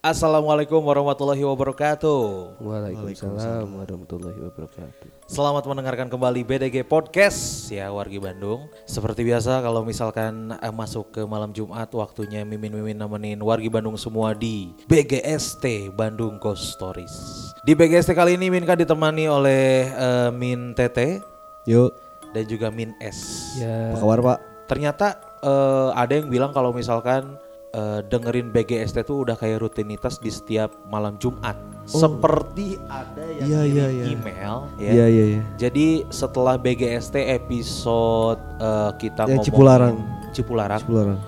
Assalamualaikum 0.00 0.80
warahmatullahi 0.80 1.44
wabarakatuh. 1.44 2.56
Waalaikumsalam 2.56 3.68
warahmatullahi 3.68 4.40
wabarakatuh. 4.48 5.28
Selamat 5.28 5.60
mendengarkan 5.68 6.08
kembali 6.08 6.40
BDG 6.40 6.88
Podcast 6.88 7.68
ya 7.68 7.92
wargi 7.92 8.16
Bandung. 8.16 8.64
Seperti 8.88 9.28
biasa 9.28 9.60
kalau 9.60 9.84
misalkan 9.84 10.56
eh, 10.56 10.72
masuk 10.72 11.12
ke 11.12 11.20
malam 11.28 11.52
Jumat 11.52 11.92
waktunya 11.92 12.48
mimin-mimin 12.48 12.96
nemenin 12.96 13.44
wargi 13.44 13.68
Bandung 13.68 14.00
semua 14.00 14.32
di 14.32 14.72
BGST 14.88 15.92
Bandung 15.92 16.40
Ghost 16.40 16.80
Stories. 16.80 17.12
Di 17.60 17.76
BGST 17.76 18.16
kali 18.16 18.40
ini 18.40 18.48
Minka 18.48 18.72
ditemani 18.72 19.28
oleh 19.28 19.84
eh, 19.84 20.30
Min 20.32 20.72
Tete 20.72 21.20
Yuk, 21.68 21.92
dan 22.32 22.48
juga 22.48 22.72
Min 22.72 22.96
S. 23.04 23.52
Ya, 23.60 23.92
apa 23.92 24.00
kabar 24.00 24.20
Pak? 24.24 24.38
Ternyata 24.64 25.20
eh, 25.44 25.88
ada 25.92 26.12
yang 26.16 26.32
bilang 26.32 26.56
kalau 26.56 26.72
misalkan 26.72 27.36
eh, 27.74 28.00
dengerin 28.06 28.50
BGST 28.50 29.02
itu 29.06 29.26
udah 29.26 29.38
kayak 29.38 29.62
rutinitas 29.62 30.18
di 30.18 30.30
setiap 30.30 30.70
malam 30.90 31.16
Jumat. 31.18 31.54
Seperti 31.86 32.78
ada 32.86 33.24
yang 33.40 33.66
ngirim 33.66 33.74
iya, 33.74 33.86
iya. 33.90 34.04
email 34.14 34.56
ya. 34.78 34.90
Iya 34.90 35.06
iya 35.10 35.24
iya. 35.38 35.42
Jadi 35.58 36.06
setelah 36.10 36.54
BGST 36.58 37.16
episode 37.18 38.40
eh, 38.58 38.90
kita 38.98 39.26
Yang 39.26 39.30
ngomongin 39.30 39.46
Cipularang. 39.46 39.96
Cipularang, 40.30 40.80
Cipularang. 40.82 41.20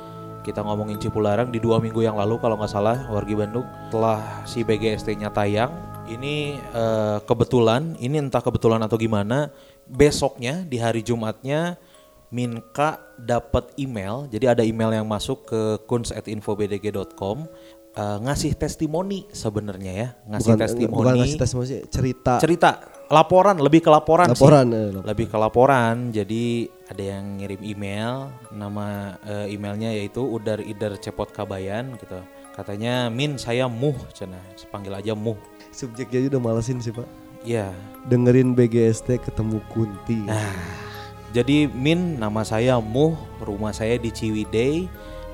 kita 0.43 0.61
ngomongin 0.63 0.99
Cipularang 0.99 1.49
di 1.51 1.59
dua 1.59 1.79
minggu 1.79 2.02
yang 2.02 2.19
lalu 2.19 2.39
kalau 2.39 2.59
nggak 2.59 2.71
salah 2.71 2.99
wargi 3.11 3.35
Bandung. 3.35 3.66
Setelah 3.91 4.47
si 4.47 4.63
BGST-nya 4.63 5.30
tayang, 5.35 5.71
ini 6.11 6.59
eh, 6.59 7.19
kebetulan, 7.27 7.95
ini 7.99 8.19
entah 8.19 8.43
kebetulan 8.43 8.83
atau 8.83 8.99
gimana, 8.99 9.51
besoknya 9.87 10.63
di 10.66 10.79
hari 10.79 11.02
Jumatnya 11.02 11.79
Minka 12.33 12.97
dapat 13.15 13.77
email. 13.77 14.25
Jadi 14.27 14.45
ada 14.49 14.65
email 14.65 14.91
yang 14.91 15.05
masuk 15.05 15.45
ke 15.45 15.61
kunz@infobdg.com 15.85 17.45
eh, 17.93 18.19
ngasih 18.25 18.57
testimoni 18.57 19.29
sebenarnya 19.29 19.93
ya, 19.93 20.09
ngasih 20.27 20.49
Bukan 20.49 20.59
testimoni 20.59 20.97
bukan 20.97 21.15
ngasih 21.21 21.39
testimoni, 21.39 21.69
cerita. 21.87 22.35
cerita 22.41 22.71
laporan 23.13 23.61
lebih 23.61 23.85
ke 23.85 23.93
laporan, 23.93 24.33
Laporan, 24.33 24.65
sih. 24.65 24.73
eh, 24.73 24.89
laporan. 24.89 25.05
lebih 25.05 25.27
ke 25.29 25.37
laporan 25.37 25.95
jadi 26.09 26.45
ada 26.89 27.02
yang 27.05 27.24
ngirim 27.37 27.61
email 27.61 28.13
nama 28.49 29.21
eh, 29.21 29.52
emailnya 29.52 29.93
yaitu 29.93 30.24
udar 30.24 30.65
idar 30.65 30.96
cepot 30.96 31.29
kabayan 31.29 31.93
gitu 32.01 32.17
katanya 32.57 33.13
min 33.13 33.37
saya 33.37 33.69
muh 33.69 33.93
cina 34.11 34.41
panggil 34.73 34.96
aja 34.96 35.13
muh 35.13 35.37
Subjeknya 35.69 36.24
aja 36.24 36.29
udah 36.33 36.43
malesin 36.43 36.80
sih 36.80 36.89
Pak. 36.89 37.05
ya 37.45 37.69
Dengerin 38.02 38.52
BGST 38.52 39.21
ketemu 39.21 39.61
Kunti. 39.69 40.24
Nah. 40.24 40.82
Jadi 41.33 41.65
min 41.73 42.21
nama 42.21 42.45
saya 42.45 42.77
muh 42.77 43.16
rumah 43.41 43.73
saya 43.73 43.97
di 43.97 44.13
Ciwidey 44.13 44.85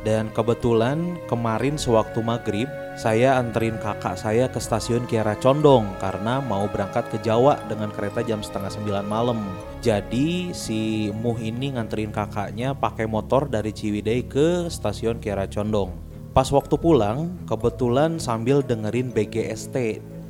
dan 0.07 0.31
kebetulan 0.31 1.19
kemarin 1.27 1.75
sewaktu 1.75 2.23
maghrib 2.23 2.71
saya 2.95 3.35
anterin 3.39 3.79
kakak 3.83 4.15
saya 4.15 4.47
ke 4.47 4.63
stasiun 4.63 5.07
Kiara 5.11 5.35
Condong 5.39 5.87
karena 5.99 6.39
mau 6.39 6.71
berangkat 6.71 7.11
ke 7.11 7.19
Jawa 7.23 7.59
dengan 7.67 7.91
kereta 7.91 8.23
jam 8.27 8.43
setengah 8.43 8.75
sembilan 8.75 9.07
malam. 9.07 9.39
Jadi 9.83 10.51
si 10.51 11.11
Muh 11.15 11.39
ini 11.39 11.75
nganterin 11.75 12.11
kakaknya 12.11 12.75
pakai 12.75 13.07
motor 13.07 13.47
dari 13.47 13.71
Ciwidey 13.71 14.27
ke 14.27 14.67
stasiun 14.67 15.23
Kiara 15.23 15.47
Condong. 15.47 15.95
Pas 16.35 16.51
waktu 16.51 16.75
pulang 16.79 17.39
kebetulan 17.47 18.23
sambil 18.23 18.63
dengerin 18.67 19.11
BGST 19.15 19.77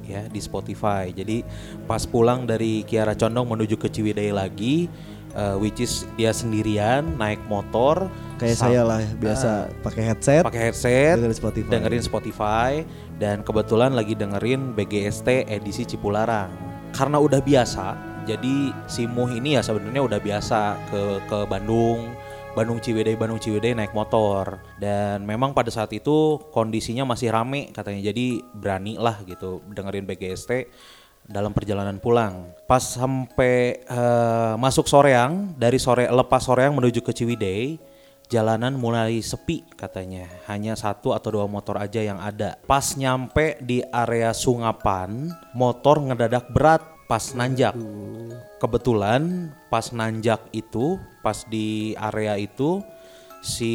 ya 0.08 0.25
di 0.28 0.41
Spotify. 0.41 1.12
Jadi 1.12 1.44
pas 1.84 2.05
pulang 2.08 2.48
dari 2.48 2.84
Kiara 2.84 3.12
Condong 3.12 3.53
menuju 3.53 3.77
ke 3.77 3.92
Ciwidey 3.92 4.32
lagi 4.32 4.88
eh, 5.39 5.56
which 5.56 5.78
is 5.78 6.03
dia 6.19 6.34
sendirian 6.34 7.14
naik 7.14 7.39
motor 7.47 8.11
Kayak 8.39 8.58
saya 8.58 8.83
lah 8.86 9.03
biasa 9.19 9.70
pakai 9.83 10.03
headset. 10.14 10.42
pakai 10.47 10.70
headset 10.70 11.17
dengerin 11.19 11.34
Spotify. 11.34 11.70
dengerin 11.70 12.03
Spotify 12.03 12.70
dan 13.19 13.36
kebetulan 13.47 13.94
lagi 13.94 14.14
dengerin 14.14 14.75
BGST 14.75 15.47
edisi 15.47 15.86
Cipularang 15.86 16.50
karena 16.94 17.19
udah 17.19 17.39
biasa 17.42 17.98
jadi 18.28 18.70
si 18.86 19.09
Muh 19.09 19.33
ini 19.33 19.56
ya 19.56 19.62
sebenarnya 19.64 20.05
udah 20.05 20.20
biasa 20.20 20.61
ke 20.92 21.03
ke 21.27 21.38
Bandung 21.48 22.12
Bandung 22.53 22.82
Ciwidey 22.82 23.15
Bandung 23.15 23.38
Ciwidey 23.38 23.72
naik 23.72 23.94
motor 23.94 24.59
dan 24.82 25.22
memang 25.22 25.54
pada 25.54 25.71
saat 25.71 25.94
itu 25.94 26.43
kondisinya 26.50 27.06
masih 27.06 27.31
rame 27.31 27.71
katanya 27.71 28.10
jadi 28.10 28.43
berani 28.53 28.98
lah 28.98 29.22
gitu 29.25 29.62
dengerin 29.71 30.04
BGST 30.04 30.50
dalam 31.28 31.53
perjalanan 31.53 32.00
pulang. 32.00 32.56
Pas 32.65 32.81
sampai 32.81 33.84
eh, 33.84 34.55
masuk 34.56 34.89
Soreang, 34.89 35.53
dari 35.55 35.77
sore 35.77 36.09
lepas 36.09 36.41
Soreang 36.41 36.72
menuju 36.72 37.05
ke 37.05 37.12
Ciwidey, 37.12 37.77
jalanan 38.33 38.75
mulai 38.81 39.21
sepi 39.21 39.69
katanya. 39.77 40.25
Hanya 40.49 40.72
satu 40.75 41.12
atau 41.12 41.39
dua 41.39 41.47
motor 41.47 41.77
aja 41.77 42.00
yang 42.00 42.19
ada. 42.19 42.56
Pas 42.65 42.97
nyampe 42.97 43.61
di 43.61 43.84
area 43.93 44.33
Sungapan, 44.33 45.28
motor 45.53 46.00
ngedadak 46.00 46.49
berat 46.49 46.81
pas 47.05 47.37
nanjak. 47.37 47.77
Kebetulan 48.59 49.53
pas 49.69 49.93
nanjak 49.93 50.41
itu, 50.56 50.97
pas 51.21 51.45
di 51.45 51.93
area 52.00 52.41
itu 52.41 52.81
si 53.45 53.75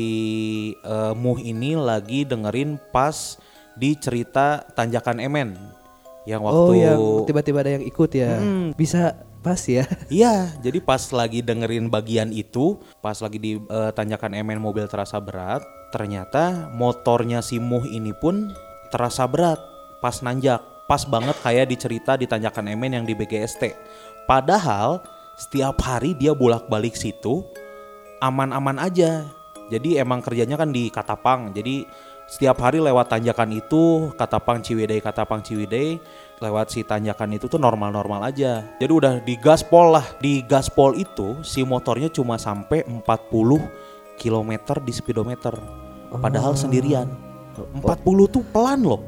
eh, 0.74 1.14
Muh 1.14 1.38
ini 1.38 1.78
lagi 1.78 2.25
dengerin 2.25 2.81
pas 2.90 3.38
di 3.74 3.97
cerita 3.97 4.62
Tanjakan 4.74 5.18
Emen 5.18 5.82
yang 6.23 6.41
waktu 6.44 6.59
oh 6.59 6.73
yang 6.73 7.00
tiba-tiba 7.28 7.59
ada 7.63 7.72
yang 7.79 7.85
ikut 7.85 8.11
ya. 8.16 8.39
Bisa 8.75 9.17
pas 9.44 9.59
ya. 9.67 9.84
Iya, 10.07 10.56
jadi 10.63 10.79
pas 10.79 11.03
lagi 11.11 11.44
dengerin 11.44 11.91
bagian 11.91 12.31
itu, 12.31 12.79
pas 13.03 13.19
lagi 13.19 13.38
di 13.38 13.51
eh, 13.59 13.91
tanjakan 13.91 14.39
MN 14.39 14.63
mobil 14.63 14.88
terasa 14.88 15.19
berat, 15.19 15.61
ternyata 15.91 16.72
motornya 16.72 17.44
si 17.44 17.59
Muh 17.59 17.84
ini 17.84 18.16
pun 18.16 18.56
terasa 18.89 19.28
berat 19.28 19.59
pas 20.00 20.16
nanjak. 20.23 20.63
Pas 20.84 21.07
banget 21.07 21.39
kayak 21.39 21.72
di 21.72 21.75
cerita 21.79 22.19
di 22.19 22.28
tanjakan 22.28 22.75
MN 22.75 23.03
yang 23.03 23.05
di 23.07 23.16
BGST. 23.16 23.72
Padahal 24.28 25.00
setiap 25.40 25.79
hari 25.79 26.11
dia 26.16 26.35
bolak-balik 26.35 26.95
situ 26.95 27.44
aman-aman 28.23 28.79
aja. 28.79 29.28
Jadi 29.72 29.95
emang 29.95 30.19
kerjanya 30.19 30.59
kan 30.59 30.75
di 30.75 30.91
Katapang. 30.91 31.55
Jadi 31.55 31.88
setiap 32.33 32.57
hari 32.66 32.81
lewat 32.81 33.13
tanjakan 33.13 33.53
itu 33.53 34.09
Katapang 34.17 34.57
Ciwidey 34.66 34.97
Katapang 35.05 35.45
Ciwidey 35.45 36.01
lewat 36.41 36.73
si 36.73 36.81
tanjakan 36.81 37.38
itu 37.38 37.45
tuh 37.45 37.61
normal-normal 37.61 38.25
aja. 38.25 38.66
Jadi 38.81 38.89
udah 38.89 39.13
di 39.21 39.38
gaspol 39.38 39.94
lah. 39.94 40.03
Di 40.17 40.41
gaspol 40.41 40.97
itu 40.97 41.38
si 41.45 41.61
motornya 41.61 42.09
cuma 42.09 42.41
sampai 42.41 42.81
40 42.89 43.05
km 44.17 44.51
di 44.81 44.91
speedometer. 44.91 45.53
Padahal 46.09 46.57
sendirian. 46.57 47.05
40 47.53 48.33
tuh 48.33 48.41
pelan 48.49 48.81
loh. 48.81 49.01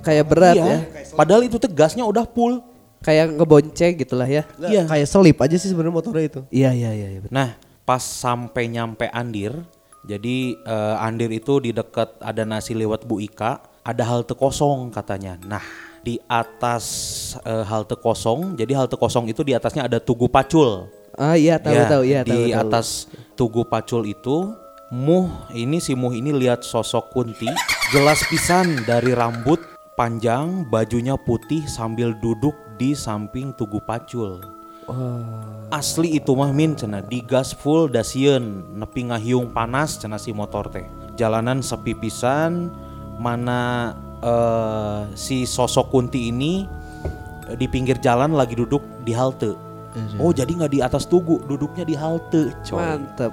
Kayak 0.00 0.24
berat 0.32 0.56
Iya. 0.56 0.64
ya. 0.64 0.78
Padahal 1.12 1.44
itu 1.44 1.60
tegasnya 1.60 2.08
udah 2.08 2.24
full. 2.24 2.64
Kayak 3.04 3.36
ngebonceng 3.36 3.92
gitulah 4.00 4.26
ya. 4.26 4.48
Iya. 4.56 4.88
Kayak 4.88 5.06
selip 5.12 5.36
aja 5.36 5.56
sih 5.60 5.68
sebenarnya 5.68 5.94
motornya 6.00 6.24
itu. 6.26 6.40
Iya 6.48 6.72
iya 6.72 6.90
iya. 6.96 7.06
iya, 7.12 7.20
betul. 7.20 7.36
Nah, 7.36 7.54
pas 7.84 8.00
sampai 8.02 8.72
nyampe 8.72 9.06
Andir, 9.12 9.52
jadi 10.06 10.54
eh, 10.62 10.96
Andir 11.02 11.28
itu 11.34 11.58
di 11.58 11.74
dekat 11.74 12.14
ada 12.22 12.46
nasi 12.46 12.78
lewat 12.78 13.02
Bu 13.04 13.18
Ika, 13.18 13.58
ada 13.82 14.02
halte 14.06 14.38
kosong 14.38 14.94
katanya. 14.94 15.34
Nah, 15.42 15.62
di 16.06 16.22
atas 16.30 16.86
eh, 17.42 17.66
halte 17.66 17.98
kosong, 17.98 18.54
jadi 18.54 18.78
halte 18.78 18.94
kosong 18.94 19.26
itu 19.26 19.42
di 19.42 19.52
atasnya 19.52 19.90
ada 19.90 19.98
Tugu 19.98 20.30
Pacul. 20.30 20.86
Ah 21.18 21.34
iya 21.34 21.58
tahu 21.58 21.74
Ya, 21.74 21.84
tahu 21.90 22.02
iya 22.06 22.20
tahu. 22.22 22.30
Di 22.30 22.40
tahu. 22.54 22.62
atas 22.62 22.86
Tugu 23.34 23.62
Pacul 23.66 24.06
itu, 24.06 24.54
Muh 24.94 25.26
ini 25.50 25.82
si 25.82 25.98
Muh 25.98 26.14
ini 26.14 26.30
lihat 26.30 26.62
sosok 26.62 27.10
Kunti, 27.10 27.50
jelas 27.90 28.22
pisan 28.30 28.86
dari 28.86 29.10
rambut 29.10 29.58
panjang, 29.98 30.62
bajunya 30.70 31.18
putih 31.18 31.66
sambil 31.66 32.14
duduk 32.22 32.54
di 32.78 32.94
samping 32.94 33.50
Tugu 33.58 33.82
Pacul. 33.82 34.55
Wah. 34.86 35.22
Asli 35.66 36.22
itu 36.22 36.30
mah 36.38 36.54
min 36.54 36.78
cena 36.78 37.02
di 37.02 37.18
gas 37.26 37.50
full 37.50 37.90
dasieun 37.90 38.78
nepi 38.78 39.10
ngahiung 39.10 39.50
panas 39.50 39.98
cena 39.98 40.14
si 40.14 40.30
motor 40.30 40.70
teh. 40.70 40.86
Jalanan 41.18 41.58
sepi 41.58 41.90
pisan 41.98 42.70
mana 43.18 43.92
eh, 44.22 45.00
si 45.18 45.42
sosok 45.42 45.90
Kunti 45.90 46.30
ini 46.30 46.70
eh, 47.50 47.56
di 47.58 47.66
pinggir 47.66 47.98
jalan 47.98 48.38
lagi 48.38 48.54
duduk 48.54 48.82
di 49.02 49.10
halte. 49.10 49.58
Oh 50.20 50.28
jadi 50.28 50.52
nggak 50.52 50.72
di 50.76 50.80
atas 50.84 51.08
tugu, 51.08 51.40
duduknya 51.48 51.88
di 51.88 51.96
halte, 51.96 52.52
coy. 52.68 52.76
Mantap. 52.76 53.32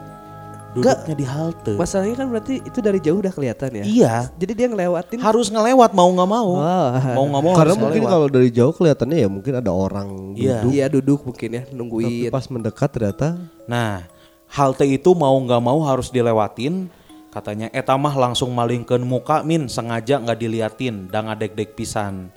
Duduknya 0.73 1.13
di 1.13 1.25
halte. 1.25 1.73
Masalahnya 1.77 2.15
kan 2.17 2.27
berarti 2.27 2.53
itu 2.59 2.79
dari 2.81 2.97
jauh 2.97 3.21
udah 3.21 3.29
kelihatan 3.29 3.69
ya. 3.77 3.83
Iya, 3.85 4.13
Jadi 4.33 4.53
dia 4.57 4.67
ngelewatin. 4.67 5.19
harus 5.21 5.47
ngelewat 5.47 5.93
mau 5.93 6.09
nggak 6.09 6.29
mau. 6.29 6.49
Wah. 6.57 7.13
Mau 7.13 7.25
nggak 7.29 7.43
mau 7.45 7.53
Karena 7.53 7.75
mungkin 7.77 8.03
kalau 8.03 8.27
dari 8.27 8.49
jauh 8.49 8.73
kelihatannya 8.73 9.17
ya 9.21 9.29
mungkin 9.29 9.53
ada 9.53 9.69
orang 9.69 10.33
Iya. 10.33 10.65
duduk. 10.65 10.71
Iya 10.73 10.85
duduk 10.89 11.19
mungkin 11.23 11.49
ya 11.53 11.63
Tapi 11.63 11.75
nungguin. 11.77 12.31
pas 12.33 12.45
mendekat 12.49 12.89
ternyata 12.89 13.27
Nah, 13.63 14.03
halte 14.49 14.83
itu 14.83 15.13
mau 15.13 15.37
nggak 15.37 15.61
mau 15.61 15.79
harus 15.85 16.09
dilewatin. 16.09 16.89
Katanya 17.29 17.69
etamah 17.73 18.13
langsung 18.13 18.53
malingkeun 18.53 19.01
muka 19.01 19.41
min 19.41 19.65
sengaja 19.65 20.21
nggak 20.21 20.37
diliatin 20.37 21.09
dan 21.09 21.29
ngadek-dek 21.29 21.73
pisan. 21.73 22.29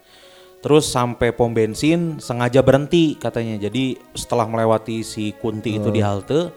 Terus 0.64 0.88
sampai 0.88 1.30
pom 1.30 1.52
bensin 1.52 2.16
sengaja 2.16 2.58
berhenti 2.60 3.12
katanya. 3.14 3.60
Jadi 3.60 3.96
setelah 4.16 4.48
melewati 4.48 5.04
si 5.04 5.36
Kunti 5.36 5.76
itu 5.76 5.92
di 5.92 6.00
halte, 6.00 6.48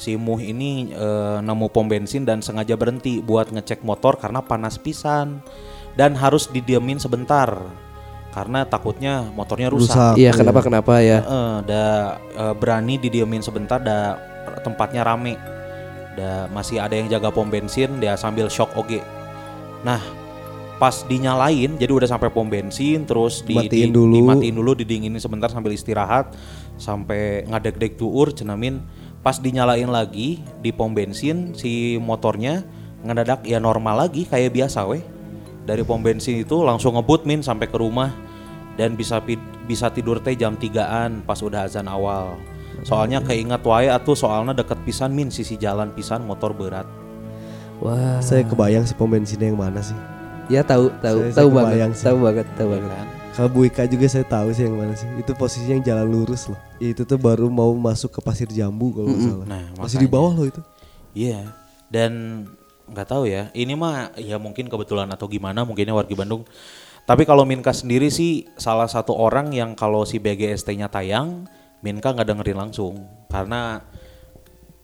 si 0.00 0.16
Muh 0.16 0.40
ini 0.40 0.88
eh, 0.88 1.38
nemu 1.44 1.68
pom 1.68 1.84
bensin 1.84 2.24
dan 2.24 2.40
sengaja 2.40 2.72
berhenti 2.80 3.20
buat 3.20 3.52
ngecek 3.52 3.84
motor 3.84 4.16
karena 4.16 4.40
panas 4.40 4.80
pisan. 4.80 5.44
dan 5.90 6.14
harus 6.14 6.46
didiemin 6.46 7.02
sebentar 7.02 7.50
karena 8.30 8.62
takutnya 8.62 9.26
motornya 9.34 9.66
rusak. 9.68 9.90
Rusak. 9.90 10.14
Iya 10.22 10.30
kenapa 10.32 10.62
kenapa 10.62 11.02
ya? 11.02 11.18
Eh, 11.20 11.56
da 11.66 11.84
eh, 12.30 12.54
berani 12.54 12.94
didiemin 12.96 13.42
sebentar 13.42 13.82
da 13.82 14.14
tempatnya 14.62 15.02
rame. 15.02 15.34
Da 16.14 16.46
masih 16.54 16.78
ada 16.78 16.94
yang 16.94 17.10
jaga 17.10 17.34
pom 17.34 17.50
bensin 17.50 17.98
dia 17.98 18.14
sambil 18.14 18.46
shock 18.46 18.70
oge. 18.78 19.02
Nah, 19.82 19.98
pas 20.78 20.94
dinyalain 21.04 21.74
jadi 21.74 21.90
udah 21.90 22.08
sampai 22.08 22.30
pom 22.30 22.46
bensin 22.46 23.02
terus 23.02 23.42
di, 23.42 23.58
Matiin 23.58 23.90
di- 23.90 23.96
dulu. 23.98 24.14
dimatiin 24.22 24.54
dulu 24.54 24.72
didinginin 24.78 25.18
sebentar 25.20 25.50
sambil 25.50 25.74
istirahat 25.74 26.30
sampai 26.78 27.44
ngadek-dek 27.50 27.98
tuur 27.98 28.30
cenamin 28.30 28.78
pas 29.20 29.36
dinyalain 29.36 29.88
lagi 29.88 30.40
di 30.58 30.72
pom 30.72 30.90
bensin 30.90 31.52
si 31.52 32.00
motornya 32.00 32.64
ngedadak 33.04 33.44
ya 33.44 33.60
normal 33.60 34.08
lagi 34.08 34.24
kayak 34.24 34.52
biasa 34.52 34.84
weh 34.88 35.04
dari 35.64 35.84
pom 35.84 36.00
bensin 36.00 36.40
itu 36.40 36.64
langsung 36.64 36.96
ngebut 36.96 37.28
min 37.28 37.44
sampai 37.44 37.68
ke 37.68 37.76
rumah 37.76 38.12
dan 38.80 38.96
bisa 38.96 39.20
bisa 39.68 39.92
tidur 39.92 40.24
teh 40.24 40.32
jam 40.32 40.56
3-an 40.56 41.20
pas 41.22 41.36
udah 41.38 41.68
azan 41.68 41.84
awal 41.84 42.40
soalnya 42.80 43.20
keinget 43.20 43.60
wae 43.60 43.92
atuh 43.92 44.16
soalnya 44.16 44.56
deket 44.56 44.80
pisan 44.84 45.12
min 45.12 45.28
sisi 45.28 45.60
jalan 45.60 45.92
pisan 45.92 46.24
motor 46.24 46.56
berat 46.56 46.88
Wah. 47.80 48.20
Saya 48.20 48.44
kebayang 48.44 48.84
si 48.84 48.92
pom 48.92 49.08
bensinnya 49.08 49.48
yang 49.48 49.56
mana 49.56 49.80
sih. 49.80 49.96
Ya 50.52 50.60
tahu 50.60 50.92
tahu 51.00 51.32
Saya- 51.32 51.32
tahu 51.32 51.48
saya 51.48 51.56
banget. 51.56 51.64
kebayang 51.72 51.92
sih. 51.96 52.04
Tahu 52.04 52.16
banget, 52.20 52.46
tahu 52.52 52.68
ya 52.68 52.76
banget. 52.76 53.08
Kan 53.30 53.36
Kalau 53.38 53.48
Bu 53.48 53.62
Ika 53.64 53.86
juga 53.86 54.06
saya 54.10 54.26
tahu 54.26 54.50
sih 54.50 54.66
yang 54.66 54.74
mana 54.74 54.98
sih. 54.98 55.06
Itu 55.16 55.32
posisinya 55.38 55.78
yang 55.78 55.84
jalan 55.86 56.06
lurus 56.10 56.50
loh. 56.50 56.58
Itu 56.82 57.06
tuh 57.06 57.16
baru 57.16 57.46
mau 57.46 57.70
masuk 57.72 58.18
ke 58.18 58.20
pasir 58.20 58.50
jambu 58.50 58.90
kalau 58.90 59.06
nggak 59.08 59.22
salah. 59.22 59.46
Nah, 59.46 59.64
Masih 59.78 59.98
di 60.02 60.08
bawah 60.10 60.34
loh 60.34 60.46
itu. 60.50 60.60
Iya, 61.14 61.46
dan 61.90 62.44
nggak 62.90 63.06
tahu 63.06 63.30
ya. 63.30 63.48
Ini 63.54 63.74
mah 63.78 64.18
ya 64.18 64.36
mungkin 64.42 64.66
kebetulan 64.66 65.06
atau 65.14 65.30
gimana, 65.30 65.62
mungkinnya 65.62 65.94
warga 65.94 66.14
Bandung. 66.14 66.42
Tapi 67.06 67.26
kalau 67.26 67.42
Minka 67.42 67.74
sendiri 67.74 68.10
sih 68.10 68.46
salah 68.54 68.86
satu 68.86 69.14
orang 69.16 69.50
yang 69.50 69.74
kalau 69.74 70.06
si 70.06 70.22
BGST-nya 70.22 70.86
tayang, 70.90 71.46
Minka 71.82 72.14
nggak 72.14 72.28
dengerin 72.28 72.58
langsung 72.58 72.94
karena 73.30 73.82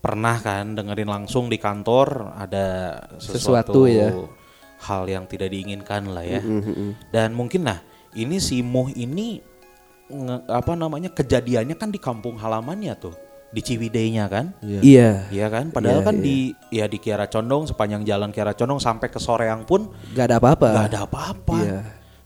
pernah 0.03 0.39
kan 0.39 0.75
dengerin 0.79 1.11
langsung 1.11 1.51
di 1.51 1.59
kantor 1.59 2.35
ada 2.39 2.95
sesuatu, 3.19 3.87
Sesuatu 3.87 3.91
ya. 3.91 4.11
hal 4.87 5.03
yang 5.11 5.27
tidak 5.27 5.51
diinginkan 5.51 6.15
lah 6.15 6.23
ya. 6.23 6.43
Dan 7.11 7.35
mungkin 7.35 7.67
nah 7.67 7.79
ini 8.17 8.37
si 8.37 8.61
Muh 8.61 8.89
ini 8.91 9.39
nge- 10.07 10.45
apa 10.49 10.73
namanya 10.73 11.09
kejadiannya 11.09 11.75
kan 11.75 11.89
di 11.89 11.99
kampung 11.99 12.35
halamannya 12.35 12.97
tuh 12.97 13.15
di 13.47 13.61
Ciwidey-nya 13.61 14.27
kan. 14.27 14.53
Iya. 14.61 15.31
Iya 15.31 15.47
kan, 15.49 15.71
padahal 15.71 16.01
Iya, 16.01 16.05
kan 16.05 16.17
iya. 16.17 16.23
di 16.23 16.37
ya 16.69 16.85
di 16.85 16.99
Kiara 16.99 17.25
Condong 17.25 17.65
sepanjang 17.65 18.03
jalan 18.03 18.29
Kiara 18.29 18.53
Condong 18.53 18.77
sampai 18.79 19.07
ke 19.07 19.17
Soreang 19.17 19.63
pun 19.63 19.89
Gak 20.13 20.29
ada 20.29 20.37
apa-apa. 20.37 20.69
nggak 20.69 20.87
ada 20.91 21.01
apa-apa. 21.05 21.59
Iya. 21.59 21.81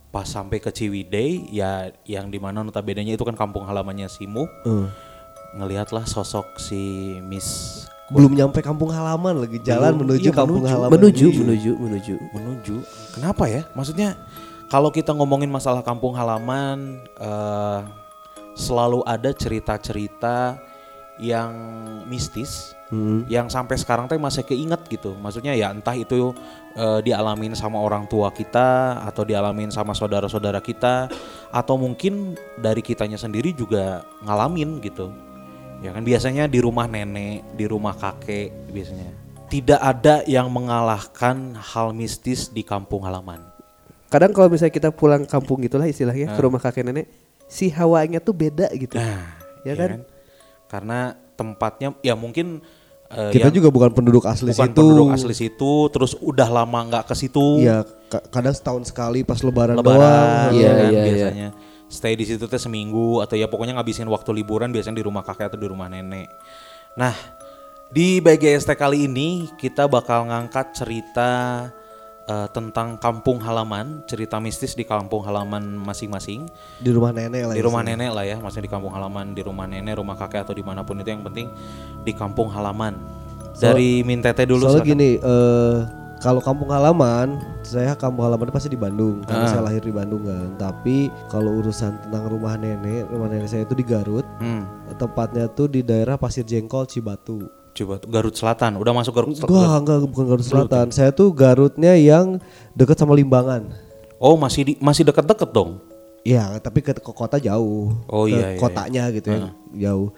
Pas 0.09 0.27
sampai 0.27 0.59
ke 0.59 0.71
Ciwidey 0.71 1.47
ya 1.51 1.87
yang 2.03 2.29
di 2.29 2.39
mana 2.39 2.61
notabene 2.61 3.05
itu 3.05 3.23
kan 3.23 3.35
kampung 3.35 3.63
halamannya 3.63 4.09
Simu, 4.09 4.43
Eh. 4.65 4.87
ngelihatlah 5.53 6.03
sosok 6.05 6.59
si 6.59 6.81
Miss 7.23 7.87
Belum 8.09 8.35
nyampe 8.35 8.59
kampung 8.59 8.91
halaman 8.91 9.39
lagi 9.39 9.63
jalan 9.63 9.95
Belum, 9.95 10.11
menuju 10.11 10.27
iya, 10.27 10.35
kampung 10.35 10.59
menuju. 10.59 10.73
halaman. 10.75 10.91
Menuju, 10.93 11.27
Iya. 11.29 11.39
menuju, 11.39 11.71
menuju. 11.79 12.15
menuju. 12.33 12.75
Kenapa 13.15 13.47
ya? 13.47 13.63
Maksudnya 13.71 14.19
kalau 14.71 14.95
kita 14.95 15.11
ngomongin 15.11 15.51
masalah 15.51 15.83
kampung 15.83 16.15
halaman 16.15 17.03
eh, 17.19 17.81
selalu 18.55 19.03
ada 19.05 19.35
cerita-cerita 19.35 20.57
yang 21.21 21.53
mistis 22.09 22.73
Hmm. 22.91 23.23
yang 23.31 23.47
sampai 23.47 23.79
sekarang 23.79 24.11
teh 24.11 24.19
masih 24.19 24.43
keinget 24.43 24.83
gitu. 24.91 25.15
Maksudnya 25.15 25.55
ya 25.55 25.71
entah 25.71 25.95
itu 25.95 26.35
eh, 26.75 26.99
dialamin 27.07 27.55
sama 27.55 27.79
orang 27.79 28.11
tua 28.11 28.35
kita 28.35 28.99
atau 29.07 29.23
dialamin 29.23 29.71
sama 29.71 29.95
saudara-saudara 29.95 30.59
kita 30.59 31.07
atau 31.55 31.79
mungkin 31.79 32.35
dari 32.59 32.83
kitanya 32.83 33.15
sendiri 33.15 33.55
juga 33.55 34.03
ngalamin 34.27 34.83
gitu. 34.83 35.15
Ya 35.87 35.95
kan 35.95 36.03
biasanya 36.03 36.51
di 36.51 36.59
rumah 36.59 36.91
nenek, 36.91 37.47
di 37.55 37.65
rumah 37.71 37.95
kakek 37.95 38.75
biasanya. 38.75 39.15
Tidak 39.47 39.79
ada 39.79 40.27
yang 40.27 40.51
mengalahkan 40.51 41.55
hal 41.59 41.95
mistis 41.95 42.51
di 42.51 42.67
kampung 42.67 43.07
halaman. 43.07 43.50
Kadang 44.11 44.35
kalau 44.35 44.51
misalnya 44.51 44.75
kita 44.75 44.91
pulang 44.91 45.23
kampung 45.23 45.63
gitulah 45.63 45.87
istilahnya 45.87 46.35
ke 46.35 46.41
rumah 46.41 46.59
kakek 46.59 46.83
nenek, 46.83 47.07
si 47.47 47.71
hawanya 47.71 48.19
tuh 48.19 48.35
beda 48.35 48.67
gitu. 48.75 48.95
Nah, 48.95 49.39
Ya 49.61 49.73
kan? 49.73 50.03
Karena 50.67 50.99
tempatnya 51.35 51.95
ya 52.01 52.13
mungkin 52.13 52.59
eh, 53.07 53.31
Kita 53.31 53.49
yang 53.49 53.55
juga 53.55 53.69
bukan 53.69 53.91
penduduk 53.91 54.25
asli 54.25 54.51
bukan 54.51 54.67
situ. 54.67 54.75
penduduk 54.75 55.09
asli 55.11 55.35
situ, 55.37 55.73
terus 55.89 56.13
udah 56.17 56.49
lama 56.49 56.79
nggak 56.85 57.05
ke 57.07 57.15
situ. 57.15 57.61
Iya, 57.61 57.83
ka- 58.07 58.27
kadang 58.29 58.53
setahun 58.53 58.87
sekali 58.87 59.23
pas 59.23 59.39
lebaran, 59.41 59.75
lebaran 59.75 59.99
doang. 59.99 60.53
ya 60.53 60.59
Iya, 60.59 60.71
kan 60.71 60.79
iya, 60.83 60.91
iya. 60.91 61.05
biasanya 61.05 61.49
stay 61.87 62.15
di 62.15 62.23
situ 62.23 62.47
teh 62.47 62.57
seminggu 62.57 63.19
atau 63.19 63.35
ya 63.35 63.47
pokoknya 63.47 63.75
ngabisin 63.75 64.07
waktu 64.07 64.31
liburan 64.33 64.71
biasanya 64.71 64.95
di 64.95 65.05
rumah 65.05 65.23
kakek 65.23 65.51
atau 65.51 65.59
di 65.59 65.67
rumah 65.67 65.87
nenek. 65.87 66.31
Nah, 66.95 67.15
di 67.89 68.19
BGST 68.19 68.71
kali 68.73 69.05
ini 69.05 69.51
kita 69.53 69.87
bakal 69.87 70.25
ngangkat 70.25 70.71
cerita 70.73 71.31
eh, 72.31 72.49
tentang 72.55 72.95
kampung 72.97 73.43
halaman, 73.43 74.07
cerita 74.07 74.39
mistis 74.39 74.79
di 74.79 74.87
kampung 74.87 75.27
halaman 75.27 75.75
masing-masing. 75.77 76.47
Di 76.79 76.91
rumah 76.95 77.11
nenek 77.11 77.51
lah. 77.51 77.55
Di 77.59 77.63
rumah 77.67 77.83
nenek 77.83 78.11
lah 78.15 78.23
ya, 78.23 78.37
maksudnya 78.39 78.71
di 78.71 78.73
kampung 78.73 78.95
halaman, 78.95 79.35
di 79.35 79.43
rumah 79.43 79.67
nenek, 79.67 79.99
rumah 79.99 80.15
kakek 80.15 80.47
atau 80.47 80.55
di 80.55 80.63
mana 80.63 80.87
pun 80.87 81.03
itu 81.03 81.11
yang 81.11 81.27
penting 81.27 81.51
di 82.07 82.13
kampung 82.15 82.47
halaman. 82.49 82.95
Dari 83.59 84.07
Mintete 84.07 84.47
dulu 84.47 84.71
Soalnya 84.71 84.87
gini, 84.87 85.11
eh, 85.19 85.77
kalau 86.21 86.41
kampung 86.41 86.69
halaman, 86.69 87.41
saya 87.61 87.93
kampung 87.97 88.25
halaman 88.25 88.53
pasti 88.53 88.69
di 88.69 88.77
Bandung 88.77 89.25
karena 89.25 89.45
Ah. 89.45 89.51
saya 89.53 89.63
lahir 89.65 89.81
di 89.81 89.93
Bandung 89.93 90.25
kan. 90.25 90.53
Tapi 90.57 91.09
kalau 91.29 91.61
urusan 91.61 91.97
tentang 92.07 92.25
rumah 92.29 92.57
nenek, 92.57 93.09
rumah 93.09 93.29
nenek 93.29 93.49
saya 93.49 93.65
itu 93.65 93.77
di 93.77 93.85
Garut. 93.85 94.25
Hmm, 94.41 94.65
Tepatnya 94.97 95.49
tuh 95.49 95.69
di 95.69 95.81
daerah 95.81 96.21
Pasir 96.21 96.45
Jengkol, 96.45 96.85
Cibatu. 96.85 97.60
Coba 97.75 97.95
Garut 98.07 98.35
Selatan, 98.35 98.77
udah 98.77 98.93
masuk 98.93 99.13
Garut 99.15 99.35
Selatan. 99.35 99.55
Enggak, 99.55 99.77
enggak, 99.81 99.99
bukan 100.11 100.25
Garut 100.27 100.47
Selatan. 100.47 100.87
Saya 100.91 101.11
tuh 101.11 101.31
Garutnya 101.31 101.95
yang 101.95 102.39
dekat 102.75 102.99
sama 102.99 103.15
Limbangan. 103.15 103.71
Oh, 104.21 104.37
masih 104.37 104.63
di 104.69 104.73
masih 104.79 105.07
dekat-dekat 105.07 105.49
dong. 105.49 105.81
Iya, 106.21 106.61
tapi 106.61 106.85
ke, 106.85 106.93
ke 106.93 107.13
kota 107.17 107.41
jauh. 107.41 107.97
Oh, 108.05 108.29
Ke 108.29 108.37
iya, 108.37 108.47
iya, 108.53 108.61
Kotanya 108.61 109.05
gitu 109.09 109.33
ya, 109.33 109.49
jauh. 109.73 110.13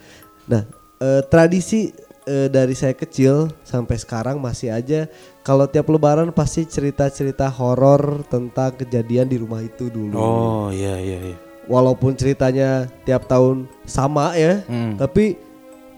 Nah, 0.51 0.67
eh, 0.99 1.23
tradisi 1.31 1.95
eh, 2.27 2.51
dari 2.51 2.75
saya 2.75 2.95
kecil 2.95 3.47
sampai 3.63 3.95
sekarang 3.99 4.43
masih 4.43 4.75
aja 4.75 5.07
kalau 5.47 5.71
tiap 5.71 5.87
lebaran 5.87 6.35
pasti 6.35 6.67
cerita-cerita 6.67 7.47
horor 7.47 8.27
tentang 8.27 8.75
kejadian 8.75 9.31
di 9.31 9.39
rumah 9.39 9.63
itu 9.63 9.87
dulu. 9.87 10.19
Oh, 10.19 10.67
iya 10.75 10.99
iya 10.99 11.19
iya. 11.31 11.37
Walaupun 11.71 12.19
ceritanya 12.19 12.91
tiap 13.07 13.31
tahun 13.31 13.71
sama 13.87 14.35
ya, 14.35 14.67
Hmm. 14.67 14.99
tapi 14.99 15.39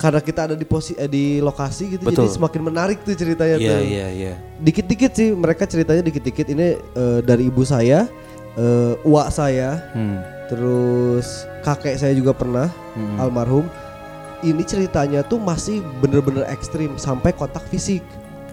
karena 0.05 0.21
kita 0.21 0.41
ada 0.45 0.53
di 0.53 0.69
posi 0.69 0.93
eh, 0.95 1.09
di 1.09 1.41
lokasi 1.41 1.97
gitu 1.97 2.05
jadi 2.05 2.29
Betul. 2.29 2.29
semakin 2.29 2.61
menarik 2.61 3.01
tuh 3.01 3.17
ceritanya 3.17 3.57
Iya 3.57 3.73
tuh. 3.73 3.81
iya 3.81 4.07
iya. 4.13 4.35
Dikit-dikit 4.61 5.17
sih 5.17 5.33
mereka 5.33 5.65
ceritanya 5.65 6.05
dikit-dikit 6.05 6.45
ini 6.53 6.77
eh, 6.77 7.21
dari 7.25 7.49
ibu 7.49 7.65
saya, 7.65 8.05
eh, 8.55 8.93
uak 9.01 9.33
saya, 9.33 9.81
Hmm. 9.97 10.21
Terus 10.45 11.49
kakek 11.65 11.97
saya 11.97 12.13
juga 12.13 12.37
pernah 12.37 12.69
Hmm. 12.93 13.17
almarhum. 13.17 13.65
Ini 14.45 14.61
ceritanya 14.61 15.25
tuh 15.25 15.41
masih 15.41 15.81
bener-bener 16.05 16.45
ekstrim 16.53 17.01
sampai 17.01 17.33
kontak 17.33 17.65
fisik. 17.73 18.05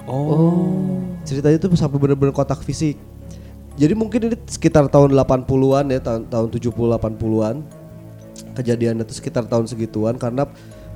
Oh. 0.07 1.03
Ceritanya 1.27 1.59
tuh 1.59 1.75
sampai 1.75 1.99
bener-bener 1.99 2.31
kontak 2.31 2.63
fisik. 2.63 2.95
Jadi 3.75 3.91
mungkin 3.91 4.31
ini 4.31 4.39
sekitar 4.47 4.87
tahun 4.87 5.11
80-an 5.11 5.91
ya, 5.91 5.99
tahun 5.99 6.31
tahun 6.31 6.47
70 6.47 6.95
80-an. 6.95 7.59
Kejadiannya 8.55 9.03
tuh 9.03 9.15
sekitar 9.15 9.43
tahun 9.51 9.67
segituan 9.67 10.15
karena 10.15 10.47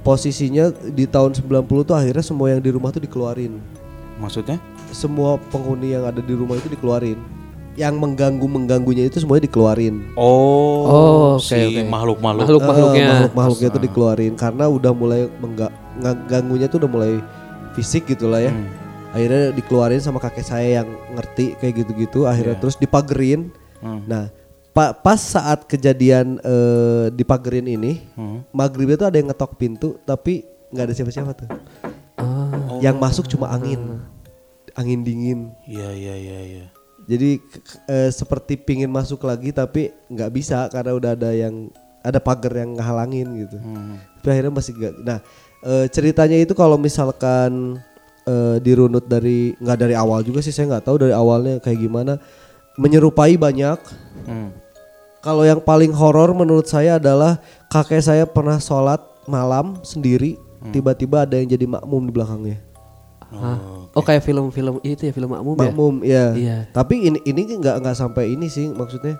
posisinya 0.05 0.69
di 0.85 1.03
tahun 1.03 1.33
90 1.33 1.49
tuh 1.81 1.97
akhirnya 1.97 2.21
semua 2.21 2.53
yang 2.53 2.61
di 2.61 2.69
rumah 2.69 2.93
tuh 2.93 3.01
dikeluarin. 3.01 3.57
Maksudnya? 4.15 4.61
Semua 4.93 5.41
penghuni 5.49 5.91
yang 5.91 6.05
ada 6.05 6.21
di 6.21 6.31
rumah 6.31 6.55
itu 6.55 6.69
dikeluarin. 6.69 7.17
Yang 7.75 7.99
mengganggu-mengganggunya 7.99 9.09
itu 9.09 9.19
semuanya 9.19 9.49
dikeluarin. 9.49 10.15
Oh, 10.15 10.85
Oh, 10.85 11.35
oke, 11.35 11.43
si 11.43 11.57
oke. 11.57 11.81
makhluk-makhluk. 11.83 12.45
Makhluk-makhluknya. 12.47 13.01
Eh, 13.01 13.09
makhluk-makhluknya 13.09 13.69
tuh 13.69 13.81
dikeluarin 13.81 14.33
karena 14.37 14.65
udah 14.69 14.91
mulai 14.93 15.21
mengga- 15.35 15.73
ngeganggunya 15.99 16.69
tuh 16.69 16.85
udah 16.85 16.91
mulai 16.93 17.13
fisik 17.73 18.07
gitu 18.07 18.29
lah 18.29 18.45
ya. 18.45 18.53
Hmm. 18.53 18.69
Akhirnya 19.11 19.51
dikeluarin 19.51 19.99
sama 19.99 20.21
kakek 20.21 20.45
saya 20.45 20.79
yang 20.79 20.87
ngerti 21.11 21.57
kayak 21.57 21.83
gitu-gitu. 21.83 22.23
Akhirnya 22.23 22.55
terus 22.55 22.77
dipagerin. 22.77 23.51
Hmm. 23.83 24.05
Nah, 24.07 24.31
pa- 24.75 24.91
pas 24.91 25.15
saat 25.17 25.63
kejadian 25.63 26.35
eh, 26.43 27.07
dipagerin 27.09 27.63
ini, 27.65 28.03
Hmm. 28.13 28.43
maghribnya 28.51 28.99
tuh 28.99 29.07
ada 29.07 29.15
yang 29.15 29.31
ngetok 29.31 29.55
pintu 29.55 29.95
tapi 30.03 30.43
nggak 30.69 30.91
ada 30.91 30.93
siapa-siapa 30.93 31.31
tuh. 31.31 31.47
Ah. 32.19 32.75
Yang 32.83 32.95
masuk 32.99 33.25
cuma 33.31 33.47
angin, 33.47 34.03
angin 34.75 34.99
dingin. 35.01 35.39
Iya 35.63 35.95
iya 35.95 36.15
iya 36.19 36.39
iya. 36.43 36.65
Jadi 37.07 37.39
eh, 37.87 38.09
seperti 38.11 38.59
pingin 38.59 38.91
masuk 38.91 39.23
lagi 39.23 39.55
tapi 39.55 39.95
nggak 40.11 40.31
bisa 40.35 40.67
karena 40.67 40.91
udah 40.91 41.11
ada 41.15 41.31
yang 41.31 41.71
ada 42.03 42.19
pagar 42.19 42.51
yang 42.59 42.75
ngehalangin 42.75 43.47
gitu. 43.47 43.57
Hmm. 43.57 43.95
Tapi 44.19 44.27
akhirnya 44.27 44.53
masih 44.53 44.73
gak. 44.75 44.93
Nah 44.99 45.19
eh, 45.63 45.85
ceritanya 45.87 46.35
itu 46.35 46.51
kalau 46.51 46.75
misalkan 46.75 47.79
eh, 48.25 48.57
dirunut 48.59 49.07
dari 49.07 49.55
nggak 49.55 49.79
dari 49.79 49.95
awal 49.95 50.19
juga 50.19 50.43
sih 50.43 50.51
saya 50.51 50.67
nggak 50.75 50.85
tahu 50.85 50.97
dari 50.99 51.15
awalnya 51.15 51.63
kayak 51.63 51.79
gimana. 51.79 52.19
menyerupai 52.75 53.39
banyak. 53.39 53.79
Hmm. 54.27 54.51
Kalau 55.25 55.41
yang 55.41 55.57
paling 55.57 55.89
horor 55.89 56.29
menurut 56.31 56.69
saya 56.69 57.01
adalah 57.01 57.41
kakek 57.65 57.97
saya 57.97 58.23
pernah 58.23 58.61
sholat 58.61 59.01
malam 59.25 59.81
sendiri, 59.81 60.37
tiba-tiba 60.69 61.25
ada 61.25 61.33
yang 61.33 61.49
jadi 61.49 61.65
makmum 61.65 62.05
di 62.05 62.13
belakangnya. 62.13 62.57
Hah? 63.33 63.57
Oh 63.91 64.05
kayak 64.05 64.21
film-film 64.21 64.77
itu 64.85 65.01
ya 65.01 65.11
film 65.11 65.33
makmum, 65.33 65.55
ya? 65.55 65.61
Makmum, 65.65 65.93
ya. 66.05 66.25
Iya. 66.31 66.57
Tapi 66.69 67.09
ini 67.09 67.17
ini 67.25 67.41
nggak 67.57 67.81
nggak 67.81 67.97
sampai 67.97 68.37
ini 68.37 68.45
sih 68.45 68.69
maksudnya. 68.69 69.17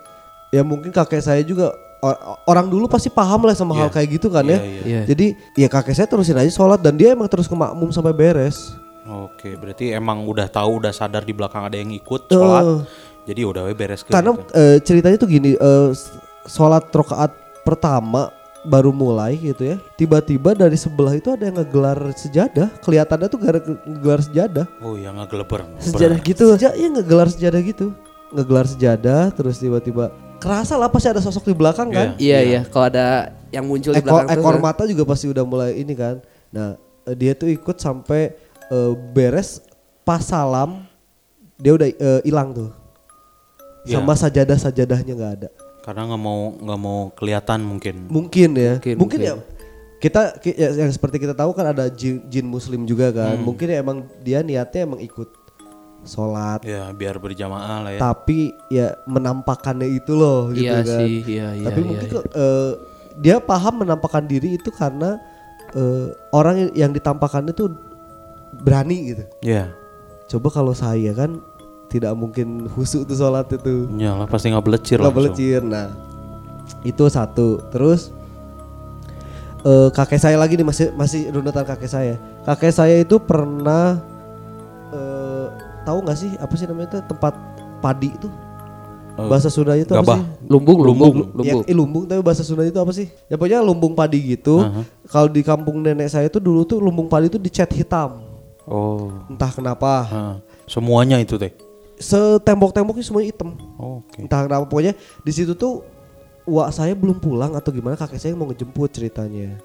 Ya 0.53 0.61
mungkin 0.61 0.93
kakek 0.93 1.19
saya 1.19 1.41
juga 1.41 1.73
or- 1.99 2.21
orang 2.45 2.69
dulu 2.69 2.85
pasti 2.85 3.09
paham 3.09 3.43
lah 3.43 3.57
sama 3.57 3.73
hal 3.73 3.89
Iya. 3.89 3.95
kayak 3.97 4.09
gitu 4.13 4.27
kan 4.29 4.45
Iya, 4.45 4.55
ya. 4.55 4.61
iya. 4.61 4.81
Iya. 4.85 5.01
Jadi 5.09 5.25
ya 5.57 5.67
kakek 5.67 5.95
saya 5.95 6.05
terusin 6.05 6.37
aja 6.37 6.47
sholat 6.47 6.79
dan 6.79 6.93
dia 6.93 7.11
emang 7.11 7.25
terus 7.25 7.49
ke 7.49 7.55
makmum 7.57 7.89
sampai 7.89 8.13
beres. 8.13 8.77
Oke, 9.05 9.53
berarti 9.53 9.89
emang 9.89 10.25
udah 10.25 10.49
tahu, 10.49 10.81
udah 10.81 10.89
sadar 10.89 11.21
di 11.21 11.33
belakang 11.33 11.65
ada 11.65 11.77
yang 11.77 11.89
ikut 11.89 12.25
sholat. 12.25 12.61
Eh. 12.63 12.79
Jadi 13.25 13.41
udah 13.41 13.65
we 13.65 13.73
beres 13.73 14.01
ke 14.01 14.09
Karena 14.09 14.31
gitu. 14.31 14.53
eh, 14.53 14.77
ceritanya 14.79 15.17
tuh 15.17 15.27
gini, 15.27 15.51
eh, 15.53 15.89
s- 15.91 16.13
sholat 16.45 16.85
rokaat 16.87 17.33
pertama 17.61 18.29
baru 18.61 18.89
mulai 18.89 19.33
gitu 19.35 19.61
ya. 19.63 19.77
Tiba-tiba 19.95 20.53
dari 20.53 20.73
sebelah 20.73 21.11
itu 21.11 21.29
ada 21.29 21.43
yang 21.43 21.53
ngegelar 21.55 21.97
sejadah. 22.11 22.69
Kelihatannya 22.79 23.27
tuh 23.27 23.39
gara- 23.39 23.61
ngegelar 23.83 24.21
sejadah. 24.21 24.65
Oh 24.79 24.93
ya 24.93 25.09
ngegeleber. 25.11 25.65
Sejarah 25.79 26.17
gitu. 26.19 26.53
Seja, 26.53 26.73
iya 26.73 26.87
ngegelar 26.87 27.27
sejadah 27.27 27.61
gitu. 27.61 27.93
Ngegelar 28.27 28.65
sejadah 28.65 29.29
terus 29.31 29.57
tiba-tiba 29.57 30.09
kerasa 30.35 30.75
lah 30.75 30.89
pasti 30.89 31.07
ada 31.07 31.17
sosok 31.19 31.45
di 31.45 31.55
belakang 31.55 31.89
kan. 31.89 32.13
Iya 32.15 32.39
iya, 32.41 32.61
kalau 32.63 32.85
ada 32.87 33.05
yang 33.49 33.63
muncul 33.63 33.89
di 33.89 33.97
Ekor, 33.97 34.21
belakang 34.21 34.27
tuh. 34.27 34.41
ekor 34.43 34.55
mata 34.59 34.83
juga 34.83 35.03
pasti 35.03 35.25
udah 35.25 35.41
mulai 35.41 35.73
ini 35.75 35.93
kan. 35.93 36.21
Nah, 36.49 36.73
eh, 37.03 37.15
dia 37.15 37.33
tuh 37.33 37.47
ikut 37.47 37.73
sampai 37.75 38.33
eh, 38.65 38.91
beres 39.09 39.61
pas 40.01 40.21
salam 40.21 40.85
dia 41.55 41.71
udah 41.71 41.87
eh, 41.87 42.21
hilang 42.23 42.49
tuh. 42.51 42.69
Iya. 43.85 44.01
Sama 44.01 44.13
sajadah-sajadahnya 44.17 45.13
nggak 45.13 45.33
ada. 45.41 45.49
Karena 45.85 46.01
nggak 46.09 46.21
mau 46.21 46.39
nggak 46.57 46.79
mau 46.81 46.99
kelihatan 47.13 47.59
mungkin. 47.61 47.95
Mungkin 48.09 48.49
ya. 48.57 48.73
Mungkin, 48.81 48.95
Mungkin, 48.97 49.19
mungkin. 49.21 49.21
ya 49.21 49.33
kita 49.95 50.37
ki- 50.37 50.57
ya, 50.57 50.69
yang 50.75 50.91
seperti 50.91 51.17
kita 51.17 51.33
tahu 51.33 51.55
kan 51.55 51.71
ada 51.71 51.87
jin, 51.87 52.21
jin 52.27 52.45
muslim 52.45 52.83
juga 52.83 53.13
kan. 53.13 53.37
Hmm. 53.37 53.45
Mungkin 53.45 53.67
ya 53.69 53.77
emang 53.79 53.97
dia 54.21 54.41
niatnya 54.41 54.85
emang 54.85 55.01
ikut 55.01 55.29
sholat. 56.05 56.61
Ya 56.61 56.89
biar 56.93 57.17
berjamaah 57.17 57.77
lah 57.81 57.91
ya. 57.93 57.99
Tapi 58.01 58.53
ya 58.69 58.93
menampakannya 59.05 59.89
itu 59.89 60.13
loh 60.13 60.53
gitu 60.53 60.69
Iya 60.69 60.81
kan. 60.85 60.99
sih, 61.01 61.15
iya 61.25 61.47
iya. 61.57 61.65
Tapi 61.65 61.79
iya, 61.81 61.87
mungkin 61.87 62.09
iya. 62.09 62.21
eh, 62.33 62.71
dia 63.15 63.35
paham 63.41 63.81
menampakkan 63.81 64.25
diri 64.25 64.57
itu 64.57 64.69
karena 64.69 65.17
eh, 65.73 66.13
orang 66.29 66.69
yang 66.77 66.93
ditampakkan 66.93 67.45
itu 67.49 67.69
berani 68.61 69.15
gitu. 69.15 69.23
Ya, 69.41 69.73
Coba 70.25 70.49
kalau 70.49 70.73
saya 70.73 71.13
kan 71.13 71.37
tidak 71.87 72.11
mungkin 72.13 72.67
husuk 72.69 73.05
tuh 73.05 73.15
sholat 73.15 73.47
itu. 73.47 73.87
iyalah 73.93 74.25
pasti 74.25 74.49
nggak 74.49 74.63
belecir 74.63 74.97
Nggak 74.97 75.05
langsung. 75.05 75.19
belecir. 75.21 75.61
Nah, 75.61 75.87
itu 76.81 77.03
satu. 77.07 77.61
Terus 77.69 78.09
eh, 79.61 79.89
kakek 79.91 80.19
saya 80.19 80.35
lagi 80.35 80.55
nih 80.55 80.65
masih 80.65 80.87
masih 80.93 81.21
runutan 81.29 81.63
kakek 81.63 81.89
saya. 81.89 82.15
Kakek 82.43 82.71
saya 82.71 82.95
itu 82.99 83.15
pernah 83.17 84.01
eh, 84.91 85.47
tahu 85.81 85.97
nggak 86.01 86.17
sih 86.17 86.31
apa 86.35 86.53
sih 86.53 86.65
namanya 86.65 86.87
itu 86.91 86.99
tempat 87.05 87.33
padi 87.79 88.09
itu? 88.11 88.29
Eh, 89.15 89.29
Bahasa 89.31 89.47
Sundanya 89.47 89.79
itu 89.81 89.95
apa 89.95 90.19
sih? 90.19 90.23
lumbung 90.45 90.79
lumbung 90.83 91.13
Lumbung. 91.15 91.27
lumbung. 91.31 91.61
Ya, 91.63 91.71
eh, 91.71 91.73
lumbung 91.73 92.03
tapi 92.03 92.19
bahasa 92.19 92.43
Sunda 92.43 92.61
itu 92.61 92.75
apa 92.75 92.91
sih? 92.91 93.07
Ya 93.25 93.39
pokoknya 93.39 93.63
lumbung 93.63 93.95
padi 93.95 94.35
gitu. 94.35 94.59
Aha. 94.59 94.83
Kalau 95.07 95.31
di 95.31 95.39
kampung 95.39 95.79
nenek 95.79 96.11
saya 96.11 96.27
itu 96.27 96.37
dulu 96.37 96.67
tuh 96.67 96.83
lumbung 96.83 97.07
padi 97.07 97.31
itu 97.31 97.39
dicat 97.39 97.71
hitam. 97.71 98.19
Oh, 98.65 99.13
Entah 99.29 99.53
kenapa. 99.53 99.93
ah, 100.03 100.33
semuanya 100.65 101.15
itu 101.15 101.37
teh. 101.37 101.53
Setembok-temboknya 101.95 103.03
semuanya 103.05 103.29
hitam. 103.31 103.55
Oke. 103.79 104.19
Entah 104.23 104.43
kenapa 104.43 104.67
pokoknya 104.67 104.93
di 105.23 105.31
situ 105.31 105.55
tuh 105.55 105.83
wak 106.45 106.69
saya 106.75 106.93
belum 106.93 107.17
pulang 107.17 107.55
atau 107.55 107.71
gimana 107.71 107.95
kakek 107.95 108.19
saya 108.19 108.33
mau 108.35 108.47
ngejemput 108.51 108.91
ceritanya. 108.91 109.55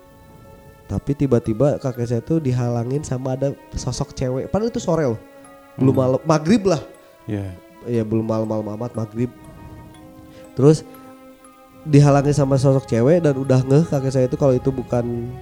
Tapi 0.87 1.14
tiba-tiba 1.14 1.78
kakek 1.78 2.06
saya 2.06 2.22
tuh 2.22 2.38
dihalangin 2.42 3.02
sama 3.02 3.34
ada 3.34 3.54
sosok 3.75 4.14
cewek. 4.14 4.50
Padahal 4.50 4.70
itu 4.70 4.82
sore 4.82 5.06
loh. 5.06 5.20
Belum 5.78 5.94
malam, 5.94 6.20
maghrib 6.26 6.66
lah. 6.66 6.82
Ya. 7.30 7.54
ya 7.87 8.02
belum 8.04 8.26
malam-malam 8.26 8.76
amat 8.76 8.92
maghrib 8.92 9.30
terus 10.52 10.84
dihalangi 11.88 12.37
sama 12.37 12.60
sosok 12.60 12.84
cewek 12.84 13.25
dan 13.25 13.32
udah 13.32 13.64
ngeh 13.64 13.84
kakek 13.88 14.12
saya 14.12 14.26
itu 14.28 14.37
kalau 14.37 14.52
itu 14.52 14.68
bukan 14.68 15.32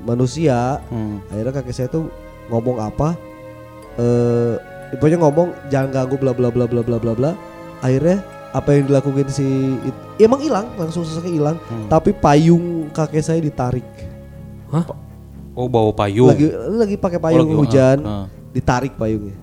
manusia 0.00 0.80
Hmm. 0.88 1.20
akhirnya 1.28 1.52
kakek 1.60 1.74
saya 1.76 1.88
tuh 1.90 2.08
ngomong 2.48 2.80
apa 2.80 3.12
eh 4.00 4.56
pokoknya 4.90 5.18
ngomong 5.18 5.48
jangan 5.66 5.88
ganggu 5.90 6.16
bla 6.16 6.32
bla 6.32 6.48
bla 6.48 6.64
bla 6.64 6.80
bla 6.80 6.96
bla 6.96 7.12
bla 7.12 7.30
akhirnya 7.78 8.20
apa 8.48 8.72
yang 8.72 8.88
dilakukan 8.88 9.28
si 9.28 9.44
it- 9.82 10.02
ya 10.16 10.24
emang 10.24 10.40
hilang 10.40 10.66
langsung 10.74 11.04
sosoknya 11.04 11.30
hilang 11.30 11.56
Hmm. 11.62 11.86
tapi 11.86 12.10
payung 12.10 12.88
kakek 12.90 13.20
saya 13.20 13.38
ditarik 13.38 13.84
Oh 15.52 15.66
bawa 15.66 15.90
payung. 15.90 16.28
lagi 16.28 16.46
lagi 16.70 16.94
pakai 16.94 17.18
payung 17.18 17.44
lagi- 17.44 17.58
hujan 17.58 17.98
ah, 18.00 18.10
ah. 18.10 18.26
ditarik 18.50 18.94
payungnya 18.94 19.36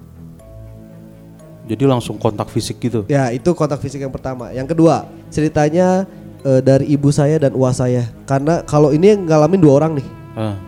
Jadi 1.66 1.82
langsung 1.82 2.22
kontak 2.22 2.46
fisik 2.48 2.78
gitu. 2.78 3.10
Ya 3.10 3.34
itu 3.34 3.50
kontak 3.52 3.82
fisik 3.82 3.98
yang 3.98 4.14
pertama. 4.14 4.54
Yang 4.54 4.78
kedua 4.78 5.02
ceritanya 5.28 6.06
eh, 6.46 6.62
dari 6.62 6.86
ibu 6.88 7.10
saya 7.10 7.42
dan 7.42 7.58
uas 7.58 7.82
saya. 7.82 8.06
Karena 8.24 8.62
kalau 8.62 8.94
ini 8.94 9.18
yang 9.18 9.26
ngalamin 9.26 9.58
dua 9.58 9.74
orang 9.76 9.98
nih 9.98 10.08
Ah, 10.38 10.62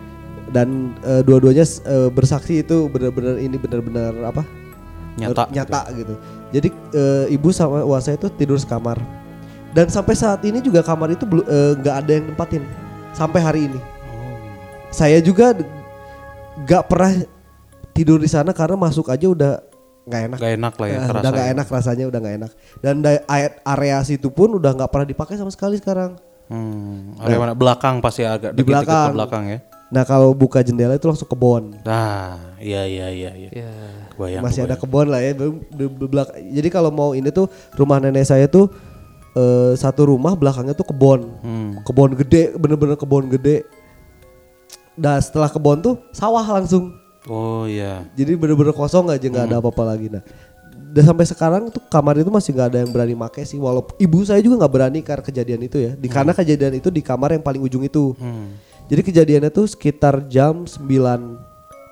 dan 0.50 0.90
eh, 1.06 1.22
dua-duanya 1.22 1.62
eh, 1.62 2.10
bersaksi 2.10 2.66
itu 2.66 2.90
benar-benar 2.90 3.38
ini 3.38 3.54
benar-benar 3.54 4.10
apa? 4.26 4.42
Nyata. 5.18 5.44
Nyata 5.50 5.80
gitu. 5.92 6.14
Jadi 6.48 6.68
eh, 6.94 7.26
ibu 7.30 7.48
sama 7.50 7.82
saya 7.98 8.16
itu 8.16 8.28
tidur 8.32 8.56
sekamar. 8.56 8.96
Dan 9.68 9.90
sampai 9.90 10.14
saat 10.14 10.40
ini 10.42 10.62
juga 10.62 10.80
kamar 10.80 11.12
itu 11.12 11.24
eh, 11.44 11.72
nggak 11.76 11.94
ada 11.94 12.10
yang 12.14 12.24
nempatin 12.30 12.62
sampai 13.12 13.40
hari 13.42 13.60
ini. 13.66 13.80
Saya 14.88 15.20
juga 15.20 15.52
nggak 16.58 16.84
pernah 16.88 17.12
tidur 17.92 18.18
di 18.18 18.30
sana 18.30 18.56
karena 18.56 18.78
masuk 18.78 19.10
aja 19.10 19.28
udah 19.28 19.52
nggak 20.08 20.22
enak. 20.32 20.38
Gak 20.40 20.52
enak 20.56 20.74
lah 20.74 20.86
ya 20.88 20.98
kerasa. 21.04 21.20
udah 21.20 21.30
nggak 21.30 21.48
enak 21.52 21.66
rasanya 21.68 22.04
udah 22.08 22.18
nggak 22.24 22.36
enak 22.40 22.52
dan 22.80 22.94
area 23.62 23.98
situ 24.00 24.32
pun 24.32 24.56
udah 24.56 24.72
nggak 24.72 24.88
pernah 24.88 25.04
dipakai 25.04 25.36
sama 25.36 25.52
sekali 25.52 25.76
sekarang 25.76 26.16
Hmm, 26.48 27.12
area 27.20 27.36
mana? 27.36 27.52
belakang 27.52 28.00
pasti 28.00 28.24
agak 28.24 28.56
Di 28.56 28.64
belakang. 28.64 29.12
ke 29.12 29.16
belakang 29.20 29.44
ya. 29.52 29.58
Nah 29.88 30.02
kalau 30.02 30.32
buka 30.32 30.60
jendela 30.60 30.92
itu 30.92 31.04
langsung 31.04 31.24
kebon 31.24 31.80
Nah, 31.80 32.36
iya 32.58 32.84
iya 32.84 33.08
iya 33.08 33.30
iya. 33.34 33.50
Ya. 33.54 33.72
Kebayang, 34.10 34.42
masih 34.42 34.60
ada 34.62 34.74
kebayang. 34.74 34.80
kebon 34.82 35.06
lah 35.08 35.20
ya 35.20 35.32
Belum- 35.32 35.62
di- 35.66 35.88
di 35.90 36.06
belak- 36.06 36.34
jadi 36.36 36.68
kalau 36.68 36.90
mau 36.90 37.10
ini 37.12 37.28
tuh 37.28 37.46
rumah 37.72 37.96
nenek 37.96 38.22
saya 38.22 38.44
tuh 38.46 38.68
eh, 39.30 39.72
satu 39.74 40.08
rumah 40.08 40.34
belakangnya 40.34 40.72
tuh 40.72 40.84
kebon 40.84 41.20
Hmm. 41.38 41.70
kebon 41.82 42.12
gede 42.14 42.52
bener-bener 42.54 42.94
kebon 42.94 43.28
gede 43.28 43.64
dan 44.94 45.18
setelah 45.18 45.46
kebon 45.46 45.78
tuh 45.78 45.94
sawah 46.10 46.44
langsung 46.44 46.92
Oh 47.24 47.64
iya. 47.64 48.08
jadi 48.12 48.34
bener-bener 48.34 48.72
kosong 48.72 49.06
aja 49.06 49.20
nggak 49.22 49.46
ada 49.46 49.56
apa-apa 49.58 49.84
lagi 49.86 50.08
nah 50.08 50.24
dan 50.88 51.04
sampai 51.04 51.24
sekarang 51.24 51.62
tuh 51.68 51.84
kamar 51.86 52.16
itu 52.16 52.28
masih 52.28 52.50
nggak 52.50 52.66
ada 52.66 52.78
yang 52.80 52.90
berani 52.90 53.12
make 53.12 53.40
sih 53.42 53.56
walaupun 53.56 53.92
ibu 53.96 54.20
saya 54.22 54.40
juga 54.40 54.56
nggak 54.58 54.72
berani 54.72 54.98
karena 55.00 55.20
kejadian 55.22 55.60
itu 55.62 55.76
ya 55.78 55.92
di 55.92 56.08
karena 56.08 56.32
kejadian 56.32 56.74
itu 56.74 56.88
di 56.88 57.00
kamar 57.00 57.30
yang 57.30 57.42
paling 57.42 57.60
ujung 57.60 57.80
itu 57.82 58.12
Hmm. 58.14 58.56
Jadi 58.88 59.00
kejadiannya 59.04 59.50
tuh 59.50 59.68
sekitar 59.68 60.26
jam 60.26 60.64
9 60.64 60.80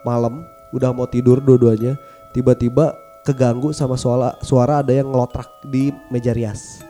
malam 0.02 0.42
udah 0.72 0.90
mau 0.90 1.06
tidur 1.06 1.38
dua-duanya 1.38 1.94
tiba-tiba 2.32 2.92
keganggu 3.22 3.70
sama 3.70 3.94
suara 3.94 4.34
suara 4.40 4.80
ada 4.80 4.90
yang 4.90 5.08
ngelotrak 5.08 5.48
di 5.62 5.90
meja 6.08 6.32
rias 6.32 6.82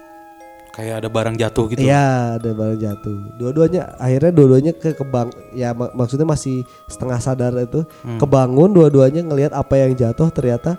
Kayak 0.77 1.01
ada 1.01 1.09
barang 1.09 1.41
jatuh 1.41 1.65
gitu. 1.73 1.89
Iya, 1.89 2.37
ada 2.37 2.53
barang 2.53 2.77
jatuh. 2.77 3.17
Dua-duanya 3.41 3.97
akhirnya 3.97 4.29
dua-duanya 4.29 4.73
ke 4.77 4.93
kebang 4.93 5.33
ya 5.57 5.73
mak- 5.73 5.97
maksudnya 5.97 6.29
masih 6.29 6.69
setengah 6.85 7.17
sadar 7.17 7.57
itu. 7.57 7.81
Hmm. 8.05 8.21
Kebangun 8.21 8.77
dua-duanya 8.77 9.25
ngelihat 9.25 9.57
apa 9.57 9.73
yang 9.81 9.97
jatuh 9.97 10.29
ternyata 10.29 10.77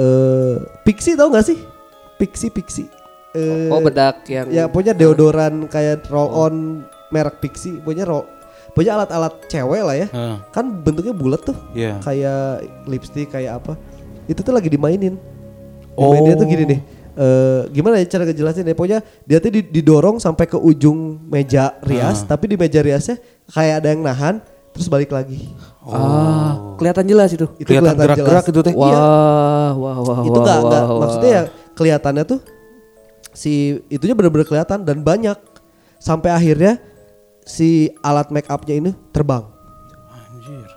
eh 0.00 0.56
pixie 0.80 1.12
tau 1.12 1.28
gak 1.28 1.44
sih? 1.44 1.60
Pixie 2.16 2.48
pixie. 2.48 2.88
Eh, 3.36 3.68
Oh 3.68 3.84
bedak 3.84 4.24
yang 4.32 4.48
ya 4.48 4.64
punya 4.64 4.96
deodoran 4.96 5.68
kayak 5.68 6.08
roll 6.08 6.32
on 6.32 6.54
merek 7.12 7.36
pixie, 7.44 7.76
punya 7.84 8.08
roll 8.08 8.24
punya 8.78 8.94
alat-alat 8.94 9.34
cewek 9.44 9.82
lah 9.82 9.96
ya. 9.96 10.06
Ah, 10.08 10.38
Kan 10.48 10.70
bentuknya 10.78 11.10
bulat 11.10 11.42
tuh. 11.42 11.58
Iya. 11.72 11.98
Kayak 11.98 12.42
lipstick 12.86 13.26
kayak 13.28 13.58
apa. 13.58 13.74
Itu 14.24 14.40
tuh 14.40 14.54
lagi 14.54 14.68
dimainin. 14.68 15.18
Oh. 15.92 16.14
Dimainnya 16.14 16.38
tuh 16.38 16.46
gini 16.46 16.64
nih. 16.68 16.80
eh 17.18 17.66
gimana 17.68 17.98
ya 17.98 18.06
cara 18.06 18.22
ngejelasin 18.22 18.62
ya 18.62 18.72
pokoknya 18.72 19.02
dia 19.26 19.42
tuh 19.42 19.50
di- 19.50 19.66
didorong 19.66 20.22
sampai 20.22 20.46
ke 20.46 20.54
ujung 20.54 21.18
meja 21.26 21.74
rias 21.82 22.22
Ah. 22.22 22.30
tapi 22.30 22.46
di 22.46 22.54
meja 22.54 22.78
riasnya 22.78 23.18
kayak 23.44 23.82
ada 23.82 23.88
yang 23.90 24.06
nahan 24.06 24.38
terus 24.70 24.86
balik 24.86 25.10
lagi 25.10 25.50
Ah, 25.82 26.78
kelihatan 26.78 27.02
jelas 27.04 27.34
itu. 27.34 27.50
itu 27.58 27.66
Kelihatan 27.66 27.98
gerak-gerak 27.98 28.46
jelas. 28.46 28.52
itu 28.54 28.60
teh. 28.62 28.70
Wah, 28.70 28.86
Iya, 28.86 29.02
wah, 29.74 29.96
wah, 29.98 30.18
itu 30.22 30.30
wah, 30.30 30.44
nggak 30.46 30.58
nggak 30.62 30.82
wah, 30.84 30.98
maksudnya 31.02 31.30
ya 31.32 31.42
wah. 31.42 31.46
kelihatannya 31.74 32.22
tuh 32.24 32.38
si 33.32 33.52
itunya 33.88 34.14
benar-benar 34.14 34.46
kelihatan 34.46 34.78
dan 34.82 35.02
banyak 35.02 35.38
sampai 35.98 36.30
akhirnya 36.30 36.78
si 37.48 37.68
alat 37.98 38.28
make 38.28 38.46
upnya 38.46 38.76
ini 38.76 38.90
terbang 39.08 39.48
Anjir. 40.06 40.68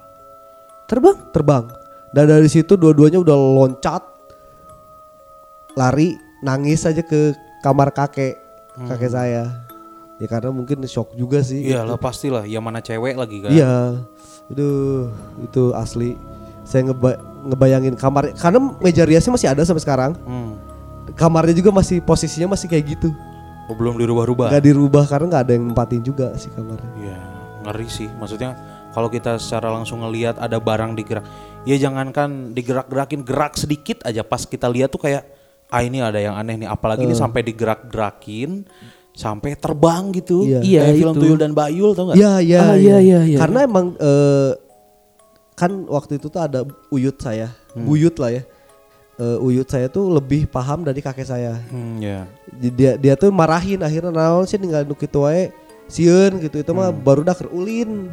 terbang. 0.86 1.16
terbang 1.30 1.64
dan 2.10 2.26
dari 2.26 2.48
situ 2.48 2.74
dua-duanya 2.74 3.20
udah 3.20 3.36
loncat 3.36 4.04
lari 5.74 6.16
nangis 6.42 6.84
aja 6.84 7.00
ke 7.00 7.32
kamar 7.60 7.92
kakek 7.92 8.36
kakek 8.82 9.12
saya 9.12 9.52
ya 10.18 10.28
karena 10.28 10.50
mungkin 10.50 10.80
shock 10.86 11.12
juga 11.14 11.42
sih 11.42 11.66
Iya 11.66 11.82
lah 11.84 11.98
pastilah. 11.98 12.46
Ya 12.46 12.60
mana 12.60 12.78
cewek 12.78 13.16
lagi 13.16 13.42
kan. 13.42 13.50
iya 13.50 14.00
aduh 14.48 15.08
itu 15.40 15.72
asli 15.74 16.14
saya 16.62 16.86
ngeba- 16.86 17.20
ngebayangin 17.44 17.96
kamar 17.96 18.32
karena 18.34 18.60
meja 18.78 19.02
riasnya 19.02 19.32
masih 19.32 19.48
ada 19.48 19.64
sampai 19.64 19.80
sekarang 19.80 20.12
Hmm. 20.22 20.60
kamarnya 21.14 21.52
juga 21.54 21.72
masih 21.72 22.00
posisinya 22.00 22.52
masih 22.52 22.68
kayak 22.68 22.86
gitu 22.92 23.10
Oh, 23.72 23.76
belum 23.76 23.96
dirubah-rubah. 23.96 24.52
nggak 24.52 24.66
dirubah 24.66 25.04
karena 25.08 25.26
nggak 25.32 25.44
ada 25.48 25.54
yang 25.56 25.66
nempatin 25.66 26.04
juga 26.04 26.36
sih 26.36 26.52
kamarnya 26.52 26.92
Iya, 27.00 27.18
ngeri 27.64 27.88
sih. 27.88 28.12
Maksudnya 28.12 28.52
kalau 28.92 29.08
kita 29.08 29.40
secara 29.40 29.72
langsung 29.72 30.04
ngelihat 30.04 30.36
ada 30.36 30.60
barang 30.60 30.92
digerak, 30.92 31.24
ya 31.64 31.80
jangankan 31.80 32.52
digerak-gerakin, 32.52 33.24
gerak 33.24 33.56
sedikit 33.56 34.04
aja 34.04 34.22
pas 34.22 34.44
kita 34.44 34.68
lihat 34.68 34.92
tuh 34.92 35.00
kayak 35.00 35.24
ah 35.72 35.80
ini 35.80 36.04
ada 36.04 36.20
yang 36.20 36.36
aneh 36.36 36.60
nih. 36.60 36.68
Apalagi 36.68 37.08
ini 37.08 37.16
sampai 37.16 37.48
digerak-gerakin 37.48 38.68
sampai 39.12 39.56
terbang 39.56 40.12
gitu. 40.12 40.44
Iya. 40.44 40.60
Iya, 40.60 40.82
Kayak 40.84 40.96
film 41.00 41.16
itu. 41.16 41.22
Tuyul 41.24 41.40
dan 41.40 41.52
Bayul 41.52 41.92
tau 41.96 42.12
gak? 42.12 42.16
Iya 42.16 42.34
iya 42.40 42.60
Ah, 42.60 42.76
iya, 42.76 42.98
iya, 43.00 43.20
iya. 43.24 43.38
Karena 43.40 43.64
emang 43.64 43.96
eh, 43.96 44.52
kan 45.54 45.72
waktu 45.88 46.20
itu 46.20 46.28
tuh 46.28 46.42
ada 46.42 46.64
uyut 46.90 47.16
saya, 47.20 47.56
buyut 47.72 48.16
lah 48.18 48.36
ya. 48.36 48.44
Eh, 49.22 49.38
uyut 49.38 49.70
saya 49.70 49.86
tuh 49.86 50.10
lebih 50.10 50.50
paham 50.50 50.82
dari 50.82 50.98
kakek 50.98 51.30
saya. 51.30 51.62
Hmm. 51.70 52.02
Jadi 52.02 52.70
Dia 52.74 52.92
dia 52.98 53.14
tuh 53.14 53.30
marahin 53.30 53.78
akhirnya 53.78 54.10
naon 54.10 54.50
sih 54.50 54.58
ninggal 54.58 54.82
nu 54.82 54.98
kitu 54.98 55.22
wae 55.22 55.54
sieun 55.86 56.42
gitu 56.42 56.58
itu 56.58 56.72
mah 56.74 56.90
baru 56.90 57.22
dah 57.22 57.38
ulin. 57.54 58.10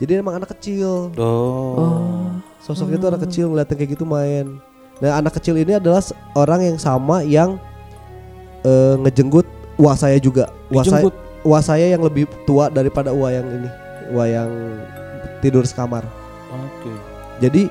Jadi 0.00 0.24
emang 0.24 0.40
anak 0.40 0.56
kecil. 0.56 1.12
Oh. 1.20 2.32
Sosoknya 2.64 2.96
tuh 2.96 3.12
anak 3.12 3.28
kecil 3.28 3.52
ngeliatin 3.52 3.76
kayak 3.76 3.92
gitu 3.92 4.08
main. 4.08 4.56
Nah 5.04 5.20
anak 5.20 5.36
kecil 5.36 5.52
ini 5.60 5.76
adalah 5.76 6.00
orang 6.32 6.64
yang 6.64 6.78
sama 6.80 7.20
yang 7.28 7.60
eh, 8.64 8.96
ngejenggut 9.04 9.44
uang 9.76 9.98
saya 10.00 10.16
juga. 10.16 10.48
Uang 10.72 10.88
saya, 10.88 11.04
saya 11.60 11.86
yang 11.92 12.00
lebih 12.00 12.24
tua 12.48 12.72
daripada 12.72 13.12
uang 13.12 13.32
yang 13.36 13.46
ini, 13.52 13.68
uang 14.16 14.28
yang 14.32 14.50
tidur 15.44 15.68
sekamar. 15.68 16.08
Oke. 16.48 16.92
Jadi 17.36 17.68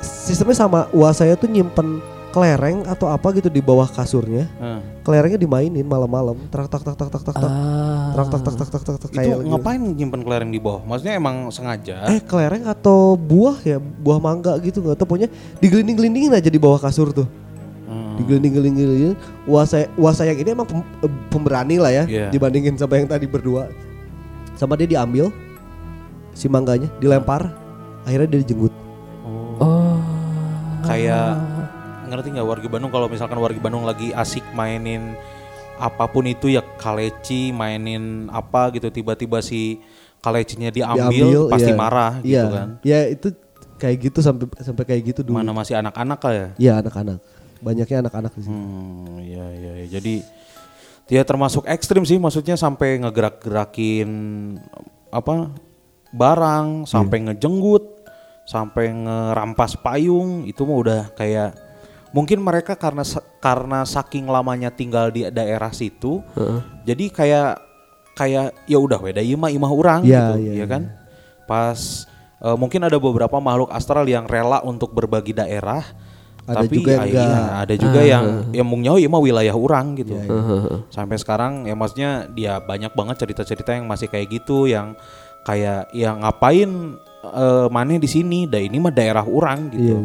sistemnya 0.00 0.56
sama, 0.56 0.86
uang 0.90 1.10
saya 1.10 1.34
tuh 1.34 1.46
nyimpen 1.46 1.98
kelereng 2.28 2.84
atau 2.84 3.08
apa 3.08 3.32
gitu 3.32 3.48
di 3.48 3.58
bawah 3.58 3.88
kasurnya. 3.88 4.44
Nah, 4.58 4.84
Kelerengnya 5.00 5.40
dimainin 5.40 5.82
malam-malam, 5.82 6.36
tak 6.52 6.68
tak 6.68 6.84
tak 6.84 6.94
tak 6.94 7.08
tak 7.08 7.22
tak 7.24 7.34
tak, 7.34 7.48
Ah. 7.48 8.12
tak 8.12 8.26
tak 8.28 8.40
tak 8.44 8.54
tak 8.54 8.68
tak 8.68 8.82
tak 8.84 8.84
tak 8.84 9.08
itu 9.08 9.16
kayak 9.16 9.36
gitu. 9.40 9.48
ngapain 9.48 9.80
nyimpen 9.80 10.20
kelereng 10.20 10.52
di 10.52 10.60
bawah? 10.60 10.84
Maksudnya 10.84 11.16
emang 11.16 11.48
sengaja? 11.48 12.04
Eh 12.12 12.20
kelereng 12.20 12.68
atau 12.68 13.16
buah 13.16 13.56
ya, 13.64 13.80
buah 13.80 14.20
mangga 14.20 14.60
gitu 14.60 14.84
nggak 14.84 15.00
tahu 15.00 15.08
pokoknya 15.08 15.32
digelinding-gelindingin 15.58 16.30
aja 16.30 16.46
di 16.46 16.60
bawah 16.60 16.76
kasur 16.76 17.10
tuh. 17.10 17.24
Hmm. 17.88 18.20
digelinding-gelinding 18.20 19.16
wasa 19.48 19.88
wasa 19.96 20.28
yang 20.28 20.36
ini 20.36 20.52
emang 20.52 20.68
pem- 20.68 20.84
eh, 21.00 21.12
pemberani 21.32 21.80
lah 21.80 21.88
ya 21.88 22.04
Iya. 22.04 22.28
dibandingin 22.28 22.76
sama 22.76 23.00
yang 23.00 23.08
tadi 23.08 23.24
berdua 23.24 23.72
sama 24.52 24.76
dia 24.76 24.84
diambil 24.84 25.32
si 26.34 26.52
mangganya 26.52 26.92
dilempar 27.00 27.48
akhirnya 28.04 28.28
dia 28.28 28.44
dijenggut 28.44 28.74
Oh. 29.58 29.98
Kayak 30.86 31.38
ngerti 32.08 32.28
nggak 32.32 32.48
warga 32.48 32.68
Bandung 32.72 32.90
kalau 32.90 33.06
misalkan 33.06 33.36
warga 33.36 33.60
Bandung 33.60 33.84
lagi 33.84 34.14
asik 34.16 34.42
mainin 34.56 35.12
apa 35.78 36.08
pun 36.10 36.24
itu 36.26 36.50
ya 36.50 36.64
kaleci 36.80 37.52
mainin 37.54 38.26
apa 38.32 38.72
gitu 38.74 38.88
tiba-tiba 38.90 39.38
si 39.38 39.78
kalecinya 40.18 40.72
diambil, 40.74 41.46
pasti 41.46 41.70
iya. 41.70 41.78
marah 41.78 42.12
gitu 42.18 42.34
Iya. 42.34 42.44
kan. 42.50 42.68
ya 42.82 42.98
itu 43.06 43.28
kayak 43.78 43.96
gitu 44.10 44.18
sampai 44.18 44.46
sampai 44.58 44.84
kayak 44.88 45.02
gitu 45.14 45.20
dulu 45.22 45.38
Mana 45.38 45.54
masih 45.54 45.78
anak-anak 45.78 46.18
lah 46.18 46.34
ya. 46.34 46.48
Iya 46.58 46.72
anak-anak 46.82 47.18
banyaknya 47.58 47.96
anak-anak 48.06 48.32
di 48.38 48.42
sini 48.42 48.54
Hmm, 48.54 49.16
iya 49.22 49.46
iya 49.54 49.72
iya. 49.82 49.86
Jadi 49.98 50.14
dia 51.08 51.22
termasuk 51.24 51.64
ekstrim 51.64 52.04
sih 52.04 52.18
maksudnya 52.20 52.54
sampai 52.58 53.00
ngegerak-gerakin 53.00 54.08
apa 55.08 55.52
barang, 56.08 56.88
sampai 56.88 57.28
ngejenggut, 57.28 57.97
sampai 58.48 58.96
ngerampas 58.96 59.76
payung, 59.76 60.48
itu 60.48 60.64
mah 60.64 60.78
udah 60.80 61.02
kayak 61.12 61.52
mungkin 62.16 62.40
mereka 62.40 62.72
karena 62.80 63.04
karena 63.36 63.84
saking 63.84 64.24
lamanya 64.24 64.72
tinggal 64.72 65.12
di 65.12 65.28
daerah 65.28 65.68
situ, 65.68 66.24
jadi 66.88 67.04
kayak 67.12 67.50
kayak 68.16 68.56
ya 68.64 68.80
udah 68.80 68.98
weda 68.98 69.20
ieu 69.20 69.36
mah 69.36 69.52
imah 69.52 69.68
urang 69.70 70.00
Iya, 70.00 70.32
gitu, 70.32 70.34
iya, 70.48 70.52
ya 70.64 70.66
kan? 70.66 70.82
Pas 71.44 72.08
eh, 72.40 72.56
mungkin 72.56 72.80
ada 72.88 72.96
beberapa 72.96 73.36
makhluk 73.36 73.68
astral 73.68 74.08
yang 74.08 74.24
rela 74.24 74.64
untuk 74.64 74.96
berbagi 74.96 75.36
daerah, 75.36 75.84
Ada 76.48 76.64
tapi 76.64 76.80
juga 76.80 76.90
yang 76.96 76.98
ah, 76.98 77.04
enggak. 77.04 77.28
iya, 77.28 77.42
ada 77.60 77.74
juga 77.76 78.00
yang 78.00 78.24
yang 78.56 78.64
mung 78.66 78.80
nyawa 78.80 78.96
ieu 78.96 79.12
mah 79.12 79.20
wilayah 79.20 79.52
urang 79.52 79.92
gitu. 79.92 80.16
Iya, 80.16 80.24
Sampai 80.88 81.20
sekarang 81.20 81.68
ya 81.68 81.76
maksudnya 81.76 82.24
dia 82.32 82.56
banyak 82.64 82.96
banget 82.96 83.20
cerita-cerita 83.20 83.76
yang 83.76 83.84
masih 83.84 84.08
kayak 84.08 84.32
gitu 84.32 84.64
yang 84.64 84.96
kayak 85.44 85.92
yang 85.92 86.24
ngapain 86.24 86.96
eh, 87.30 87.66
maneh 87.68 87.96
di 87.96 88.06
sini, 88.06 88.44
dah 88.44 88.58
ini 88.58 88.76
mah 88.76 88.90
daerah 88.90 89.22
urang 89.22 89.68
gitu. 89.68 89.80
Iya, 89.80 89.98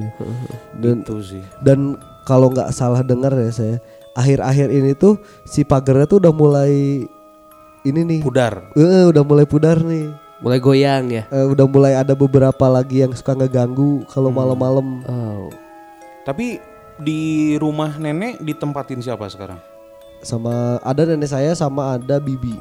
dan 0.76 0.96
Gitu 1.00 1.16
sih. 1.22 1.44
dan 1.60 1.96
kalau 2.24 2.48
nggak 2.48 2.70
salah 2.70 3.02
dengar 3.02 3.32
ya 3.34 3.50
saya 3.50 3.76
akhir-akhir 4.14 4.68
ini 4.70 4.92
tuh 4.94 5.16
si 5.44 5.62
pagernya 5.62 6.06
tuh 6.06 6.18
udah 6.18 6.32
mulai 6.32 7.04
ini 7.82 8.00
nih 8.02 8.20
Pudar. 8.22 8.72
Eh, 8.74 9.06
udah 9.06 9.22
mulai 9.22 9.44
pudar 9.44 9.80
nih 9.80 10.08
Mulai 10.40 10.60
goyang 10.60 11.08
ya. 11.08 11.24
Eh, 11.30 11.46
udah 11.46 11.64
mulai 11.64 11.96
ada 11.96 12.12
beberapa 12.14 12.68
lagi 12.68 13.00
yang 13.00 13.12
suka 13.12 13.32
ngeganggu 13.34 14.04
kalau 14.08 14.28
Hmm. 14.28 14.38
malam-malam 14.38 14.88
Oh. 15.04 15.48
Tapi 16.24 16.60
di 16.96 17.22
rumah 17.58 17.96
nenek 17.96 18.40
ditempatin 18.40 19.00
siapa 19.00 19.28
sekarang? 19.28 19.60
sama 20.22 20.80
ada 20.80 21.04
nenek 21.04 21.28
saya 21.28 21.52
sama 21.52 21.96
ada 21.96 22.16
bibi 22.16 22.56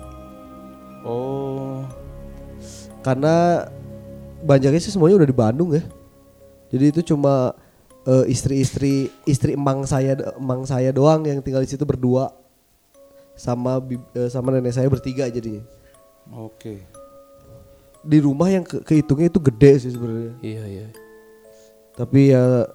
Oh. 1.02 1.86
karena 3.00 3.66
banyaknya 4.42 4.80
sih 4.82 4.92
semuanya 4.92 5.22
udah 5.22 5.28
di 5.28 5.36
Bandung 5.36 5.70
ya. 5.72 5.82
Jadi 6.74 6.84
itu 6.90 7.00
cuma 7.14 7.54
eh, 8.04 8.24
istri-istri 8.28 9.08
istri 9.24 9.54
emang 9.54 9.86
saya 9.86 10.18
emang 10.36 10.66
saya 10.66 10.90
doang 10.90 11.22
yang 11.24 11.40
tinggal 11.40 11.62
di 11.62 11.70
situ 11.70 11.86
berdua. 11.86 12.34
Sama 13.38 13.80
eh, 14.12 14.28
sama 14.28 14.52
nenek 14.52 14.74
saya 14.76 14.90
bertiga 14.90 15.30
jadinya. 15.30 15.62
Oke. 16.30 16.86
di 18.02 18.18
rumah 18.18 18.50
yang 18.50 18.66
ke 18.66 18.82
kehitungnya 18.82 19.30
itu 19.30 19.38
gede 19.38 19.86
sih 19.86 19.94
sebenarnya. 19.94 20.34
Iya 20.42 20.64
iya. 20.66 20.86
tapi 21.94 22.34
ya 22.34 22.66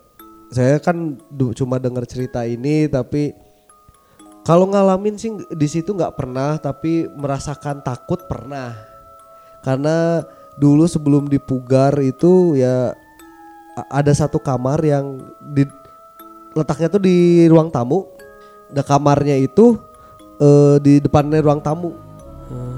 saya 0.48 0.80
kan 0.80 1.20
cuma 1.52 1.84
dengar 1.84 2.08
cerita 2.08 2.48
ini 2.48 2.88
tapi 2.88 3.36
kalau 4.48 4.72
ngalamin 4.72 5.20
sih 5.20 5.36
di 5.52 5.68
situ 5.68 5.92
nggak 5.92 6.16
pernah 6.16 6.56
tapi 6.56 7.12
merasakan 7.12 7.84
takut 7.84 8.24
pernah. 8.32 8.72
Karena 9.60 10.24
dulu 10.58 10.90
sebelum 10.90 11.30
dipugar 11.30 11.96
itu 12.02 12.58
ya 12.58 12.98
ada 13.94 14.10
satu 14.10 14.42
kamar 14.42 14.82
yang 14.82 15.22
di 15.54 15.64
letaknya 16.58 16.90
tuh 16.90 17.02
di 17.02 17.46
ruang 17.46 17.70
tamu. 17.70 18.10
Dan 18.68 18.84
kamarnya 18.84 19.40
itu 19.40 19.80
eh, 20.44 20.76
di 20.84 21.00
depannya 21.00 21.40
ruang 21.40 21.64
tamu. 21.64 21.96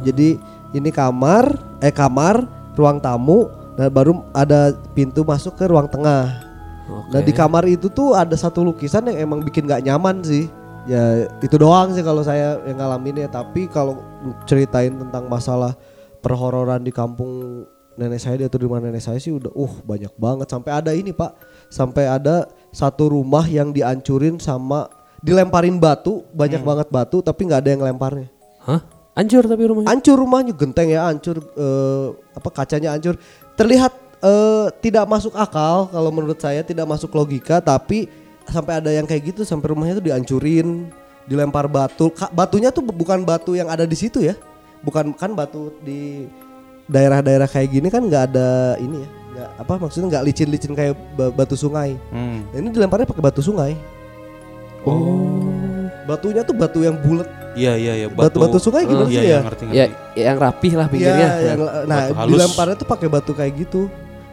Jadi 0.05 0.37
ini 0.73 0.89
kamar 0.93 1.57
eh 1.81 1.93
kamar 1.93 2.45
ruang 2.77 3.01
tamu 3.01 3.49
dan 3.73 3.89
baru 3.89 4.21
ada 4.35 4.75
pintu 4.93 5.25
masuk 5.25 5.57
ke 5.57 5.65
ruang 5.65 5.89
tengah. 5.89 6.45
Nah 7.13 7.21
di 7.21 7.29
kamar 7.29 7.69
itu 7.69 7.89
tuh 7.89 8.17
ada 8.17 8.33
satu 8.33 8.65
lukisan 8.65 9.05
yang 9.09 9.29
emang 9.29 9.39
bikin 9.45 9.65
nggak 9.65 9.85
nyaman 9.85 10.21
sih. 10.25 10.49
Ya 10.89 11.29
itu 11.41 11.53
doang 11.57 11.93
sih 11.93 12.01
kalau 12.01 12.25
saya 12.25 12.57
yang 12.65 12.81
ngalamin 12.81 13.25
ya. 13.25 13.29
Tapi 13.29 13.69
kalau 13.69 14.01
ceritain 14.49 14.93
tentang 14.93 15.29
masalah 15.29 15.77
perhororan 16.19 16.83
di 16.83 16.91
kampung 16.91 17.63
nenek 17.99 18.21
saya 18.23 18.35
di 18.39 18.45
atau 18.47 18.55
di 18.55 18.65
rumah 18.67 18.79
nenek 18.79 19.03
saya 19.03 19.19
sih 19.19 19.35
udah 19.35 19.51
uh 19.51 19.73
banyak 19.83 20.13
banget. 20.15 20.47
Sampai 20.47 20.71
ada 20.71 20.91
ini 20.95 21.11
pak, 21.11 21.35
sampai 21.67 22.07
ada 22.07 22.47
satu 22.71 23.11
rumah 23.11 23.43
yang 23.43 23.75
dihancurin 23.75 24.39
sama 24.39 24.87
dilemparin 25.19 25.75
batu 25.75 26.23
banyak 26.31 26.63
banget 26.63 26.87
batu 26.87 27.19
tapi 27.19 27.43
nggak 27.43 27.59
ada 27.59 27.69
yang 27.75 27.83
lemparnya. 27.83 28.31
Hah? 28.63 28.79
Hancur 29.19 29.43
tapi 29.51 29.67
rumahnya. 29.67 29.87
Hancur 29.91 30.15
rumahnya 30.15 30.53
genteng 30.55 30.87
ya, 30.95 31.11
hancur 31.11 31.43
eh, 31.43 32.07
apa 32.39 32.49
kacanya 32.55 32.95
hancur. 32.95 33.19
Terlihat 33.59 33.91
eh, 34.23 34.67
tidak 34.79 35.03
masuk 35.11 35.35
akal 35.35 35.91
kalau 35.91 36.07
menurut 36.15 36.39
saya 36.39 36.63
tidak 36.63 36.87
masuk 36.87 37.11
logika 37.11 37.59
tapi 37.59 38.07
sampai 38.47 38.79
ada 38.79 38.95
yang 38.95 39.03
kayak 39.03 39.35
gitu 39.35 39.43
sampai 39.43 39.75
rumahnya 39.75 39.99
tuh 39.99 40.07
dihancurin, 40.07 40.87
dilempar 41.27 41.67
batu. 41.67 42.15
Ka- 42.15 42.31
batunya 42.31 42.71
tuh 42.71 42.79
bu- 42.79 42.95
bukan 42.95 43.27
batu 43.27 43.59
yang 43.59 43.67
ada 43.67 43.83
di 43.83 43.97
situ 43.99 44.23
ya. 44.23 44.39
Bukan 44.79 45.11
kan 45.13 45.35
batu 45.35 45.75
di 45.83 46.25
daerah-daerah 46.85 47.45
kayak 47.45 47.69
gini 47.69 47.87
kan 47.87 48.01
nggak 48.01 48.33
ada 48.33 48.79
ini 48.79 49.03
ya. 49.03 49.09
nggak 49.29 49.49
apa 49.61 49.73
maksudnya 49.77 50.07
nggak 50.09 50.23
licin-licin 50.25 50.73
kayak 50.73 50.93
ba- 51.13 51.31
batu 51.31 51.53
sungai. 51.53 51.95
Hmm. 52.09 52.43
Nah, 52.49 52.57
ini 52.59 52.69
dilemparnya 52.73 53.05
pakai 53.05 53.23
batu 53.23 53.39
sungai. 53.39 53.77
Oh. 54.83 55.29
Batunya 56.07 56.41
tuh 56.41 56.55
batu 56.57 56.81
yang 56.81 56.97
bulat. 56.97 57.29
Iya 57.53 57.73
iya 57.75 57.93
iya 58.05 58.07
Batu-batu 58.09 58.61
sungai 58.61 58.85
gimana 58.85 59.09
iya, 59.09 59.19
sih 59.21 59.25
iya, 59.25 59.37
ya? 59.37 59.39
ngerti 59.45 59.63
ngerti. 59.69 59.77
Ya 59.77 59.85
yang 60.25 60.37
rapih 60.37 60.73
lah 60.77 60.87
pinggirnya. 60.89 61.27
Iya, 61.29 61.47
yang, 61.53 61.59
nah 61.85 61.99
Batu 62.05 62.13
halus. 62.17 62.29
dilemparnya 62.33 62.75
tuh 62.77 62.87
pakai 62.87 63.07
batu 63.09 63.31
kayak 63.33 63.53
gitu. 63.57 63.81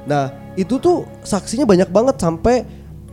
Nah 0.07 0.25
itu 0.55 0.75
tuh 0.81 1.05
saksinya 1.21 1.69
banyak 1.69 1.89
banget 1.93 2.17
sampai 2.17 2.65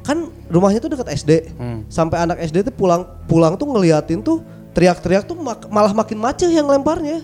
kan 0.03 0.27
rumahnya 0.47 0.79
tuh 0.79 0.91
dekat 0.91 1.07
SD. 1.17 1.31
Hmm. 1.59 1.83
Sampai 1.87 2.23
anak 2.23 2.39
SD 2.39 2.63
tuh 2.63 2.73
pulang 2.75 3.03
pulang 3.27 3.55
tuh 3.55 3.67
ngeliatin 3.67 4.23
tuh 4.23 4.39
teriak-teriak 4.73 5.23
tuh 5.23 5.35
mak- 5.35 5.69
malah 5.69 5.93
makin 5.93 6.17
macet 6.17 6.49
yang 6.49 6.65
lemparnya. 6.65 7.21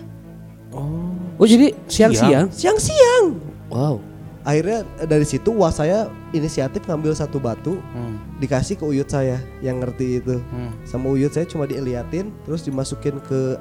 Oh 1.36 1.44
jadi 1.44 1.72
siang-siang? 1.86 2.52
Siang-siang. 2.52 3.40
Wow. 3.68 3.98
Akhirnya 4.40 4.84
eh, 4.96 5.04
dari 5.04 5.24
situ 5.24 5.52
wah 5.52 5.68
saya 5.68 6.08
inisiatif 6.30 6.84
ngambil 6.84 7.12
satu 7.12 7.36
batu 7.36 7.76
Hmm. 7.92 8.16
dikasih 8.38 8.76
ke 8.76 8.84
uyut 8.84 9.04
saya 9.04 9.36
yang 9.60 9.80
ngerti 9.80 10.18
itu. 10.18 10.40
Hmm. 10.46 10.72
Sama 10.82 11.08
uyut 11.08 11.28
saya 11.28 11.44
cuma 11.44 11.64
diliatin 11.64 12.32
terus 12.42 12.60
dimasukin 12.60 13.20
ke 13.20 13.56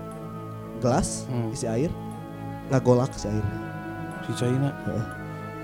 gelas 0.79 1.27
Hmm. 1.27 1.51
isi 1.51 1.65
air 1.65 1.91
ngagolak 2.67 3.11
si 3.13 3.27
air. 3.27 3.43
Si 4.23 4.31
China. 4.35 4.71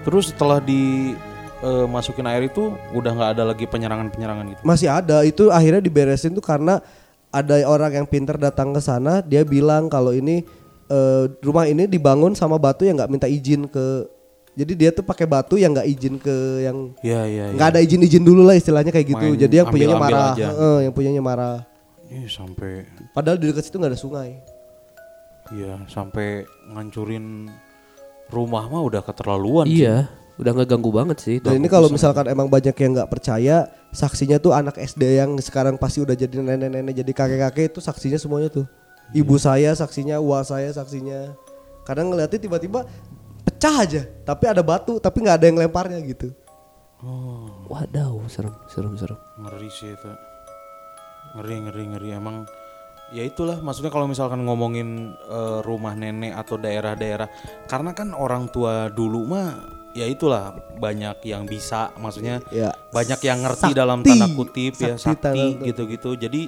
Terus 0.03 0.31
setelah 0.31 0.59
di 0.59 1.13
eh, 1.57 1.88
masukin 1.88 2.27
air 2.27 2.45
itu 2.45 2.71
udah 2.91 3.11
nggak 3.11 3.31
ada 3.31 3.43
lagi 3.45 3.63
penyerangan-penyerangan 3.65 4.45
gitu. 4.49 4.61
Masih 4.61 4.88
ada 4.88 5.23
itu 5.23 5.47
akhirnya 5.47 5.79
diberesin 5.79 6.31
tuh 6.31 6.43
karena 6.43 6.83
ada 7.36 7.56
orang 7.67 7.91
yang 7.91 8.08
pinter 8.08 8.39
datang 8.39 8.71
ke 8.71 8.80
sana 8.80 9.19
dia 9.19 9.43
bilang 9.43 9.91
kalau 9.91 10.15
ini 10.15 10.48
eh, 10.88 11.24
rumah 11.43 11.67
ini 11.67 11.84
dibangun 11.84 12.32
sama 12.32 12.56
batu 12.56 12.88
yang 12.88 12.95
nggak 12.95 13.12
minta 13.12 13.28
izin 13.28 13.67
ke 13.67 14.08
jadi 14.56 14.71
dia 14.71 14.89
tuh 14.95 15.04
pakai 15.04 15.28
batu 15.28 15.60
yang 15.60 15.76
nggak 15.76 15.88
izin 15.91 16.15
ke 16.15 16.36
yang 16.63 16.95
Iya 17.04 17.21
iya. 17.28 17.45
iya. 17.52 17.56
nggak 17.60 17.67
ada 17.76 17.80
izin-izin 17.84 18.24
dulu 18.24 18.48
lah 18.48 18.56
istilahnya 18.56 18.95
kayak 18.95 19.08
gitu 19.12 19.28
Main 19.36 19.41
jadi 19.43 19.54
yang 19.60 19.67
punyanya 19.67 19.95
ambil-ambil 20.00 20.15
marah 20.15 20.32
aja. 20.32 20.48
Heeh, 20.48 20.78
yang 20.88 20.93
punyanya 20.95 21.21
marah 21.21 21.58
Ih, 22.06 22.30
sampai 22.32 22.71
padahal 23.12 23.36
di 23.36 23.52
dekat 23.52 23.67
situ 23.67 23.76
nggak 23.76 23.91
ada 23.91 24.00
sungai 24.00 24.30
iya 25.52 25.76
sampai 25.91 26.48
ngancurin 26.71 27.52
rumah 28.26 28.65
mah 28.65 28.82
udah 28.82 29.02
keterlaluan. 29.06 29.69
sih. 29.69 30.24
Iya, 30.36 30.41
udah 30.43 30.52
nggak 30.52 30.67
ganggu 30.67 30.91
banget 30.91 31.17
sih. 31.24 31.38
dan 31.39 31.56
ini 31.56 31.71
kalau 31.71 31.88
misalkan 31.88 32.28
emang 32.28 32.52
banyak 32.52 32.76
yang 32.76 32.91
nggak 32.91 33.08
percaya 33.08 33.71
saksinya 33.95 34.36
tuh 34.36 34.52
anak 34.52 34.76
SD 34.76 35.15
yang 35.15 35.32
sekarang 35.39 35.80
pasti 35.80 36.04
udah 36.04 36.12
jadi 36.12 36.43
nenek-nenek 36.43 36.91
jadi 36.91 37.12
kakek-kakek 37.15 37.71
itu 37.71 37.80
saksinya 37.80 38.19
semuanya 38.19 38.52
tuh. 38.52 38.67
Ibu 39.15 39.39
saya 39.39 39.71
saksinya 39.71 40.19
uang 40.19 40.43
saya 40.43 40.76
saksinya. 40.76 41.32
Kadang 41.88 42.12
ngeliatin 42.12 42.41
tiba-tiba 42.41 42.84
pecah 43.45 43.76
aja 43.86 44.04
tapi 44.26 44.50
ada 44.50 44.60
batu 44.65 44.98
tapi 45.00 45.24
nggak 45.24 45.38
ada 45.39 45.45
yang 45.48 45.58
lemparnya 45.62 46.04
gitu. 46.04 46.36
Oh, 47.06 47.69
Wadaw, 47.69 48.26
serem, 48.28 48.56
serem, 48.65 48.98
serem. 48.98 49.19
ngeri 49.39 49.69
sih 49.69 49.93
itu. 49.93 50.12
Ngeri 51.38 51.56
ngeri 51.69 51.84
ngeri. 51.95 52.10
Emang 52.17 52.43
ya 53.13 53.21
itulah. 53.24 53.62
Maksudnya 53.62 53.93
kalau 53.93 54.10
misalkan 54.10 54.41
ngomongin 54.43 55.13
eh, 55.32 55.60
rumah 55.63 55.93
nenek 55.93 56.34
atau 56.36 56.60
daerah-daerah 56.60 57.30
karena 57.69 57.95
kan 57.95 58.12
orang 58.12 58.50
tua 58.50 58.89
dulu 58.89 59.21
mah 59.30 59.85
ya 59.95 60.05
itulah 60.05 60.51
banyak 60.75 61.23
yang 61.23 61.47
bisa 61.47 61.95
maksudnya 61.95 62.43
ya. 62.51 62.75
banyak 62.91 63.19
yang 63.23 63.39
ngerti 63.41 63.71
Sakti. 63.71 63.79
dalam 63.79 64.03
tanda 64.03 64.27
kutip 64.29 64.75
ya 64.75 64.99
Sakti 64.99 65.23
tanda 65.23 65.39
sakti 65.55 65.65
gitu-gitu. 65.65 66.12
Jadi 66.19 66.41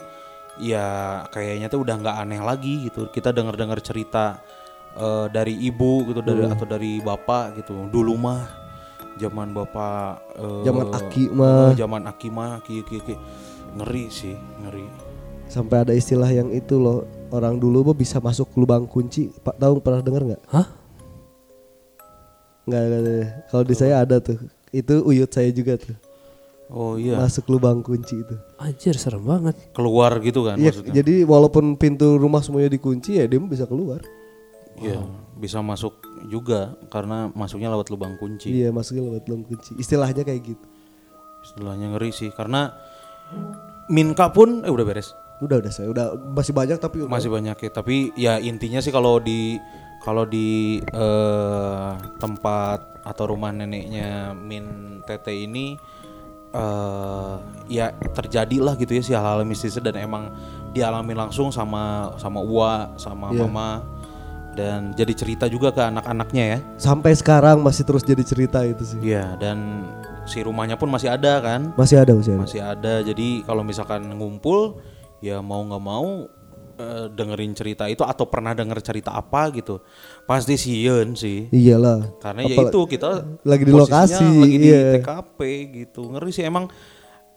ya 0.60 0.86
kayaknya 1.32 1.72
tuh 1.72 1.88
udah 1.88 1.96
nggak 1.96 2.18
aneh 2.20 2.42
lagi 2.44 2.92
gitu. 2.92 3.08
Kita 3.08 3.32
dengar-dengar 3.32 3.80
cerita 3.80 4.44
eh, 4.94 5.26
dari 5.32 5.56
ibu 5.64 6.04
gitu 6.06 6.20
dari 6.20 6.44
atau 6.44 6.68
dari 6.68 7.00
bapak 7.00 7.64
gitu. 7.64 7.88
Dulu 7.88 8.14
mah 8.20 8.44
zaman 9.16 9.56
bapak 9.56 10.36
eh, 10.36 10.62
Zaman 10.68 10.86
Aki 10.92 11.24
mah. 11.32 11.72
eh, 11.72 11.80
zaman 11.80 12.02
aki 12.06 12.28
mah 12.30 12.60
ki, 12.62 12.84
ki, 12.84 12.98
ki. 13.02 13.16
ngeri 13.80 14.06
sih 14.12 14.36
ngeri. 14.62 14.86
Sampai 15.48 15.88
ada 15.88 15.96
istilah 15.96 16.28
yang 16.28 16.52
itu 16.52 16.76
loh. 16.76 17.08
Orang 17.28 17.60
dulu 17.60 17.92
mah 17.92 17.96
bisa 17.96 18.20
masuk 18.20 18.52
lubang 18.56 18.84
kunci. 18.84 19.32
Pak 19.32 19.56
tahu 19.56 19.80
pernah 19.80 20.00
dengar 20.00 20.24
nggak? 20.24 20.42
Hah? 20.48 20.68
Nggak 22.68 22.82
nggak, 22.84 23.02
nggak. 23.02 23.28
kalau 23.48 23.64
di 23.64 23.74
saya 23.74 24.04
ada 24.04 24.20
tuh 24.20 24.38
itu 24.70 24.94
uyut 25.02 25.32
saya 25.32 25.48
juga 25.50 25.80
tuh 25.80 25.96
oh 26.68 27.00
iya 27.00 27.16
masuk 27.16 27.48
lubang 27.48 27.80
kunci 27.80 28.20
itu 28.20 28.36
Anjir, 28.60 28.94
serem 28.94 29.24
banget. 29.24 29.56
keluar 29.72 30.20
gitu 30.20 30.44
kan 30.44 30.60
Iya, 30.60 30.70
maksudnya 30.70 30.94
jadi 30.94 31.16
walaupun 31.24 31.76
pintu 31.76 32.16
rumah 32.16 32.44
semuanya 32.44 32.68
dikunci 32.70 33.16
ya 33.16 33.24
dia 33.24 33.40
bisa 33.40 33.64
keluar. 33.64 34.04
Iya, 34.78 35.02
bisa 35.34 35.58
masuk 35.58 35.98
juga 36.28 36.76
karena 36.90 37.32
masuknya 37.32 37.72
lewat 37.72 37.88
lubang 37.88 38.14
kunci 38.14 38.52
Iya, 38.52 38.70
masuknya 38.70 39.08
lewat 39.08 39.26
lubang 39.26 39.48
kunci. 39.48 39.74
Istilahnya 39.76 40.22
kayak 40.22 40.44
gitu. 40.46 40.66
istilahnya 41.40 41.96
ngeri 41.96 42.12
sih 42.12 42.30
karena 42.30 42.76
Minka 43.88 44.30
pun 44.30 44.62
eh 44.62 44.70
udah 44.70 44.84
beres 44.84 45.16
Udah 45.38 45.62
udah 45.62 45.70
saya 45.70 45.88
udah 45.88 46.06
masih 46.34 46.52
banyak 46.52 46.76
tapi 46.76 47.06
udah. 47.06 47.14
masih 47.14 47.30
banyak 47.30 47.56
ya 47.56 47.70
tapi 47.70 47.96
ya 48.14 48.34
intinya 48.38 48.78
sih 48.78 48.90
kalau 48.90 49.22
di 49.22 49.62
kalau 50.00 50.24
di 50.24 50.78
eh, 50.84 51.90
tempat 52.18 53.02
atau 53.04 53.24
rumah 53.28 53.50
neneknya 53.50 54.32
Min 54.34 54.66
Tete 55.04 55.32
ini 55.32 55.76
eh 56.48 57.36
ya 57.68 57.92
terjadilah 57.92 58.76
gitu 58.76 58.96
ya 58.96 59.04
si 59.04 59.12
hal-hal 59.12 59.44
mistis 59.44 59.76
dan 59.78 59.96
emang 59.96 60.32
dialami 60.72 61.12
langsung 61.12 61.52
sama 61.52 62.16
sama 62.16 62.40
Uwa 62.40 62.96
sama 62.96 63.30
Iya. 63.30 63.44
Mama 63.44 63.70
dan 64.56 64.90
jadi 64.92 65.14
cerita 65.14 65.46
juga 65.46 65.70
ke 65.70 65.84
anak-anaknya 65.84 66.44
ya 66.48 66.60
sampai 66.76 67.14
sekarang 67.14 67.62
masih 67.62 67.86
terus 67.86 68.02
jadi 68.02 68.24
cerita 68.26 68.64
itu 68.64 68.84
sih. 68.84 69.00
Iya 69.04 69.38
dan 69.38 69.86
si 70.26 70.42
rumahnya 70.42 70.76
pun 70.76 70.90
masih 70.90 71.08
ada 71.08 71.40
kan 71.40 71.72
Masih 71.78 72.02
ada 72.02 72.12
masih 72.12 72.34
ada. 72.34 72.42
masih 72.42 72.62
ada 72.64 72.94
jadi 73.06 73.28
kalau 73.46 73.62
misalkan 73.62 74.02
ngumpul 74.18 74.82
ya 75.22 75.40
mau 75.40 75.62
nggak 75.62 75.84
mau 75.84 76.26
eh, 76.78 77.06
dengerin 77.12 77.54
cerita 77.58 77.90
itu 77.90 78.06
atau 78.06 78.30
pernah 78.30 78.54
denger 78.54 78.80
cerita 78.86 79.18
apa 79.18 79.50
gitu. 79.52 79.82
Pasti 80.30 80.56
sieun 80.56 81.18
sih. 81.18 81.50
Iyalah. 81.50 82.22
karena 82.22 82.46
ya 82.46 82.56
itu 82.70 82.80
kita 82.86 83.26
lagi 83.42 83.64
di 83.66 83.74
lokasi, 83.74 84.26
lagi 84.26 84.58
di 84.62 84.70
iya. 84.70 85.02
TKP 85.02 85.40
gitu. 85.84 86.14
Ngeri 86.14 86.32
sih 86.32 86.46
emang 86.46 86.70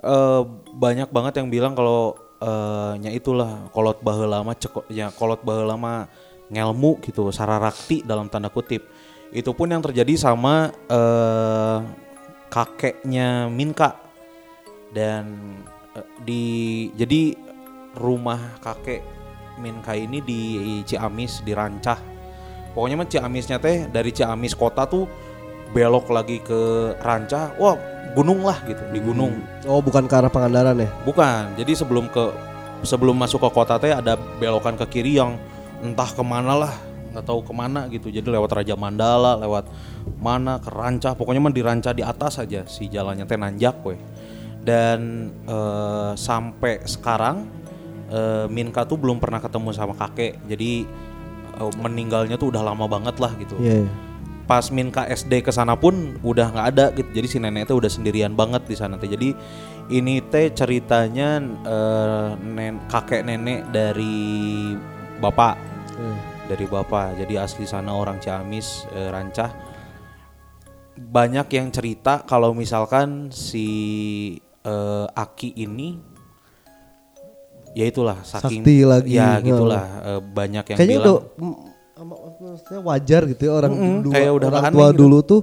eh, 0.05 0.43
banyak 0.77 1.09
banget 1.09 1.41
yang 1.41 1.49
bilang 1.49 1.73
kalau 1.73 2.15
eh, 2.39 2.93
nya 3.01 3.11
itulah 3.11 3.73
kolot 3.73 3.99
baheula 4.05 4.45
mah 4.45 4.57
ya 4.93 5.09
kolot 5.13 5.41
baheula 5.43 5.75
mah 5.75 6.07
ngelmu 6.51 6.99
gitu 7.03 7.33
sararakti 7.33 8.05
dalam 8.05 8.29
tanda 8.29 8.53
kutip. 8.53 8.85
Itu 9.31 9.55
pun 9.55 9.71
yang 9.73 9.81
terjadi 9.81 10.15
sama 10.21 10.71
eh, 10.87 11.79
kakeknya 12.53 13.49
Minka. 13.49 13.97
Dan 14.91 15.55
di 16.27 16.91
jadi 16.99 17.35
rumah 17.95 18.59
kakek 18.63 19.20
Minka 19.61 19.93
ini 19.93 20.25
di 20.25 20.41
Ciamis 20.89 21.45
di 21.45 21.53
Rancah. 21.53 22.01
Pokoknya 22.73 22.97
mah 22.97 23.09
Ciamisnya 23.09 23.61
teh 23.61 23.87
dari 23.93 24.11
Ciamis 24.11 24.57
kota 24.57 24.89
tuh 24.89 25.05
belok 25.71 26.11
lagi 26.11 26.43
ke 26.43 26.93
Rancah 26.99 27.55
wah 27.61 27.79
gunung 28.17 28.43
lah 28.43 28.59
gitu 28.67 28.83
di 28.91 28.99
gunung. 28.99 29.39
Oh, 29.69 29.79
bukan 29.79 30.11
ke 30.11 30.15
arah 30.19 30.33
Pangandaran 30.33 30.75
ya? 30.81 30.91
bukan 31.07 31.55
jadi 31.55 31.73
sebelum 31.79 32.11
ke 32.11 32.35
sebelum 32.83 33.15
masuk 33.15 33.45
ke 33.45 33.51
kota 33.53 33.79
teh 33.79 33.93
ada 33.95 34.17
belokan 34.17 34.75
ke 34.75 34.87
kiri 34.99 35.21
yang 35.21 35.39
entah 35.85 36.09
ke 36.11 36.23
mana 36.25 36.57
lah 36.57 36.75
nggak 37.11 37.27
tahu 37.27 37.43
ke 37.43 37.53
mana 37.53 37.91
gitu. 37.91 38.09
Jadi 38.09 38.27
lewat 38.31 38.51
Raja 38.55 38.75
Mandala 38.79 39.35
lewat 39.39 39.67
mana 40.23 40.63
ke 40.63 40.71
Rancah. 40.71 41.19
Pokoknya 41.19 41.43
mah 41.43 41.55
di 41.55 41.63
Rancah 41.63 41.93
di 41.95 42.03
atas 42.07 42.39
aja 42.39 42.63
si 42.71 42.87
jalannya 42.87 43.27
teh 43.27 43.39
nanjak 43.39 43.83
weh. 43.83 43.99
Dan 44.61 45.31
eh, 45.49 46.13
sampai 46.15 46.87
sekarang 46.87 47.60
eh, 48.11 48.47
Minka 48.47 48.83
tuh 48.83 48.95
belum 48.95 49.17
pernah 49.17 49.39
ketemu 49.39 49.71
sama 49.71 49.95
kakek 49.95 50.43
jadi 50.45 50.85
eh, 51.57 51.73
meninggalnya 51.79 52.35
tuh 52.35 52.51
udah 52.51 52.63
lama 52.63 52.85
banget 52.85 53.17
lah 53.17 53.33
gitu 53.37 53.55
Iya. 53.57 53.83
iya. 53.83 53.93
pas 54.45 54.67
Minka 54.69 55.07
SD 55.07 55.41
ke 55.41 55.51
sana 55.51 55.79
pun 55.79 55.95
udah 56.21 56.51
nggak 56.51 56.67
ada 56.69 56.87
gitu. 56.91 57.07
Jadi 57.15 57.27
si 57.29 57.39
nenek 57.39 57.71
itu 57.71 57.79
udah 57.79 57.87
sendirian 57.87 58.35
banget 58.35 58.67
di 58.67 58.75
sana 58.75 58.99
teh. 58.99 59.07
Jadi 59.07 59.31
ini 59.89 60.19
teh 60.27 60.51
ceritanya 60.51 61.39
eh, 61.63 62.29
nen- 62.37 62.83
kakek 62.85 63.23
nenek 63.23 63.71
dari 63.71 64.75
bapak, 65.17 65.55
Iya. 65.95 66.15
dari 66.51 66.67
bapak. 66.67 67.23
Jadi 67.23 67.39
asli 67.39 67.63
sana 67.63 67.95
orang 67.95 68.19
Ciamis, 68.19 68.91
eh, 68.91 69.07
Rancah. 69.07 69.55
Banyak 70.99 71.47
yang 71.49 71.71
cerita 71.71 72.27
kalau 72.27 72.51
misalkan 72.51 73.31
si 73.31 74.35
eh, 74.61 75.07
Aki 75.09 75.55
ini 75.57 76.10
ya 77.73 77.85
itulah 77.85 78.19
saking 78.23 78.61
Sakti 78.61 78.77
lagi. 78.83 79.13
ya 79.13 79.39
gitulah 79.39 79.85
eh, 80.01 80.21
banyak 80.21 80.65
yang 80.65 80.77
Kayaknya 80.77 80.99
bilang 80.99 81.07
udah 81.07 81.21
mm, 81.39 82.83
wajar 82.83 83.23
gitu 83.27 83.43
ya 83.43 83.53
orang 83.55 83.73
Mm-mm, 83.73 83.97
dua- 84.03 84.15
kayak 84.15 84.33
udah 84.33 84.49
orang 84.51 84.65
tua 84.71 84.89
gitu. 84.89 84.99
dulu 84.99 85.19
tuh 85.21 85.41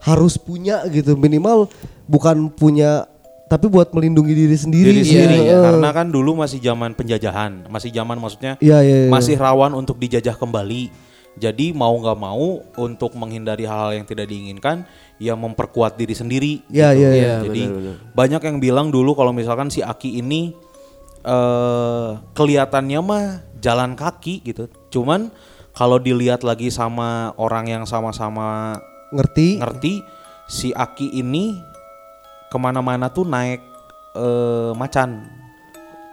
harus 0.00 0.34
punya 0.36 0.86
gitu 0.86 1.14
minimal 1.14 1.66
bukan 2.04 2.48
punya 2.48 3.06
tapi 3.44 3.64
buat 3.66 3.90
melindungi 3.90 4.36
diri 4.36 4.56
sendiri. 4.56 4.88
diri 4.90 5.02
sih. 5.02 5.16
sendiri 5.16 5.36
ya 5.42 5.48
Heeh. 5.50 5.62
karena 5.64 5.88
kan 5.90 6.06
dulu 6.06 6.36
masih 6.36 6.58
zaman 6.58 6.92
penjajahan 6.92 7.64
masih 7.66 7.90
zaman 7.90 8.16
maksudnya 8.16 8.54
Iya 8.58 8.78
iya. 8.80 8.96
iya. 9.04 9.08
masih 9.08 9.34
rawan 9.34 9.72
untuk 9.72 9.96
dijajah 9.96 10.34
kembali 10.34 10.92
jadi 11.34 11.70
mau 11.70 11.94
nggak 11.94 12.18
mau 12.18 12.46
untuk 12.76 13.14
menghindari 13.14 13.62
hal-hal 13.62 13.94
yang 13.94 14.04
tidak 14.04 14.26
diinginkan 14.26 14.82
ya 15.16 15.34
memperkuat 15.34 15.94
diri 15.94 16.12
sendiri 16.12 16.52
Iya 16.66 16.88
gitu. 16.90 16.98
iya. 16.98 17.08
iya. 17.08 17.10
Iya, 17.10 17.32
jadi 17.42 17.62
benar-benar. 17.64 17.96
banyak 18.12 18.42
yang 18.44 18.56
bilang 18.58 18.86
dulu 18.88 19.10
kalau 19.12 19.30
misalkan 19.30 19.68
si 19.68 19.80
Aki 19.80 20.18
ini 20.18 20.52
eh 21.22 22.10
kelihatannya 22.34 23.00
mah 23.02 23.24
jalan 23.58 23.98
kaki 23.98 24.42
gitu 24.46 24.70
cuman 24.92 25.30
kalau 25.78 26.02
dilihat 26.02 26.42
lagi 26.42 26.74
sama 26.74 27.30
orang 27.38 27.70
yang 27.70 27.84
sama 27.86 28.10
Ngerti? 29.14 29.62
ngerti 29.62 29.94
si 30.50 30.74
Aki 30.74 31.16
ini 31.16 31.56
ke 32.48 32.56
mana-mana 32.56 33.12
tuh 33.12 33.28
naik 33.28 33.60
eh, 34.16 34.72
macan. 34.74 35.28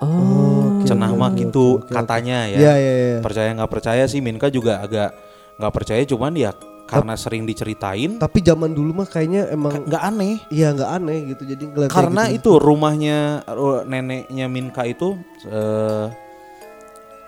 Oh, 0.04 0.84
Cenah 0.84 1.16
mah 1.16 1.32
gitu 1.34 1.82
katanya 1.88 2.46
ya. 2.46 2.60
Iya 2.60 2.74
iya 2.78 2.94
iya. 2.94 3.20
Percaya 3.24 3.50
nggak 3.56 3.72
percaya 3.72 4.04
sih 4.06 4.20
Minka 4.20 4.52
juga 4.52 4.84
agak 4.84 5.16
nggak 5.56 5.74
percaya 5.74 6.04
cuman 6.04 6.36
ya 6.36 6.52
karena 6.86 7.18
sering 7.18 7.44
diceritain 7.44 8.18
Tapi 8.18 8.40
zaman 8.40 8.70
dulu 8.70 9.02
mah 9.02 9.10
kayaknya 9.10 9.50
emang 9.50 9.84
nggak 9.84 10.04
aneh. 10.06 10.38
iya 10.48 10.70
nggak 10.70 10.92
aneh 10.94 11.18
gitu. 11.34 11.44
Jadi 11.44 11.64
Karena 11.90 12.30
gitu. 12.30 12.54
itu 12.54 12.62
rumahnya 12.62 13.18
ru- 13.48 13.82
neneknya 13.84 14.46
Minka 14.46 14.86
itu 14.86 15.18
eh, 15.44 16.06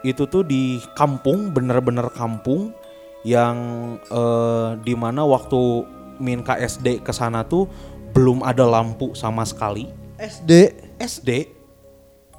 itu 0.06 0.24
tuh 0.24 0.46
di 0.46 0.78
kampung 0.94 1.50
bener-bener 1.50 2.06
kampung 2.12 2.70
yang 3.26 3.58
eh, 4.04 4.70
di 4.80 4.94
mana 4.94 5.26
waktu 5.26 5.84
Minka 6.18 6.54
SD 6.56 7.02
ke 7.02 7.10
sana 7.10 7.42
tuh 7.42 7.66
belum 8.14 8.42
ada 8.42 8.62
lampu 8.64 9.14
sama 9.14 9.42
sekali. 9.42 9.90
SD. 10.18 10.52
SD 10.98 11.30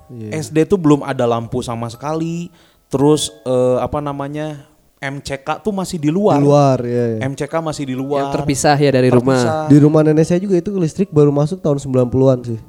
Iya. 0.08 0.40
SD 0.40 0.64
tuh 0.64 0.80
belum 0.80 1.04
ada 1.04 1.28
lampu 1.28 1.60
sama 1.60 1.84
sekali. 1.86 2.48
Terus 2.88 3.28
eh, 3.44 3.76
apa 3.76 4.00
namanya 4.00 4.64
MCK 4.98 5.62
tuh 5.62 5.70
masih 5.70 5.98
di 5.98 6.10
luar. 6.10 6.42
Di 6.42 6.44
luar 6.44 6.78
ya. 6.82 7.04
ya. 7.16 7.18
MCK 7.30 7.54
masih 7.62 7.84
di 7.86 7.94
luar. 7.94 8.28
yang 8.28 8.34
terpisah 8.34 8.74
ya 8.74 8.90
dari 8.90 9.08
rumah. 9.08 9.38
Terpisah. 9.38 9.70
Di 9.70 9.76
rumah 9.78 10.00
nenek 10.02 10.26
saya 10.26 10.42
juga 10.42 10.58
itu 10.58 10.70
listrik 10.74 11.08
baru 11.14 11.30
masuk 11.30 11.62
tahun 11.62 11.78
90-an 11.78 12.38
sih. 12.44 12.60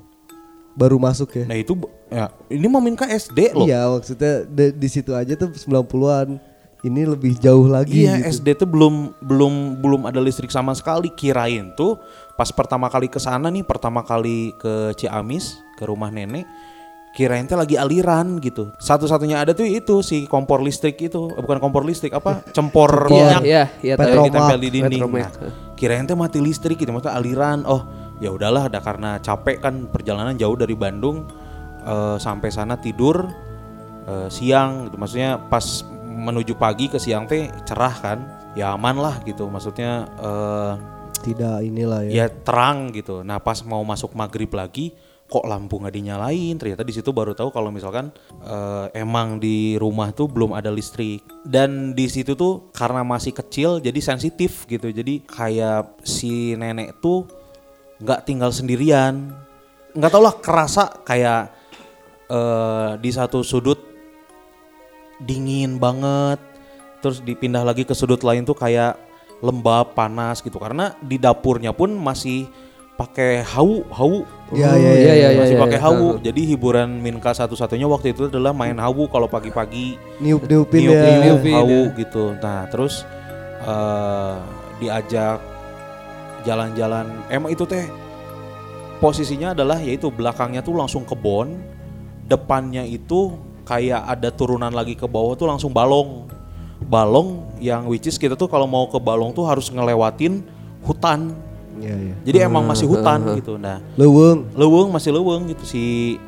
Baru 0.77 1.01
masuk 1.01 1.33
ya. 1.33 1.45
Nah 1.49 1.57
itu 1.57 1.73
ya 2.07 2.29
ini 2.53 2.65
mau 2.69 2.79
Minka 2.79 3.09
SD 3.09 3.57
loh. 3.57 3.65
Iya, 3.65 3.89
maksudnya 3.89 4.33
di, 4.45 4.65
di 4.77 4.87
situ 4.87 5.11
aja 5.17 5.33
tuh 5.33 5.49
90-an. 5.49 6.39
Ini 6.79 7.11
lebih 7.11 7.35
jauh 7.43 7.67
lagi 7.67 8.07
Iya 8.07 8.23
gitu. 8.23 8.39
SD 8.39 8.47
tuh 8.63 8.69
belum 8.71 9.11
belum 9.19 9.83
belum 9.83 10.01
ada 10.07 10.23
listrik 10.23 10.47
sama 10.47 10.71
sekali. 10.71 11.11
Kirain 11.11 11.75
tuh 11.75 11.99
pas 12.39 12.47
pertama 12.55 12.87
kali 12.87 13.11
ke 13.11 13.19
sana 13.19 13.51
nih, 13.51 13.67
pertama 13.67 13.99
kali 13.99 14.55
ke 14.55 14.95
Ciamis 14.95 15.59
ke 15.75 15.83
rumah 15.83 16.07
nenek, 16.07 16.47
kirain 17.09 17.45
tuh 17.49 17.57
lagi 17.57 17.75
aliran 17.75 18.37
gitu. 18.39 18.71
Satu-satunya 18.77 19.41
ada 19.41 19.51
tuh 19.57 19.65
itu 19.65 19.99
si 20.05 20.29
kompor 20.29 20.61
listrik 20.61 20.95
itu, 21.01 21.33
Eh, 21.33 21.41
bukan 21.41 21.57
kompor 21.57 21.83
listrik 21.83 22.13
apa? 22.13 22.45
Cempor 22.55 23.09
Iya, 23.09 23.13
minyak 23.13 23.41
iya, 23.43 23.63
iya 23.81 23.95
yang 23.97 24.29
ditempel 24.29 24.57
di 24.61 24.69
dinding. 24.69 25.01
Petromak. 25.01 25.33
Nah, 25.41 25.51
kirain 25.73 26.05
tuh 26.05 26.17
mati 26.19 26.39
listrik 26.39 26.77
gitu, 26.77 26.91
maksudnya 26.93 27.17
aliran. 27.17 27.65
Oh 27.65 27.81
ya 28.19 28.29
udahlah, 28.29 28.69
ada 28.69 28.79
karena 28.79 29.17
capek 29.19 29.57
kan 29.63 29.89
perjalanan 29.89 30.37
jauh 30.37 30.55
dari 30.55 30.75
Bandung 30.77 31.25
eh, 31.83 32.17
sampai 32.21 32.49
sana 32.53 32.77
tidur 32.77 33.25
eh, 34.07 34.27
siang 34.29 34.87
gitu. 34.87 34.95
Maksudnya 35.01 35.41
pas 35.49 35.65
menuju 36.09 36.53
pagi 36.55 36.91
ke 36.91 36.99
siang 37.01 37.25
teh 37.25 37.49
cerah 37.65 37.95
kan, 37.99 38.17
ya 38.53 38.77
aman 38.77 38.95
lah 39.01 39.17
gitu. 39.25 39.49
Maksudnya 39.49 40.05
eh, 40.21 40.73
Tidak 41.19 41.59
inilah 41.67 42.07
ya. 42.07 42.23
ya 42.23 42.25
terang 42.31 42.95
gitu. 42.95 43.27
Nah 43.27 43.43
pas 43.43 43.59
mau 43.67 43.83
masuk 43.83 44.15
maghrib 44.15 44.47
lagi 44.55 44.95
kok 45.29 45.45
lampu 45.45 45.77
nggak 45.77 45.93
dinyalain? 45.93 46.57
Ternyata 46.57 46.81
di 46.81 46.91
situ 46.91 47.13
baru 47.13 47.37
tahu 47.37 47.53
kalau 47.53 47.69
misalkan 47.69 48.09
eh, 48.41 48.85
emang 48.97 49.37
di 49.37 49.77
rumah 49.77 50.09
tuh 50.11 50.25
belum 50.25 50.57
ada 50.57 50.73
listrik. 50.73 51.21
Dan 51.45 51.93
di 51.93 52.09
situ 52.09 52.33
tuh 52.33 52.73
karena 52.73 53.05
masih 53.05 53.31
kecil 53.31 53.77
jadi 53.77 54.01
sensitif 54.01 54.65
gitu. 54.65 54.89
Jadi 54.89 55.23
kayak 55.29 56.01
si 56.01 56.57
nenek 56.57 56.97
tuh 56.97 57.29
nggak 58.01 58.25
tinggal 58.25 58.49
sendirian. 58.49 59.29
Nggak 59.93 60.11
tau 60.11 60.23
lah 60.25 60.35
kerasa 60.41 60.89
kayak 61.05 61.53
eh, 62.27 62.91
di 62.97 63.09
satu 63.13 63.45
sudut 63.45 63.79
dingin 65.21 65.77
banget. 65.77 66.41
Terus 66.99 67.23
dipindah 67.23 67.63
lagi 67.63 67.85
ke 67.85 67.93
sudut 67.93 68.19
lain 68.25 68.43
tuh 68.43 68.57
kayak 68.57 68.97
lembab 69.45 69.93
panas 69.93 70.41
gitu. 70.41 70.57
Karena 70.57 70.97
di 70.99 71.21
dapurnya 71.21 71.71
pun 71.71 71.93
masih 71.95 72.49
pakai 72.99 73.47
hau 73.47 73.87
hau. 73.95 74.27
Iya, 74.49 74.65
Oh, 74.73 74.75
iya, 74.81 74.91
iya, 74.97 75.13
iya, 75.13 75.27
masih 75.37 75.55
iya, 75.55 75.61
pakai 75.61 75.77
iya. 75.77 75.85
hau 75.85 76.17
jadi 76.17 76.41
hiburan 76.41 76.89
Minka 76.99 77.31
satu-satunya 77.31 77.85
waktu 77.85 78.17
itu 78.17 78.27
adalah 78.33 78.49
main 78.51 78.75
hau 78.81 79.05
kalau 79.07 79.29
pagi-pagi. 79.29 79.95
Niup-niupin 80.19 80.79
niup 80.83 80.97
ya. 80.97 81.03
niup 81.05 81.39
Niupin, 81.39 81.53
hau 81.55 81.69
ya. 81.69 81.97
gitu. 82.01 82.23
Nah 82.41 82.65
terus 82.67 83.07
eh, 83.63 84.35
diajak 84.83 85.37
jalan-jalan. 86.43 87.05
Emang 87.31 87.53
itu 87.53 87.63
teh 87.63 87.85
posisinya 88.99 89.55
adalah 89.55 89.79
yaitu 89.79 90.11
belakangnya 90.11 90.59
tuh 90.59 90.75
langsung 90.75 91.07
kebon 91.07 91.55
depannya 92.27 92.83
itu 92.83 93.37
kayak 93.63 94.01
ada 94.17 94.33
turunan 94.33 94.73
lagi 94.73 94.97
ke 94.97 95.05
bawah 95.05 95.37
tuh 95.37 95.45
langsung 95.45 95.69
balong. 95.71 96.25
Balong 96.89 97.53
yang 97.61 97.85
which 97.85 98.09
is 98.09 98.17
kita 98.17 98.33
tuh 98.33 98.49
kalau 98.49 98.65
mau 98.65 98.89
ke 98.89 98.97
balong 98.97 99.29
tuh 99.29 99.45
harus 99.45 99.69
ngelewatin 99.69 100.41
hutan 100.81 101.37
Iya, 101.77 101.95
iya. 101.95 102.15
jadi 102.25 102.37
emang 102.49 102.65
masih 102.65 102.89
hutan 102.89 103.21
gitu 103.37 103.55
nah. 103.55 103.77
Leweng. 103.93 104.49
leweng 104.57 104.89
masih 104.89 105.13
leweng 105.13 105.47
gitu. 105.53 105.63
Si 105.63 105.83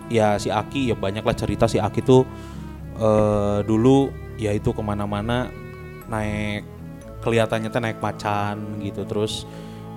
ya 0.08 0.38
si 0.38 0.54
Aki 0.54 0.94
ya 0.94 0.96
banyak 0.96 1.26
lah 1.26 1.36
cerita 1.36 1.66
si 1.66 1.82
Aki 1.82 2.02
tuh 2.06 2.24
eh 3.02 3.60
dulu 3.66 4.14
ya 4.38 4.54
itu 4.54 4.70
ke 4.70 4.82
mana-mana 4.86 5.50
naik 6.08 6.64
kelihatannya 7.26 7.70
tuh 7.74 7.82
naik 7.82 8.00
macan 8.00 8.80
gitu. 8.86 9.04
Terus 9.04 9.44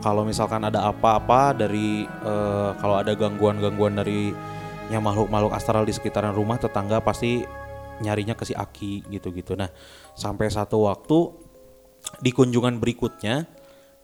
kalau 0.03 0.25
misalkan 0.25 0.65
ada 0.65 0.89
apa-apa 0.89 1.55
dari 1.55 2.05
eh, 2.05 2.71
kalau 2.81 2.99
ada 2.99 3.13
gangguan-gangguan 3.13 4.01
dari 4.01 4.33
yang 4.93 5.01
makhluk-makhluk 5.01 5.57
astral 5.57 5.85
di 5.89 5.97
sekitaran 5.97 6.37
rumah 6.37 6.61
tetangga 6.61 7.01
pasti 7.01 7.41
nyarinya 8.05 8.35
ke 8.35 8.45
si 8.45 8.55
Aki 8.57 9.07
gitu-gitu. 9.13 9.55
Nah 9.55 9.71
sampai 10.19 10.51
satu 10.51 10.89
waktu 10.89 11.19
di 12.21 12.31
kunjungan 12.35 12.77
berikutnya 12.83 13.49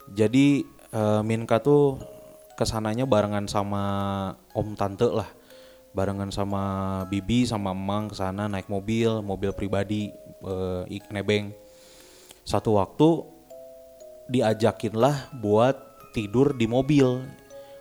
jadi 0.08 0.64
eh, 0.94 1.22
Minka 1.22 1.62
tuh 1.62 1.98
ke 2.54 2.64
sananya 2.68 3.08
barengan 3.08 3.48
sama 3.48 3.82
om 4.54 4.76
tante 4.76 5.08
lah. 5.08 5.28
Barengan 5.90 6.30
sama 6.30 6.62
bibi 7.10 7.48
sama 7.48 7.74
emang 7.74 8.06
ke 8.06 8.14
sana 8.14 8.46
naik 8.46 8.70
mobil 8.70 9.24
mobil 9.26 9.50
pribadi 9.50 10.14
ik 10.86 11.04
nebeng. 11.10 11.50
Satu 12.46 12.78
waktu 12.78 13.26
diajakin 14.30 14.94
lah 14.94 15.28
buat 15.34 15.74
tidur 16.14 16.54
di 16.54 16.70
mobil. 16.70 17.26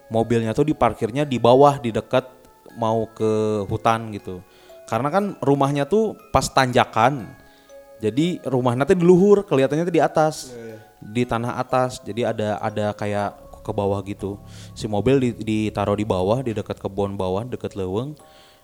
Mobilnya 0.10 0.58
tuh 0.58 0.66
diparkirnya 0.66 1.22
di 1.22 1.38
bawah 1.38 1.78
di 1.78 1.94
dekat 1.94 2.26
mau 2.82 3.06
ke 3.14 3.62
hutan 3.70 4.10
gitu. 4.10 4.42
Karena 4.90 5.14
kan 5.14 5.38
rumahnya 5.38 5.86
tuh 5.86 6.18
pas 6.34 6.50
tanjakan 6.50 7.30
jadi 8.00 8.40
rumahnya 8.48 8.88
tuh 8.88 8.96
di 8.96 9.04
luhur 9.04 9.44
kelihatannya 9.44 9.84
tuh 9.84 9.96
di 9.96 10.00
atas 10.00 10.56
di 11.04 11.24
tanah 11.24 11.60
atas. 11.60 12.04
Jadi 12.04 12.28
ada 12.28 12.60
ada 12.60 12.92
kayak 12.94 13.50
ke 13.64 13.72
bawah 13.72 14.00
gitu. 14.04 14.40
Si 14.74 14.88
mobil 14.88 15.20
di- 15.20 15.38
ditaruh 15.38 15.96
di 15.96 16.08
bawah 16.08 16.42
di 16.42 16.56
dekat 16.56 16.80
kebun 16.80 17.16
bawah 17.20 17.46
dekat 17.46 17.76
leweng. 17.76 18.16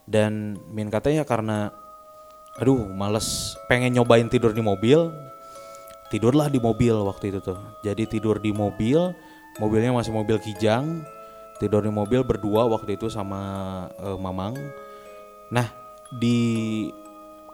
Dan 0.06 0.60
min 0.72 0.90
katanya 0.90 1.26
karena 1.26 1.72
aduh 2.58 2.88
males. 2.90 3.58
Pengen 3.68 3.96
nyobain 3.96 4.28
tidur 4.28 4.52
di 4.56 4.64
mobil. 4.64 5.12
Tidurlah 6.10 6.48
di 6.50 6.62
mobil 6.62 6.94
waktu 6.94 7.34
itu 7.34 7.40
tuh. 7.42 7.58
Jadi 7.82 8.06
tidur 8.06 8.38
di 8.38 8.54
mobil 8.54 9.14
mobilnya 9.60 9.92
masih 9.96 10.14
mobil 10.14 10.38
kijang. 10.42 11.04
Tidur 11.56 11.88
di 11.88 11.92
mobil 11.92 12.20
berdua 12.28 12.68
waktu 12.68 13.00
itu 13.00 13.08
sama 13.08 13.42
eh, 14.00 14.18
mamang. 14.20 14.54
Nah 15.50 15.68
di 16.12 16.38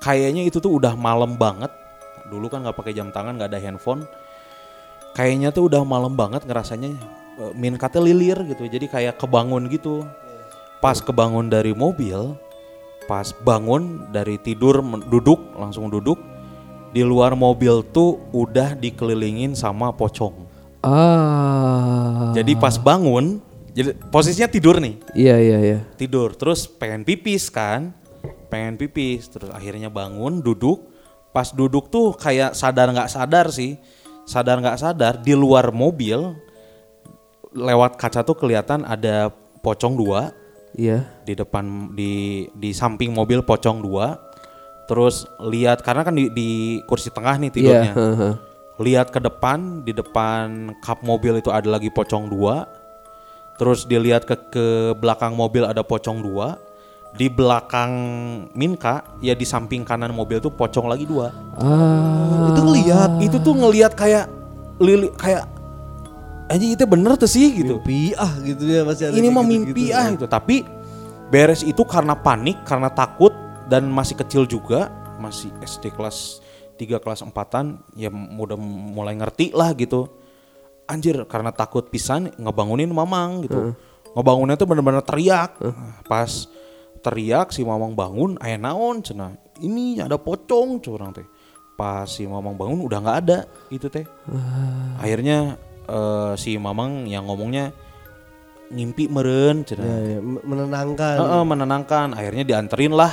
kayaknya 0.02 0.44
itu 0.48 0.58
tuh 0.58 0.74
udah 0.82 0.98
malam 0.98 1.38
banget. 1.38 1.70
Dulu 2.28 2.48
kan 2.48 2.64
nggak 2.66 2.78
pakai 2.78 2.94
jam 2.96 3.12
tangan 3.12 3.38
nggak 3.38 3.52
ada 3.52 3.62
handphone 3.62 4.08
kayaknya 5.16 5.52
tuh 5.52 5.68
udah 5.72 5.84
malam 5.84 6.14
banget 6.16 6.44
ngerasanya 6.48 6.96
eh, 7.40 7.54
min 7.56 7.76
kata 7.76 8.00
lilir 8.00 8.38
gitu. 8.48 8.68
Jadi 8.68 8.86
kayak 8.88 9.20
kebangun 9.20 9.68
gitu. 9.72 10.04
Pas 10.82 10.98
kebangun 10.98 11.48
dari 11.52 11.78
mobil 11.78 12.36
pas 13.10 13.34
bangun 13.44 14.08
dari 14.14 14.38
tidur 14.40 14.80
duduk 15.10 15.58
langsung 15.58 15.90
duduk 15.92 16.16
di 16.96 17.02
luar 17.02 17.36
mobil 17.36 17.84
tuh 17.92 18.24
udah 18.32 18.78
dikelilingin 18.78 19.58
sama 19.58 19.92
pocong. 19.92 20.48
Ah. 20.82 22.34
jadi 22.34 22.58
pas 22.58 22.74
bangun 22.74 23.38
jadi 23.72 23.94
posisinya 24.12 24.50
tidur 24.50 24.82
nih. 24.82 24.96
Iya 25.14 25.36
iya 25.38 25.58
iya. 25.62 25.80
tidur 25.96 26.36
terus 26.36 26.68
pengen 26.68 27.08
pipis 27.08 27.48
kan 27.48 27.96
pengen 28.52 28.76
pipis. 28.76 29.32
Terus 29.32 29.48
akhirnya 29.48 29.88
bangun 29.88 30.44
duduk. 30.44 30.92
Pas 31.32 31.48
duduk 31.56 31.88
tuh 31.88 32.12
kayak 32.20 32.52
sadar 32.52 32.92
nggak 32.92 33.08
sadar 33.08 33.48
sih 33.56 33.80
sadar 34.26 34.62
nggak 34.62 34.80
sadar 34.80 35.14
di 35.20 35.34
luar 35.34 35.70
mobil 35.70 36.36
lewat 37.52 38.00
kaca 38.00 38.24
tuh 38.24 38.38
kelihatan 38.38 38.88
ada 38.88 39.30
pocong 39.62 39.96
dua 39.96 40.32
Iya. 40.72 41.04
di 41.28 41.36
depan 41.36 41.92
di 41.92 42.48
di 42.56 42.72
samping 42.72 43.12
mobil 43.12 43.44
pocong 43.44 43.84
dua 43.84 44.16
terus 44.88 45.28
lihat 45.44 45.84
karena 45.84 46.08
kan 46.08 46.16
di, 46.16 46.32
di 46.32 46.50
kursi 46.88 47.12
tengah 47.12 47.36
nih 47.38 47.52
tidurnya 47.52 47.92
Iya. 47.92 48.00
heeh. 48.00 48.34
lihat 48.80 49.12
ke 49.12 49.20
depan 49.20 49.84
di 49.84 49.92
depan 49.92 50.72
kap 50.80 51.04
mobil 51.04 51.44
itu 51.44 51.52
ada 51.52 51.68
lagi 51.68 51.92
pocong 51.92 52.32
dua 52.32 52.72
terus 53.60 53.84
dilihat 53.84 54.24
ke 54.24 54.36
ke 54.48 54.66
belakang 54.96 55.36
mobil 55.36 55.68
ada 55.68 55.84
pocong 55.84 56.24
dua 56.24 56.56
di 57.12 57.28
belakang 57.28 57.92
Minka 58.56 59.04
ya 59.20 59.36
di 59.36 59.44
samping 59.44 59.84
kanan 59.84 60.16
mobil 60.16 60.40
tuh 60.40 60.52
pocong 60.52 60.88
lagi 60.88 61.04
dua. 61.04 61.32
Ah. 61.60 62.52
Itu 62.52 62.62
ngeliat. 62.64 63.12
itu 63.20 63.38
tuh 63.44 63.54
ngelihat 63.56 63.94
kayak 63.94 64.26
lili 64.82 65.12
kayak 65.14 65.46
aja 66.52 66.66
itu 66.66 66.84
bener 66.84 67.16
tuh 67.16 67.30
sih 67.30 67.52
gitu. 67.52 67.80
Mimpi 67.80 68.16
ah 68.16 68.32
gitu 68.44 68.64
ya 68.68 68.82
masih 68.84 69.12
ada 69.12 69.16
ini 69.16 69.28
mah 69.32 69.44
gitu-gitu. 69.44 69.72
mimpi 69.72 69.86
ah 69.96 70.08
itu 70.12 70.28
tapi 70.28 70.68
beres 71.32 71.64
itu 71.64 71.84
karena 71.88 72.16
panik 72.16 72.60
karena 72.68 72.92
takut 72.92 73.32
dan 73.72 73.88
masih 73.88 74.20
kecil 74.20 74.44
juga 74.44 74.92
masih 75.16 75.48
SD 75.64 75.96
kelas 75.96 76.44
3 76.76 76.98
kelas 76.98 77.22
4an 77.24 77.80
ya 77.94 78.10
udah 78.12 78.58
mulai 78.60 79.16
ngerti 79.16 79.54
lah 79.54 79.72
gitu. 79.78 80.10
Anjir 80.90 81.24
karena 81.24 81.56
takut 81.56 81.88
pisan 81.88 82.36
ngebangunin 82.36 82.92
mamang 82.92 83.48
gitu. 83.48 83.72
Ngebangunnya 84.12 84.60
tuh 84.60 84.68
bener-bener 84.68 85.00
teriak. 85.06 85.56
Pas 86.04 86.52
teriak 87.02 87.50
si 87.50 87.66
mamang 87.66 87.98
bangun 87.98 88.38
ayah 88.42 88.62
naon 88.62 89.02
cina. 89.02 89.34
Ini 89.62 90.06
ada 90.06 90.18
pocong 90.22 90.82
curang 90.82 91.14
teh. 91.14 91.26
Pas 91.78 92.06
si 92.06 92.30
mamang 92.30 92.58
bangun 92.58 92.86
udah 92.86 93.00
nggak 93.02 93.18
ada 93.26 93.40
itu 93.74 93.90
teh. 93.90 94.06
Akhirnya 95.02 95.58
eh, 95.90 96.34
si 96.38 96.56
mamang 96.56 97.10
yang 97.10 97.26
ngomongnya 97.26 97.74
ngimpi 98.72 99.10
meren 99.10 99.66
cina. 99.68 99.84
Ya, 99.84 100.18
ya, 100.18 100.20
menenangkan. 100.24 101.16
Heeh, 101.20 101.44
menenangkan. 101.44 102.08
Akhirnya 102.16 102.44
dianterin 102.48 102.94
lah 102.94 103.12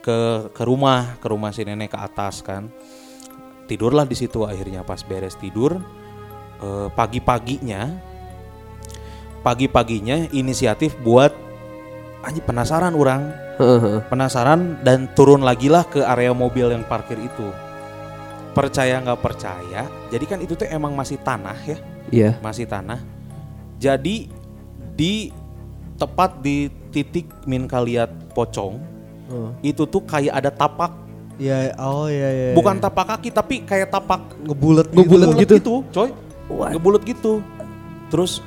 ke 0.00 0.50
ke 0.54 0.62
rumah 0.62 1.18
ke 1.18 1.26
rumah 1.26 1.50
si 1.50 1.66
nenek 1.66 1.92
ke 1.92 1.98
atas 1.98 2.40
kan. 2.40 2.70
Tidurlah 3.66 4.06
di 4.06 4.14
situ 4.14 4.46
akhirnya 4.46 4.86
pas 4.86 5.02
beres 5.02 5.34
tidur. 5.36 5.76
Eh, 6.56 6.88
pagi-paginya 6.94 8.14
pagi-paginya 9.46 10.26
inisiatif 10.34 10.98
buat 11.06 11.30
anjing 12.26 12.42
penasaran 12.42 12.92
orang 12.92 13.30
penasaran 14.04 14.82
dan 14.82 15.08
turun 15.14 15.40
lagi 15.40 15.70
lah 15.70 15.86
ke 15.86 16.02
area 16.02 16.34
mobil 16.34 16.68
yang 16.68 16.82
parkir 16.82 17.16
itu 17.16 17.48
percaya 18.50 18.98
nggak 18.98 19.20
percaya 19.20 19.86
jadi 20.08 20.24
kan 20.26 20.38
itu 20.40 20.52
tuh 20.52 20.66
emang 20.66 20.92
masih 20.92 21.16
tanah 21.18 21.56
ya 21.62 21.78
Iya. 22.06 22.38
masih 22.38 22.70
tanah. 22.70 23.02
Jadi 23.76 24.30
di 24.94 25.34
tepat 25.94 26.38
di 26.38 26.70
titik 26.88 27.26
min 27.44 27.66
kaliat 27.66 28.06
pocong 28.30 28.78
Oh. 29.26 29.50
itu 29.58 29.82
tuh 29.84 30.06
kayak 30.06 30.38
ada 30.38 30.54
tapak, 30.54 30.94
Ya, 31.34 31.74
oh 31.76 32.06
ya 32.06 32.30
ya. 32.30 32.48
bukan 32.54 32.78
tapak 32.78 33.10
kaki 33.10 33.28
tapi 33.28 33.60
kayak 33.60 33.90
tapak 33.90 34.22
ngebulet 34.38 34.86
Ngebulet 34.88 35.26
ngebulet 35.34 35.50
gitu? 35.58 35.82
coy. 35.90 36.14
What? 36.46 36.70
Ngebulet 36.72 37.02
gitu. 37.04 37.42
Terus 38.06 38.38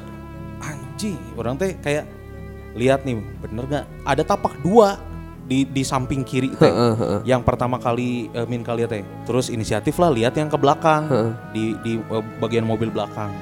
anjing, 0.57 1.19
orang 1.35 1.59
teh 1.59 1.75
kayak 1.75 2.07
lihat 2.77 3.05
nih, 3.05 3.17
bener 3.41 3.63
nggak? 3.65 3.85
Ada 4.05 4.23
tapak 4.25 4.59
dua 4.61 4.99
di 5.49 5.65
di 5.65 5.81
samping 5.81 6.21
kiri 6.21 6.53
teh. 6.53 6.69
Yang 7.25 7.41
pertama 7.41 7.81
kali 7.81 8.29
eh, 8.29 8.45
min 8.45 8.61
kaliat 8.61 8.93
teh. 8.93 9.01
Terus 9.25 9.49
inisiatif 9.49 9.97
lah 9.97 10.13
lihat 10.13 10.37
yang 10.37 10.45
ke 10.45 10.57
belakang 10.61 11.09
Heeh. 11.09 11.31
di 11.49 11.65
di 11.81 11.93
eh, 11.97 12.23
bagian 12.37 12.69
mobil 12.69 12.93
belakang. 12.93 13.33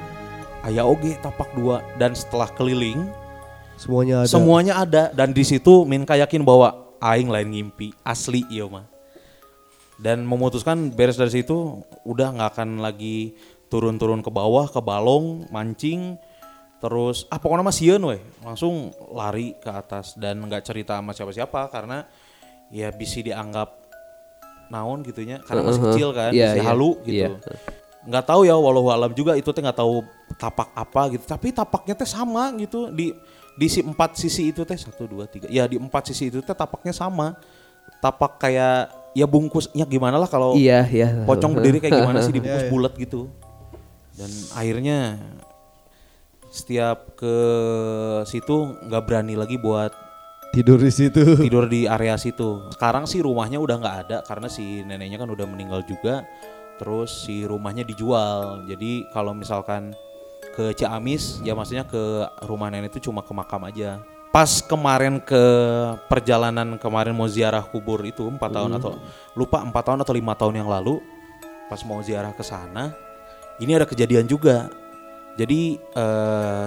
Aya 0.64 0.88
oge 0.88 1.14
tapak 1.20 1.52
dua 1.52 1.84
dan 2.00 2.16
setelah 2.16 2.48
keliling 2.56 3.06
Semuanya 3.78 4.26
ada. 4.26 4.26
semuanya 4.26 4.74
ada 4.82 5.02
dan 5.14 5.30
di 5.30 5.46
situ 5.46 5.86
Minka 5.86 6.18
yakin 6.18 6.42
bahwa 6.42 6.74
aing 6.98 7.30
lain 7.30 7.48
ngimpi 7.54 7.94
asli 8.02 8.42
iya 8.50 8.66
mah. 8.66 8.88
Dan 9.98 10.26
memutuskan 10.26 10.90
beres 10.94 11.18
dari 11.18 11.30
situ 11.30 11.82
udah 12.06 12.34
nggak 12.34 12.50
akan 12.56 12.82
lagi 12.82 13.36
turun-turun 13.68 14.24
ke 14.24 14.30
bawah 14.32 14.66
ke 14.66 14.80
balong 14.80 15.44
mancing 15.52 16.16
terus 16.78 17.26
ah 17.26 17.42
pokoknya 17.42 17.64
mah 17.66 17.74
sieun 17.74 18.02
weh. 18.06 18.20
Langsung 18.42 18.94
lari 19.10 19.58
ke 19.58 19.66
atas 19.66 20.14
dan 20.14 20.38
nggak 20.38 20.62
cerita 20.62 20.98
sama 20.98 21.10
siapa-siapa 21.10 21.66
karena 21.68 22.06
ya 22.70 22.92
bisa 22.92 23.18
dianggap 23.18 23.74
naon 24.68 25.00
gitunya 25.00 25.40
karena 25.48 25.64
masih 25.64 25.80
Heeh, 25.80 25.92
kecil 25.96 26.08
kan 26.12 26.30
iya, 26.30 26.52
masih 26.52 26.60
iya, 26.60 26.68
halu 26.68 26.90
gitu. 27.02 27.32
Iya. 27.34 27.50
nggak 28.08 28.24
tahu 28.24 28.40
ya 28.46 28.54
walau 28.56 28.88
alam 28.88 29.12
juga 29.12 29.32
itu 29.36 29.48
teh 29.50 29.60
nggak 29.60 29.74
tahu 29.76 30.04
tapak 30.38 30.68
apa 30.72 31.02
gitu. 31.12 31.24
Tapi 31.26 31.50
tapaknya 31.50 31.94
teh 31.98 32.08
sama 32.08 32.52
gitu. 32.56 32.88
Di 32.94 33.10
di 33.58 33.66
si 33.66 33.82
empat 33.82 34.14
sisi 34.14 34.54
itu 34.54 34.62
teh 34.62 34.78
satu 34.78 35.04
dua 35.10 35.26
tiga. 35.26 35.50
Ya 35.50 35.66
di 35.66 35.76
empat 35.76 36.08
sisi 36.14 36.30
itu 36.30 36.38
teh 36.40 36.54
tapaknya 36.54 36.94
sama. 36.94 37.34
Tapak 37.98 38.38
kayak 38.38 38.94
ya 39.16 39.26
bungkusnya 39.26 39.82
gimana 39.88 40.14
lah 40.20 40.30
kalau 40.30 40.54
Iya, 40.54 40.86
iya. 40.86 41.26
pocong 41.26 41.58
berdiri 41.58 41.82
kayak 41.82 41.98
gimana 41.98 42.22
sih 42.22 42.30
dibungkus 42.38 42.62
Iya, 42.62 42.68
iya. 42.68 42.72
bulat 42.72 42.92
gitu. 42.94 43.20
Dan 44.14 44.30
akhirnya 44.54 44.98
setiap 46.58 47.14
ke 47.14 47.36
situ 48.26 48.74
nggak 48.82 49.02
berani 49.06 49.38
lagi 49.38 49.54
buat 49.54 49.94
Tidur 50.48 50.80
di 50.80 50.88
situ. 50.88 51.22
tidur 51.44 51.68
di 51.68 51.84
area 51.84 52.16
situ. 52.16 52.72
Sekarang 52.72 53.04
sih 53.04 53.20
rumahnya 53.20 53.60
udah 53.60 53.76
nggak 53.78 53.96
ada 54.08 54.18
karena 54.24 54.48
si 54.48 54.80
neneknya 54.80 55.20
kan 55.20 55.28
udah 55.28 55.44
meninggal 55.44 55.84
juga. 55.84 56.24
Terus 56.80 57.28
si 57.28 57.44
rumahnya 57.44 57.84
dijual. 57.84 58.64
Jadi 58.64 59.04
kalau 59.12 59.36
misalkan 59.36 59.92
ke 60.56 60.72
Ciamis 60.72 61.44
ya 61.44 61.52
maksudnya 61.52 61.84
ke 61.84 62.24
rumah 62.48 62.72
nenek 62.72 62.96
itu 62.96 63.12
cuma 63.12 63.20
ke 63.20 63.32
makam 63.36 63.60
aja. 63.68 64.00
Pas 64.32 64.64
kemarin 64.64 65.20
ke 65.20 65.44
perjalanan 66.08 66.80
kemarin 66.80 67.12
mau 67.12 67.28
ziarah 67.28 67.64
kubur 67.64 68.00
itu 68.08 68.24
empat 68.24 68.48
tahun 68.48 68.80
atau 68.80 68.96
lupa 69.36 69.60
empat 69.60 69.84
tahun 69.84 70.00
atau 70.00 70.14
lima 70.16 70.32
tahun 70.32 70.64
yang 70.64 70.68
lalu 70.68 71.00
pas 71.68 71.80
mau 71.84 72.00
ziarah 72.00 72.32
ke 72.32 72.44
sana 72.44 72.96
ini 73.58 73.74
ada 73.74 73.84
kejadian 73.84 74.24
juga. 74.24 74.70
Jadi 75.38 75.78
eh, 75.78 76.66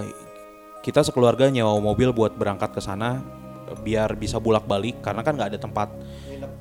kita 0.80 1.04
sekeluarga 1.04 1.52
nyewa 1.52 1.76
mobil 1.78 2.10
buat 2.10 2.32
berangkat 2.34 2.72
ke 2.72 2.80
sana 2.80 3.20
biar 3.84 4.16
bisa 4.20 4.36
bolak 4.36 4.68
balik 4.68 5.00
karena 5.00 5.24
kan 5.24 5.32
nggak 5.36 5.56
ada 5.56 5.60
tempat 5.60 5.88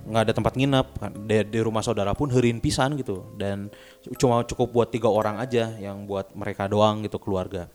nggak 0.07 0.23
ada 0.27 0.33
tempat 0.35 0.53
nginep. 0.59 0.87
Kan 0.99 1.11
di, 1.23 1.37
di 1.47 1.59
rumah 1.63 1.79
saudara 1.79 2.11
pun 2.11 2.27
herin 2.27 2.59
pisan 2.59 2.99
gitu. 2.99 3.23
Dan 3.39 3.71
cuma 4.19 4.43
cukup 4.43 4.75
buat 4.75 4.89
tiga 4.91 5.07
orang 5.07 5.39
aja 5.39 5.71
yang 5.79 6.03
buat 6.03 6.35
mereka 6.35 6.67
doang 6.67 7.01
gitu 7.07 7.15
keluarga. 7.17 7.71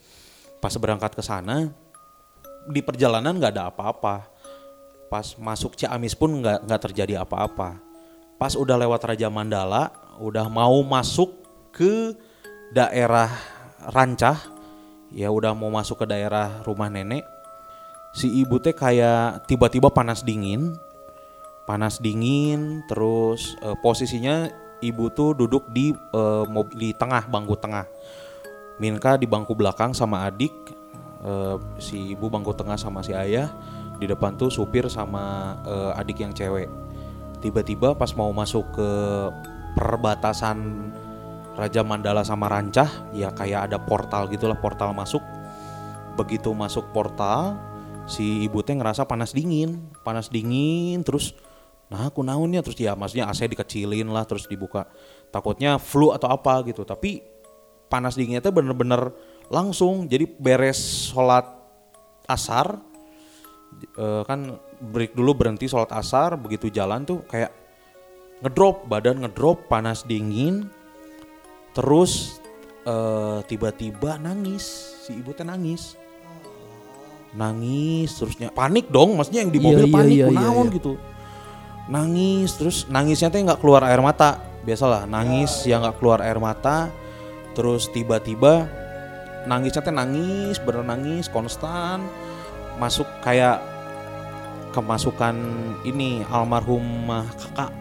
Pas 0.61 0.73
berangkat 0.77 1.17
ke 1.17 1.23
sana 1.25 1.73
di 2.69 2.81
perjalanan 2.85 3.33
nggak 3.37 3.53
ada 3.57 3.73
apa-apa. 3.73 4.29
Pas 5.09 5.33
masuk 5.41 5.79
Ciamis 5.81 6.13
pun 6.13 6.45
nggak 6.45 6.69
nggak 6.69 6.81
terjadi 6.93 7.25
apa-apa. 7.25 7.81
Pas 8.37 8.53
udah 8.53 8.77
lewat 8.77 9.01
Raja 9.01 9.33
Mandala 9.33 9.89
udah 10.21 10.45
mau 10.53 10.77
masuk 10.85 11.33
ke 11.73 12.13
daerah 12.73 13.56
Rancah 13.87 14.39
ya 15.15 15.31
udah 15.31 15.55
mau 15.55 15.71
masuk 15.71 16.03
ke 16.03 16.07
daerah 16.11 16.63
rumah 16.67 16.91
nenek. 16.91 17.23
Si 18.17 18.33
ibu 18.33 18.59
teh 18.59 18.73
kayak 18.73 19.45
tiba-tiba 19.45 19.93
panas 19.93 20.25
dingin 20.25 20.75
panas 21.67 21.99
dingin 21.99 22.87
terus 22.87 23.59
eh, 23.61 23.75
posisinya 23.83 24.49
ibu 24.81 25.11
tuh 25.11 25.35
duduk 25.35 25.67
di 25.75 25.93
eh, 25.93 26.45
mob- 26.47 26.73
di 26.73 26.95
tengah 26.95 27.27
bangku 27.27 27.59
tengah. 27.59 27.85
Minka 28.79 29.19
di 29.19 29.27
bangku 29.27 29.53
belakang 29.59 29.93
sama 29.93 30.25
adik 30.25 30.55
eh, 31.27 31.57
si 31.83 32.15
ibu 32.15 32.31
bangku 32.31 32.55
tengah 32.55 32.79
sama 32.79 33.03
si 33.03 33.13
ayah 33.13 33.51
di 33.99 34.07
depan 34.07 34.39
tuh 34.39 34.49
supir 34.49 34.87
sama 34.87 35.59
eh, 35.67 36.01
adik 36.01 36.23
yang 36.23 36.33
cewek. 36.33 36.71
Tiba-tiba 37.43 37.93
pas 37.99 38.15
mau 38.17 38.31
masuk 38.33 38.65
ke 38.73 38.91
perbatasan 39.77 40.89
Raja 41.57 41.81
Mandala 41.81 42.21
sama 42.21 42.53
Rancah 42.53 43.17
ya 43.17 43.33
kayak 43.33 43.73
ada 43.73 43.81
portal 43.81 44.29
gitulah 44.29 44.61
portal 44.61 44.93
masuk. 44.93 45.25
Begitu 46.21 46.53
masuk 46.53 46.93
portal 46.93 47.57
si 48.05 48.45
ibu 48.45 48.61
teh 48.61 48.77
ngerasa 48.77 49.09
panas 49.09 49.35
dingin 49.35 49.91
panas 50.07 50.31
dingin 50.31 51.03
terus 51.03 51.35
nah 51.91 52.07
aku 52.07 52.23
naunnya 52.23 52.63
terus 52.63 52.79
ya 52.79 52.95
maksudnya 52.95 53.27
AC 53.27 53.49
dikecilin 53.49 54.13
lah 54.13 54.29
terus 54.29 54.45
dibuka. 54.45 54.85
Takutnya 55.33 55.81
flu 55.81 56.13
atau 56.13 56.29
apa 56.29 56.61
gitu 56.69 56.85
tapi 56.85 57.25
panas 57.89 58.21
dinginnya 58.21 58.45
teh 58.45 58.53
bener-bener 58.53 59.17
langsung. 59.49 60.05
Jadi 60.13 60.29
beres 60.29 61.11
sholat 61.11 61.49
asar 62.29 62.77
eh, 63.97 64.23
kan 64.29 64.61
break 64.77 65.17
dulu 65.17 65.33
berhenti 65.33 65.73
sholat 65.73 65.89
asar 65.97 66.37
begitu 66.37 66.69
jalan 66.69 67.09
tuh 67.09 67.25
kayak 67.25 67.49
ngedrop 68.45 68.85
badan 68.85 69.25
ngedrop 69.25 69.65
panas 69.73 70.05
dingin 70.05 70.69
terus 71.77 72.41
eh, 72.89 73.39
tiba-tiba 73.45 74.17
nangis. 74.17 74.97
Si 75.05 75.13
ibu 75.13 75.37
teh 75.37 75.45
nangis. 75.45 76.01
Nangis 77.37 78.17
terusnya 78.17 78.49
panik 78.49 78.89
dong 78.89 79.21
maksudnya 79.21 79.45
yang 79.45 79.53
di 79.53 79.61
Iya, 79.61 79.67
mobil 79.69 79.85
iya, 79.85 79.93
panik 79.93 80.17
iya, 80.17 80.27
iya, 80.33 80.49
iya. 80.49 80.73
gitu. 80.73 80.93
Nangis 81.93 82.51
terus 82.57 82.77
nangisnya 82.89 83.29
teh 83.29 83.45
nggak 83.45 83.61
keluar 83.61 83.85
air 83.85 84.01
mata. 84.01 84.41
Biasalah 84.65 85.05
nangis 85.05 85.53
yang 85.69 85.85
nggak 85.85 86.01
keluar 86.01 86.25
air 86.25 86.41
mata. 86.41 86.89
Terus 87.53 87.93
tiba-tiba 87.93 88.65
nangisnya 89.45 89.85
teh 89.85 89.93
nangis 89.93 90.57
bener 90.65 90.81
nangis 90.81 91.29
konstan. 91.29 92.01
Masuk 92.81 93.05
kayak 93.21 93.61
kemasukan 94.73 95.37
ini 95.85 96.25
almarhumah 96.25 97.29
kakak. 97.37 97.73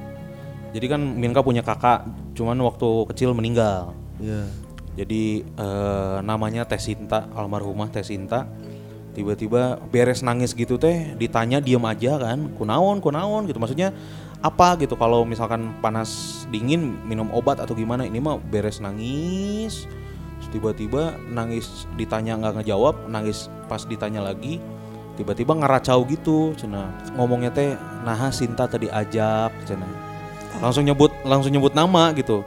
Jadi 0.75 0.85
kan 0.91 0.99
Minka 0.99 1.39
punya 1.39 1.63
kakak 1.63 2.24
cuman 2.35 2.59
waktu 2.61 2.87
kecil 3.09 3.31
meninggal 3.31 3.95
Iya. 4.19 4.47
jadi 4.95 5.43
eh, 5.43 6.17
namanya 6.23 6.63
Teh 6.67 6.79
Sinta, 6.79 7.27
almarhumah 7.35 7.91
Teh 7.91 8.03
Sinta. 8.03 8.47
Tiba-tiba 9.15 9.79
beres 9.95 10.27
nangis 10.27 10.51
gitu 10.51 10.75
teh, 10.75 11.15
ditanya 11.15 11.63
diem 11.63 11.79
aja 11.87 12.19
kan, 12.19 12.51
kunaon, 12.51 12.99
kunaon 12.99 13.47
gitu. 13.47 13.63
Maksudnya 13.63 13.95
apa 14.43 14.75
gitu 14.77 14.93
kalau 14.99 15.23
misalkan 15.23 15.73
panas 15.79 16.43
dingin 16.53 16.99
minum 17.07 17.31
obat 17.31 17.57
atau 17.57 17.73
gimana 17.73 18.05
ini 18.05 18.21
mah 18.21 18.37
beres 18.37 18.77
nangis 18.77 19.89
tiba-tiba 20.53 21.17
nangis 21.33 21.89
ditanya 21.97 22.37
nggak 22.37 22.61
ngejawab 22.61 23.09
nangis 23.09 23.49
pas 23.65 23.81
ditanya 23.89 24.21
lagi 24.21 24.61
tiba-tiba 25.17 25.57
ngeracau 25.57 26.05
gitu 26.05 26.53
cina 26.53 26.93
ngomongnya 27.17 27.49
teh 27.49 27.73
nah 28.05 28.29
Sinta 28.29 28.69
tadi 28.69 28.85
ajak 28.85 29.51
cina 29.65 30.04
langsung 30.61 30.83
nyebut 30.83 31.11
langsung 31.23 31.51
nyebut 31.51 31.73
nama 31.73 32.11
gitu 32.15 32.41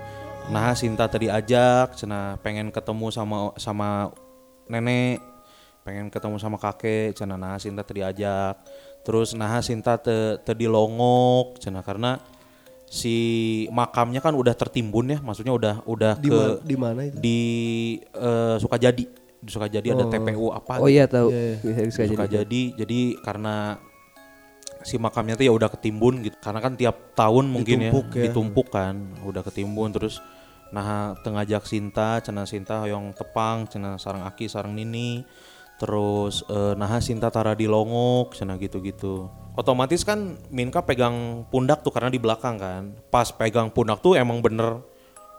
nah 0.48 0.72
Sinta 0.72 1.04
tadi 1.04 1.28
ajak 1.28 1.92
cina 1.94 2.40
pengen 2.40 2.72
ketemu 2.72 3.12
sama 3.12 3.52
sama 3.60 4.08
nenek 4.64 5.20
pengen 5.84 6.08
ketemu 6.08 6.36
sama 6.40 6.56
kakek 6.56 7.12
cina 7.12 7.36
nah 7.36 7.60
Sinta 7.60 7.84
tadi 7.84 8.00
ajak 8.00 8.56
terus 9.04 9.36
nah 9.36 9.60
Sinta 9.60 10.00
te, 10.00 10.40
tadi 10.40 10.64
longok 10.64 11.60
cina 11.60 11.84
karena 11.84 12.16
si 12.88 13.12
makamnya 13.68 14.24
kan 14.24 14.32
udah 14.32 14.56
tertimbun 14.56 15.12
ya 15.12 15.18
maksudnya 15.20 15.52
udah 15.52 15.74
udah 15.84 16.16
Di 16.16 16.28
ke 16.32 16.40
di 16.64 16.76
mana 16.80 17.00
itu? 17.04 17.16
di 17.20 17.40
eh, 18.00 18.56
Sukajadi 18.56 19.04
di 19.38 19.50
Sukajadi 19.52 19.92
ada 19.92 20.08
TPU 20.08 20.48
apa 20.50 20.80
Oh 20.80 20.88
gitu. 20.88 20.96
iya 20.96 21.04
tahu. 21.06 21.28
Iya, 21.30 21.60
Bisa 21.62 21.80
bisa 21.84 22.00
jadi. 22.02 22.10
Sukajadi 22.10 22.62
jadi 22.74 23.00
karena 23.20 23.76
si 24.82 24.96
makamnya 24.98 25.34
tuh 25.38 25.46
ya 25.46 25.52
udah 25.54 25.70
ketimbun 25.72 26.22
gitu. 26.26 26.36
Karena 26.38 26.60
kan 26.62 26.74
tiap 26.78 27.14
tahun 27.14 27.50
mungkin 27.50 27.88
Ditumpuk 27.88 28.06
ya, 28.12 28.18
ya. 28.18 28.22
ditumpuk 28.30 28.68
kan 28.70 28.94
udah 29.24 29.42
ketimbun. 29.42 29.90
Terus 29.94 30.22
nah 30.68 31.16
tengajak 31.24 31.64
Sinta 31.64 32.20
cina 32.20 32.44
Sinta 32.44 32.84
hoyong 32.84 33.16
tepang 33.16 33.64
cina 33.66 33.96
sarang 33.96 34.26
Aki 34.26 34.46
sarang 34.50 34.76
Nini. 34.76 35.22
Terus 35.78 36.42
eh, 36.50 36.74
nah 36.74 36.90
Sinta 36.98 37.30
tara 37.30 37.54
di 37.54 37.66
longok 37.70 38.34
cina 38.34 38.58
gitu-gitu. 38.58 39.30
Otomatis 39.58 40.06
kan 40.06 40.38
Minka 40.54 40.86
pegang 40.86 41.42
pundak 41.50 41.82
tuh 41.82 41.90
karena 41.90 42.10
di 42.10 42.18
belakang 42.22 42.58
kan. 42.58 42.94
Pas 43.10 43.30
pegang 43.34 43.70
pundak 43.74 43.98
tuh 43.98 44.14
emang 44.14 44.38
bener 44.38 44.82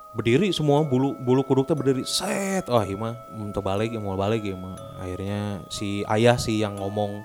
berdiri 0.10 0.50
semua 0.50 0.82
bulu 0.82 1.14
bulu 1.22 1.46
kuduknya 1.46 1.78
berdiri 1.78 2.04
set. 2.04 2.66
Oh 2.68 2.82
iya 2.82 2.98
mah 2.98 3.16
untuk 3.38 3.62
balik 3.62 3.94
ya 3.94 4.02
mau 4.02 4.18
balik 4.18 4.42
ya 4.42 4.58
mah. 4.58 4.76
Akhirnya 5.00 5.64
si 5.70 6.02
ayah 6.10 6.36
sih 6.36 6.60
yang 6.60 6.82
ngomong 6.82 7.22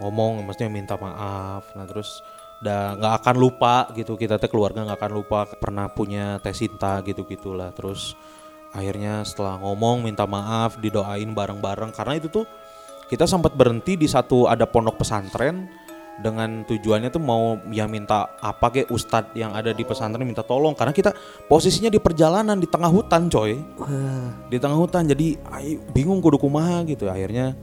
ngomong 0.00 0.42
maksudnya 0.42 0.72
minta 0.72 0.96
maaf. 0.96 1.70
Nah 1.76 1.84
terus 1.84 2.24
udah 2.64 2.96
nggak 2.96 3.14
akan 3.22 3.36
lupa 3.36 3.88
gitu. 3.92 4.16
Kita 4.16 4.40
teh 4.40 4.48
keluarga 4.48 4.82
nggak 4.84 4.98
akan 4.98 5.12
lupa 5.12 5.44
pernah 5.46 5.86
punya 5.92 6.40
teh 6.40 6.56
Sinta 6.56 7.04
gitu 7.04 7.28
gitulah. 7.28 7.70
Terus 7.76 8.16
akhirnya 8.72 9.22
setelah 9.22 9.60
ngomong 9.60 10.02
minta 10.04 10.24
maaf 10.24 10.80
didoain 10.80 11.28
bareng-bareng. 11.30 11.92
Karena 11.92 12.16
itu 12.16 12.32
tuh 12.32 12.48
kita 13.12 13.28
sempat 13.28 13.52
berhenti 13.52 13.98
di 13.98 14.08
satu 14.08 14.48
ada 14.48 14.64
pondok 14.64 15.02
pesantren 15.02 15.66
dengan 16.20 16.68
tujuannya 16.68 17.08
tuh 17.08 17.22
mau 17.24 17.56
ya 17.72 17.88
minta 17.88 18.36
apa 18.44 18.68
kayak 18.68 18.92
ustadz 18.92 19.32
yang 19.32 19.56
ada 19.56 19.72
di 19.72 19.82
pesantren 19.88 20.22
minta 20.22 20.44
tolong. 20.44 20.76
Karena 20.76 20.92
kita 20.92 21.16
posisinya 21.48 21.88
di 21.88 21.96
perjalanan 21.96 22.60
di 22.60 22.68
tengah 22.68 22.92
hutan 22.92 23.32
coy. 23.32 23.56
Di 24.52 24.56
tengah 24.60 24.76
hutan 24.76 25.08
jadi 25.08 25.40
ay, 25.48 25.80
bingung 25.96 26.20
kudu 26.20 26.36
kumaha 26.36 26.84
gitu. 26.84 27.08
Akhirnya 27.08 27.56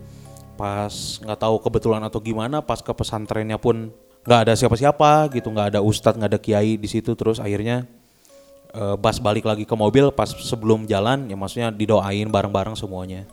pas 0.57 0.91
nggak 1.21 1.39
tahu 1.39 1.55
kebetulan 1.61 2.01
atau 2.01 2.17
gimana 2.17 2.65
pas 2.65 2.81
ke 2.81 2.89
pesantrennya 2.89 3.61
pun 3.61 3.93
nggak 4.27 4.39
ada 4.43 4.53
siapa-siapa 4.59 5.31
gitu 5.31 5.47
nggak 5.53 5.77
ada 5.77 5.79
ustadz 5.79 6.19
nggak 6.19 6.31
ada 6.35 6.41
kiai 6.41 6.75
di 6.75 6.89
situ 6.89 7.15
terus 7.15 7.39
akhirnya 7.39 7.87
eh, 8.75 8.95
Bas 8.99 9.23
balik 9.23 9.47
lagi 9.47 9.63
ke 9.63 9.75
mobil 9.77 10.11
pas 10.11 10.27
sebelum 10.27 10.83
jalan 10.83 11.31
ya 11.31 11.35
maksudnya 11.39 11.71
didoain 11.71 12.27
bareng-bareng 12.27 12.75
semuanya. 12.75 13.23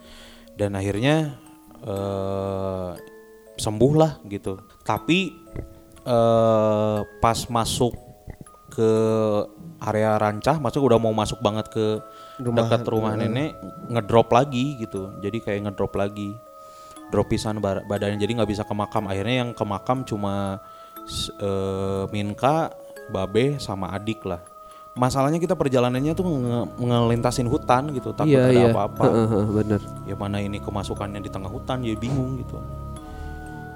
Dan 0.55 0.79
akhirnya 0.79 1.35
eh 1.83 2.91
sembuh 3.59 3.93
lah 3.99 4.13
gitu. 4.31 4.63
Tapi 4.87 5.35
eh 6.07 6.99
pas 7.19 7.39
masuk 7.51 7.93
ke 8.71 8.93
area 9.83 10.15
rancah 10.19 10.59
maksudnya 10.63 10.95
udah 10.95 10.99
mau 11.03 11.15
masuk 11.15 11.39
banget 11.43 11.67
ke 11.71 11.87
Rumah- 12.39 12.67
dekat 12.67 12.83
rumah 12.91 13.15
nenek 13.15 13.55
ngedrop 13.91 14.31
lagi 14.31 14.79
gitu. 14.79 15.11
Jadi 15.19 15.39
kayak 15.43 15.71
ngedrop 15.71 15.95
lagi 15.99 16.31
drop 17.15 17.31
pisan 17.31 17.63
bar- 17.63 17.87
badannya 17.87 18.19
jadi 18.19 18.43
nggak 18.43 18.51
bisa 18.51 18.67
ke 18.67 18.75
makam. 18.75 19.07
Akhirnya 19.07 19.47
yang 19.47 19.51
ke 19.55 19.63
makam 19.63 20.03
cuma 20.03 20.59
eh, 21.39 22.05
Minka 22.11 22.75
Babe 23.07 23.63
sama 23.63 23.95
adik 23.95 24.27
lah. 24.27 24.43
Masalahnya 24.95 25.39
kita 25.43 25.55
perjalanannya 25.55 26.15
tuh 26.15 26.27
nge- 26.27 26.71
ngelintasin 26.83 27.47
hutan 27.47 27.91
gitu 27.95 28.15
takut 28.15 28.35
iya 28.35 28.51
ada 28.51 28.55
iya. 28.55 28.71
apa-apa. 28.71 29.05
Heeh, 29.07 29.45
bener. 29.51 29.81
ya 30.07 30.15
mana 30.19 30.39
ini 30.43 30.59
kemasukannya 30.59 31.23
di 31.23 31.31
tengah 31.31 31.51
hutan 31.51 31.83
ya 31.87 31.95
bingung 31.95 32.43
gitu. 32.43 32.59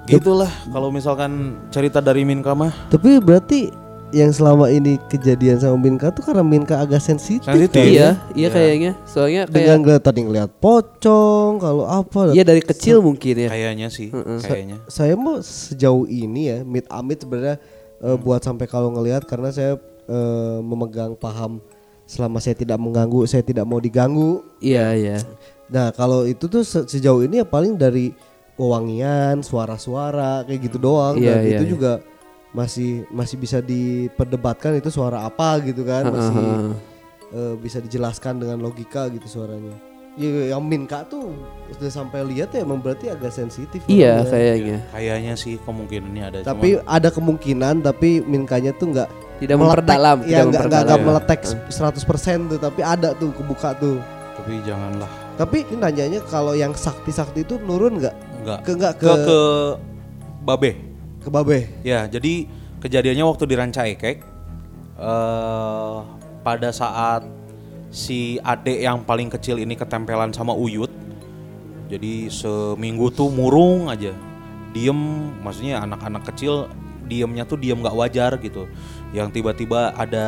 Gitulah 0.09 0.49
kalau 0.73 0.89
misalkan 0.89 1.59
cerita 1.69 1.99
dari 2.03 2.23
Minka 2.25 2.55
mah. 2.55 2.73
Tapi 2.89 3.19
berarti 3.19 3.88
yang 4.11 4.29
selama 4.29 4.67
ini 4.67 4.97
kejadian 5.05 5.55
sama 5.55 5.77
Minka 5.77 6.09
tuh 6.09 6.21
karena 6.21 6.41
Minka 6.41 6.77
agak 6.77 6.97
sensitif. 6.97 7.45
Sensitif. 7.45 7.77
kan? 7.77 7.85
Iya, 7.85 8.09
iya 8.09 8.09
Iya. 8.35 8.49
kayaknya. 8.49 8.91
Soalnya 9.03 9.41
Dengan 9.45 9.53
kayak 9.53 9.79
ngeliat 9.79 10.03
tadi 10.03 10.19
ngeliat 10.23 10.49
pocong 10.55 11.51
kalau 11.57 11.85
apa. 11.85 12.31
iya 12.31 12.41
dari 12.41 12.59
kecil 12.59 12.99
mungkin 12.99 13.35
ya. 13.37 13.49
kayaknya 13.49 13.87
sih 13.87 14.09
kayaknya 14.41 14.81
Saya 14.85 15.13
mau 15.13 15.37
sejauh 15.37 16.05
ini 16.05 16.41
ya, 16.47 16.57
mit 16.63 16.85
amit 16.87 17.19
sebenarnya 17.19 17.61
eh, 17.99 18.17
buat 18.17 18.39
sampai 18.39 18.65
kalau 18.65 18.89
ngelihat 18.91 19.23
karena 19.23 19.49
saya 19.49 19.77
eh, 20.05 20.57
memegang 20.59 21.13
paham 21.13 21.61
selama 22.03 22.37
saya 22.37 22.53
tidak 22.53 22.75
mengganggu, 22.75 23.21
saya 23.23 23.41
tidak 23.41 23.63
mau 23.63 23.77
diganggu. 23.77 24.41
Iya, 24.57 24.85
iya. 24.91 25.17
Nah 25.69 25.91
kalau 25.91 26.25
itu 26.25 26.45
tuh 26.45 26.61
se- 26.61 26.89
sejauh 26.89 27.21
ini 27.21 27.37
ya 27.37 27.45
paling 27.45 27.75
dari 27.75 28.09
wewangian, 28.55 29.39
suara-suara 29.39 30.43
kayak 30.43 30.59
gitu 30.63 30.77
doang. 30.79 31.15
Iya, 31.15 31.37
Dan 31.37 31.39
iya, 31.39 31.51
itu 31.53 31.63
iya. 31.63 31.71
juga 31.71 31.91
masih 32.49 33.05
masih 33.09 33.37
bisa 33.37 33.59
diperdebatkan 33.59 34.73
itu 34.75 34.89
suara 34.89 35.21
apa 35.21 35.61
gitu 35.61 35.83
kan, 35.83 36.07
masih 36.07 36.33
Heeh. 36.35 36.73
eh, 37.31 37.53
bisa 37.55 37.77
dijelaskan 37.77 38.37
dengan 38.37 38.57
logika 38.59 39.05
gitu 39.07 39.25
suaranya. 39.25 39.75
Ya, 40.17 40.51
yang 40.51 40.59
Minka 40.61 41.05
tuh 41.05 41.31
udah 41.69 41.87
sampai 41.87 42.25
lihat 42.25 42.51
ya 42.51 42.65
emang 42.65 42.81
berarti 42.81 43.07
agak 43.07 43.31
sensitif. 43.31 43.79
Iya 43.85 44.19
orangnya. 44.19 44.27
kayaknya. 44.27 44.77
kayaknya 44.91 45.33
sih 45.37 45.55
kemungkinannya 45.61 46.23
ada 46.25 46.37
Tapi 46.43 46.75
ada 46.81 47.07
kemungkinan 47.07 47.79
tapi 47.79 48.19
Minkanya 48.19 48.73
tuh 48.73 48.91
nggak 48.91 49.07
Tidak 49.39 49.55
meletek. 49.55 49.71
memperdalam, 49.79 50.17
ya 50.21 50.43
tidak 50.43 50.43
nggak 50.49 50.63
nggak 50.65 50.83
nggak 50.83 51.01
meletek 51.05 51.39
100% 51.71 52.51
tuh, 52.51 52.59
tapi 52.59 52.81
ada 52.83 53.15
tuh 53.15 53.31
kebuka 53.31 53.71
tuh. 53.73 53.95
cuman- 53.95 54.17
tapi 54.35 54.53
janganlah 54.63 55.11
Tapi 55.35 55.57
ini 55.63 55.75
nanyanya 55.77 56.19
kalau 56.25 56.51
yang 56.51 56.71
sakti-sakti 56.73 57.43
itu 57.43 57.55
nurun 57.59 57.99
nggak 57.99 58.15
enggak 58.39 58.59
ke 58.59 58.71
nggak 58.73 58.93
ke 58.97 59.07
ke 59.07 59.15
ke 59.21 59.39
Babe 60.41 60.71
ke 61.29 61.31
Babe? 61.31 61.59
Ya, 61.85 62.09
jadi 62.09 62.49
kejadiannya 62.81 63.21
waktu 63.21 63.45
di 63.45 63.55
Ranca 63.55 63.85
Ekek 63.85 64.17
eh 64.99 65.97
pada 66.41 66.73
saat 66.73 67.23
si 67.93 68.41
adek 68.41 68.81
yang 68.81 69.05
paling 69.05 69.29
kecil 69.29 69.61
ini 69.61 69.77
ketempelan 69.77 70.33
sama 70.33 70.57
Uyut. 70.57 70.89
Jadi 71.89 72.33
seminggu 72.33 73.13
tuh 73.13 73.29
murung 73.29 73.93
aja. 73.93 74.13
Diem, 74.73 74.97
maksudnya 75.41 75.81
anak-anak 75.81 76.25
kecil 76.33 76.69
diemnya 77.09 77.45
tuh 77.45 77.57
diem 77.57 77.77
nggak 77.77 77.97
wajar 77.97 78.31
gitu. 78.41 78.69
Yang 79.13 79.41
tiba-tiba 79.41 79.93
ada 79.97 80.25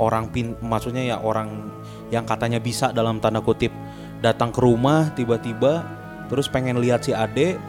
orang 0.00 0.32
pin 0.32 0.56
maksudnya 0.60 1.04
ya 1.04 1.16
orang 1.20 1.72
yang 2.08 2.24
katanya 2.24 2.60
bisa 2.60 2.92
dalam 2.92 3.20
tanda 3.20 3.40
kutip 3.44 3.72
datang 4.24 4.52
ke 4.52 4.60
rumah 4.60 5.12
tiba-tiba 5.12 5.84
terus 6.32 6.48
pengen 6.48 6.80
lihat 6.80 7.04
si 7.04 7.12
adek 7.12 7.60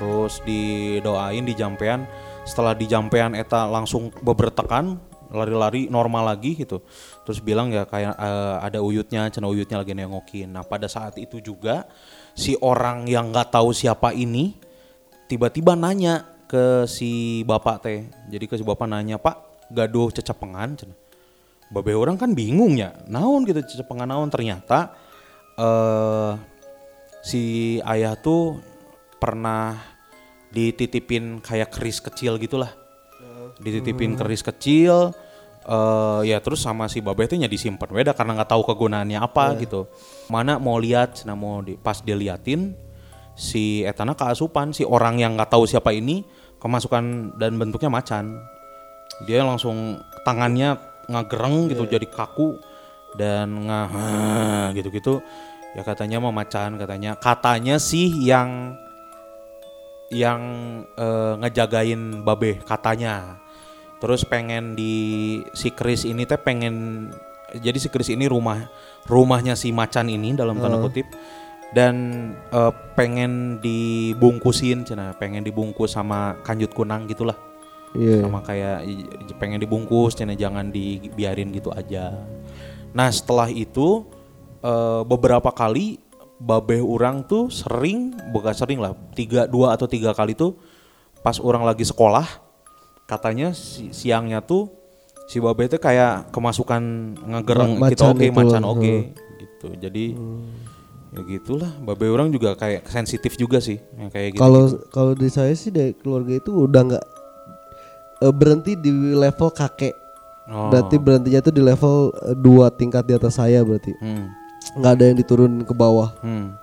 terus 0.00 0.40
didoain 0.48 1.44
di 1.44 1.52
jampean 1.52 2.08
setelah 2.48 2.72
di 2.72 2.88
jampean 2.88 3.36
eta 3.36 3.68
langsung 3.68 4.08
bebertekan 4.24 4.96
lari-lari 5.30 5.86
normal 5.92 6.32
lagi 6.32 6.58
gitu. 6.58 6.82
Terus 7.22 7.38
bilang 7.44 7.70
ya 7.70 7.86
kayak 7.86 8.16
eh, 8.16 8.56
ada 8.64 8.80
uyutnya 8.80 9.28
cina 9.30 9.46
uyutnya 9.46 9.84
lagi 9.84 9.92
nengokin. 9.94 10.50
Nah 10.50 10.64
pada 10.66 10.88
saat 10.90 11.20
itu 11.20 11.38
juga 11.38 11.86
si 12.34 12.56
orang 12.58 13.06
yang 13.06 13.30
nggak 13.30 13.52
tahu 13.54 13.70
siapa 13.70 14.16
ini 14.16 14.56
tiba-tiba 15.30 15.78
nanya 15.78 16.26
ke 16.50 16.88
si 16.88 17.42
bapak 17.46 17.76
teh. 17.84 18.08
Jadi 18.32 18.44
ke 18.48 18.54
si 18.58 18.64
bapak 18.66 18.88
nanya 18.90 19.20
pak 19.20 19.68
gaduh 19.70 20.10
cecepengan 20.10 20.74
cina. 20.74 20.96
Babe 21.70 21.94
orang 21.94 22.18
kan 22.18 22.34
bingung 22.34 22.74
ya. 22.74 22.90
Naon 23.06 23.46
gitu 23.46 23.62
cecepengan 23.62 24.10
naon? 24.10 24.26
Ternyata 24.32 24.90
eh 25.54 26.32
si 27.22 27.76
ayah 27.84 28.16
tuh 28.18 28.58
pernah 29.20 29.89
dititipin 30.50 31.38
kayak 31.42 31.70
keris 31.70 32.02
kecil 32.02 32.36
gitulah. 32.38 32.74
Dititipin 33.62 34.18
keris 34.18 34.42
kecil 34.42 35.14
eh 35.60 36.20
ya 36.24 36.40
terus 36.40 36.64
sama 36.64 36.88
si 36.88 37.04
babe 37.04 37.28
itu 37.28 37.36
disimpan 37.36 37.84
beda 37.92 38.16
karena 38.16 38.40
nggak 38.40 38.50
tahu 38.50 38.62
kegunaannya 38.64 39.18
apa 39.20 39.54
gitu. 39.60 39.86
Mana 40.32 40.56
mau 40.56 40.80
lihat 40.80 41.22
nah 41.28 41.36
mau 41.36 41.60
di, 41.60 41.76
pas 41.76 42.00
diliatin 42.00 42.72
si 43.36 43.84
etana 43.84 44.16
keasupan 44.16 44.72
si 44.72 44.82
orang 44.88 45.20
yang 45.20 45.36
nggak 45.36 45.52
tahu 45.52 45.68
siapa 45.68 45.92
ini 45.92 46.24
kemasukan 46.58 47.36
dan 47.36 47.60
bentuknya 47.60 47.92
macan. 47.92 48.40
Dia 49.28 49.44
langsung 49.44 50.00
tangannya 50.24 50.80
ngagereng 51.10 51.68
gitu 51.68 51.84
jadi 51.84 52.06
kaku 52.08 52.56
dan 53.20 53.68
nggak 53.68 54.80
gitu-gitu. 54.80 55.20
Ya 55.76 55.86
katanya 55.86 56.18
mau 56.18 56.34
macan 56.34 56.80
katanya 56.80 57.14
katanya 57.20 57.78
sih 57.78 58.10
yang 58.26 58.74
yang 60.10 60.42
eh, 60.98 61.34
ngejagain 61.38 62.26
babe 62.26 62.60
katanya. 62.66 63.38
Terus 64.02 64.26
pengen 64.26 64.74
di 64.74 65.38
si 65.54 65.70
Chris 65.70 66.02
ini 66.02 66.26
teh 66.26 66.36
pengen 66.40 67.08
jadi 67.50 67.78
si 67.78 67.88
Chris 67.90 68.10
ini 68.10 68.30
rumah 68.30 68.70
rumahnya 69.06 69.54
si 69.58 69.70
macan 69.70 70.10
ini 70.10 70.34
dalam 70.34 70.58
tanda 70.58 70.82
kutip. 70.82 71.06
Dan 71.70 71.94
eh, 72.50 72.72
pengen 72.98 73.62
dibungkusin 73.62 74.82
cina 74.82 75.14
pengen 75.14 75.46
dibungkus 75.46 75.94
sama 75.94 76.36
kanjut 76.42 76.74
kunang 76.74 77.06
gitulah. 77.06 77.38
Iya. 77.90 78.22
sama 78.22 78.38
kayak 78.46 78.86
pengen 79.42 79.58
dibungkus 79.58 80.14
cina 80.14 80.34
jangan 80.34 80.74
dibiarin 80.74 81.54
gitu 81.54 81.70
aja. 81.70 82.18
Nah 82.90 83.10
setelah 83.14 83.46
itu 83.46 84.02
eh, 84.62 85.02
beberapa 85.06 85.54
kali 85.54 86.09
babeh 86.40 86.80
orang 86.80 87.20
tuh 87.22 87.52
sering 87.52 88.10
bukan 88.32 88.50
sering 88.50 88.80
lah 88.80 88.96
tiga 89.12 89.44
dua 89.44 89.76
atau 89.76 89.84
tiga 89.84 90.10
kali 90.10 90.32
tuh 90.32 90.56
pas 91.20 91.36
orang 91.36 91.62
lagi 91.62 91.84
sekolah 91.84 92.24
katanya 93.04 93.52
si- 93.52 93.92
siangnya 93.92 94.40
tuh 94.40 94.72
si 95.26 95.36
babeh 95.36 95.68
itu 95.68 95.76
kayak 95.76 96.32
kemasukan 96.32 96.80
ngegereng 97.20 97.76
Ma- 97.76 97.86
kita 97.86 98.08
oke 98.08 98.24
itu 98.24 98.32
macan 98.32 98.62
oke 98.64 98.80
heeh. 98.80 99.02
gitu 99.36 99.68
jadi 99.76 100.04
ya 101.10 101.20
gitulah 101.28 101.70
babeh 101.76 102.08
orang 102.08 102.30
juga 102.30 102.54
kayak 102.54 102.86
sensitif 102.86 103.34
juga 103.34 103.58
sih 103.58 103.76
yang 103.94 104.08
kayak 104.08 104.28
gitu 104.32 104.40
Kalau 104.40 104.64
kalau 104.88 105.12
di 105.12 105.28
saya 105.28 105.52
sih 105.52 105.68
dari 105.68 105.92
keluarga 105.92 106.32
itu 106.32 106.50
udah 106.56 106.82
nggak 106.86 107.04
eh, 108.20 108.30
berhenti 108.30 108.72
di 108.74 108.88
level 109.12 109.50
kakek. 109.50 109.92
Oh. 110.46 110.70
Berarti 110.70 110.96
berhentinya 110.96 111.40
tuh 111.40 111.50
di 111.50 111.60
level 111.60 111.94
eh, 112.16 112.34
dua 112.34 112.70
tingkat 112.70 113.04
di 113.04 113.12
atas 113.12 113.36
saya 113.36 113.60
berarti. 113.60 113.90
hmm. 113.92 114.39
Nggak 114.76 114.92
ada 114.96 115.04
yang 115.04 115.18
diturun 115.18 115.52
ke 115.64 115.74
bawah. 115.74 116.14
Hmm. 116.22 116.54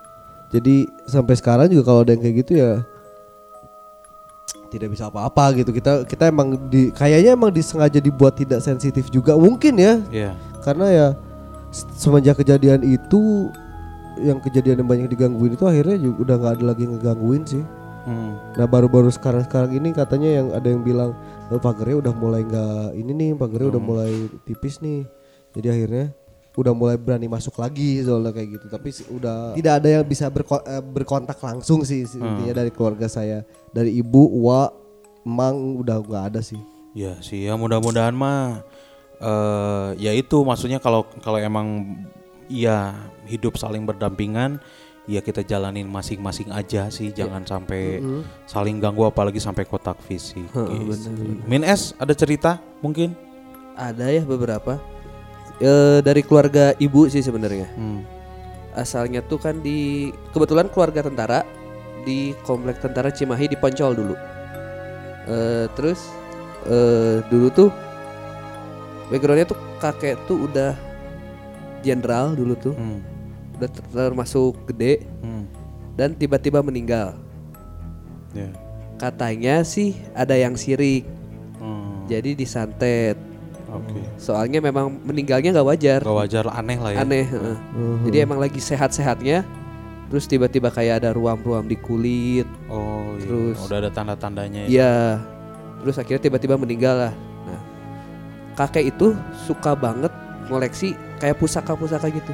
Jadi 0.48 0.88
sampai 1.04 1.34
sekarang 1.36 1.68
juga 1.68 1.92
kalau 1.92 2.00
ada 2.04 2.16
yang 2.16 2.22
kayak 2.24 2.36
gitu 2.46 2.52
ya 2.56 2.80
tidak 4.68 4.92
bisa 4.92 5.08
apa-apa 5.08 5.56
gitu. 5.56 5.72
Kita 5.72 6.04
kita 6.04 6.28
emang 6.28 6.56
di 6.68 6.92
kayaknya 6.92 7.34
emang 7.34 7.52
disengaja 7.52 7.98
dibuat 7.98 8.36
tidak 8.36 8.60
sensitif 8.60 9.08
juga 9.08 9.34
mungkin 9.36 9.80
ya. 9.80 10.00
Iya. 10.12 10.32
Karena 10.64 10.86
ya 10.88 11.06
semenjak 11.96 12.40
kejadian 12.40 12.84
itu 12.84 13.52
yang 14.18 14.40
kejadian 14.42 14.82
yang 14.82 14.88
banyak 14.88 15.08
digangguin 15.12 15.54
itu 15.54 15.64
akhirnya 15.64 15.96
juga 16.00 16.16
udah 16.24 16.36
nggak 16.40 16.54
ada 16.60 16.64
lagi 16.64 16.84
ngegangguin 16.88 17.44
sih. 17.48 17.64
Hmm. 18.08 18.40
Nah 18.56 18.66
baru-baru 18.68 19.12
sekarang-sekarang 19.12 19.76
ini 19.76 19.92
katanya 19.92 20.30
yang 20.42 20.46
ada 20.56 20.68
yang 20.68 20.80
bilang 20.80 21.12
"Eh, 21.52 21.60
pagarnya 21.60 22.08
udah 22.08 22.14
mulai 22.16 22.42
nggak 22.44 22.96
ini 22.96 23.12
nih 23.12 23.30
pagarnya 23.36 23.68
udah 23.76 23.82
mulai 23.82 24.12
tipis 24.48 24.80
nih. 24.80 25.04
Jadi 25.52 25.68
akhirnya 25.68 26.06
udah 26.58 26.74
mulai 26.74 26.98
berani 26.98 27.30
masuk 27.30 27.54
lagi 27.56 28.02
soalnya 28.02 28.34
kayak 28.34 28.58
gitu. 28.58 28.66
Tapi 28.66 28.88
udah 29.14 29.54
tidak 29.54 29.74
ada 29.78 29.88
yang 29.88 30.04
bisa 30.04 30.26
berko- 30.26 30.66
eh, 30.66 30.82
berkontak 30.82 31.38
langsung 31.38 31.86
sih 31.86 32.02
sih, 32.02 32.18
intinya 32.18 32.58
dari 32.58 32.74
keluarga 32.74 33.06
saya. 33.06 33.46
Dari 33.70 33.94
ibu, 33.94 34.26
wa, 34.42 34.74
emang 35.22 35.78
udah 35.78 36.02
nggak 36.02 36.24
ada 36.34 36.40
sih. 36.42 36.58
Ya 36.98 37.14
sih 37.22 37.46
ya 37.46 37.54
mudah-mudahan 37.54 38.10
mah 38.10 38.66
eh 39.18 39.88
ya 39.98 40.10
itu 40.10 40.42
maksudnya 40.42 40.78
kalau 40.78 41.06
kalau 41.20 41.38
emang 41.38 41.98
ya 42.46 42.94
hidup 43.26 43.54
saling 43.54 43.82
berdampingan 43.82 44.58
ya 45.04 45.18
kita 45.18 45.40
jalanin 45.42 45.88
masing-masing 45.88 46.48
aja 46.50 46.86
sih 46.88 47.10
jangan 47.10 47.42
sampai 47.42 47.98
saling 48.44 48.76
ganggu 48.76 49.04
apalagi 49.04 49.38
sampai 49.38 49.64
kotak 49.64 49.96
fisik. 50.02 50.44
gitu. 50.48 51.10
Min 51.44 51.62
S 51.62 51.94
ada 51.96 52.12
cerita 52.12 52.58
mungkin? 52.78 53.14
Ada 53.74 54.10
ya 54.10 54.22
beberapa. 54.22 54.78
Eh 55.58 55.98
dari 56.00 56.22
keluarga 56.22 56.70
ibu 56.78 57.10
sih 57.10 57.20
sebenarnya. 57.20 57.66
Hmm. 57.74 58.06
Asalnya 58.78 59.26
tuh 59.26 59.42
kan 59.42 59.58
di 59.58 60.10
kebetulan 60.30 60.70
keluarga 60.70 61.02
tentara 61.02 61.42
di 62.06 62.30
komplek 62.46 62.78
tentara 62.78 63.10
Cimahi 63.10 63.50
di 63.50 63.58
Poncol 63.58 63.92
dulu. 63.98 64.14
Eh 65.26 65.66
terus 65.74 65.98
eh 66.70 67.20
dulu 67.26 67.50
tuh 67.50 67.70
backgroundnya 69.10 69.50
tuh 69.50 69.58
kakek 69.82 70.14
tuh 70.30 70.46
udah 70.46 70.78
jenderal 71.82 72.34
dulu 72.34 72.54
tuh, 72.54 72.74
Hmm. 72.74 73.02
udah 73.58 73.68
ter- 73.70 73.90
termasuk 73.90 74.54
gede 74.70 75.06
Hmm. 75.22 75.46
dan 75.98 76.14
tiba-tiba 76.14 76.62
meninggal. 76.62 77.18
Ya. 78.34 78.50
Katanya 78.98 79.62
sih 79.62 79.94
ada 80.12 80.34
yang 80.34 80.58
sirik, 80.58 81.06
Hmm. 81.58 82.06
jadi 82.06 82.34
disantet. 82.34 83.14
Oke. 83.68 84.00
Soalnya 84.16 84.58
memang 84.58 84.88
meninggalnya 85.04 85.52
nggak 85.52 85.68
wajar, 85.68 86.00
Gak 86.00 86.16
wajar 86.16 86.42
lah 86.42 86.56
aneh 86.56 86.78
lah 86.78 86.90
ya. 86.92 86.98
aneh. 87.04 87.24
heeh. 87.24 87.56
Jadi 88.08 88.16
emang 88.18 88.40
lagi 88.40 88.56
sehat-sehatnya, 88.56 89.44
terus 90.08 90.24
tiba-tiba 90.24 90.68
kayak 90.68 91.04
ada 91.04 91.12
ruam-ruam 91.12 91.64
di 91.64 91.76
kulit, 91.76 92.48
Oh 92.66 93.12
iya. 93.14 93.24
Terus- 93.24 93.60
udah 93.60 93.76
ada 93.78 93.90
tanda-tandanya 93.92 94.64
ya. 94.64 94.68
Iya. 94.68 94.94
Terus 95.78 95.96
akhirnya 95.96 96.22
tiba-tiba 96.22 96.56
meninggal 96.56 96.94
lah. 96.98 97.12
Nah, 97.44 97.60
kakek 98.56 98.88
itu 98.88 99.12
suka 99.44 99.76
banget 99.76 100.10
ngoleksi 100.48 100.96
kayak 101.18 101.36
pusaka-pusaka 101.36 102.08
gitu. 102.08 102.32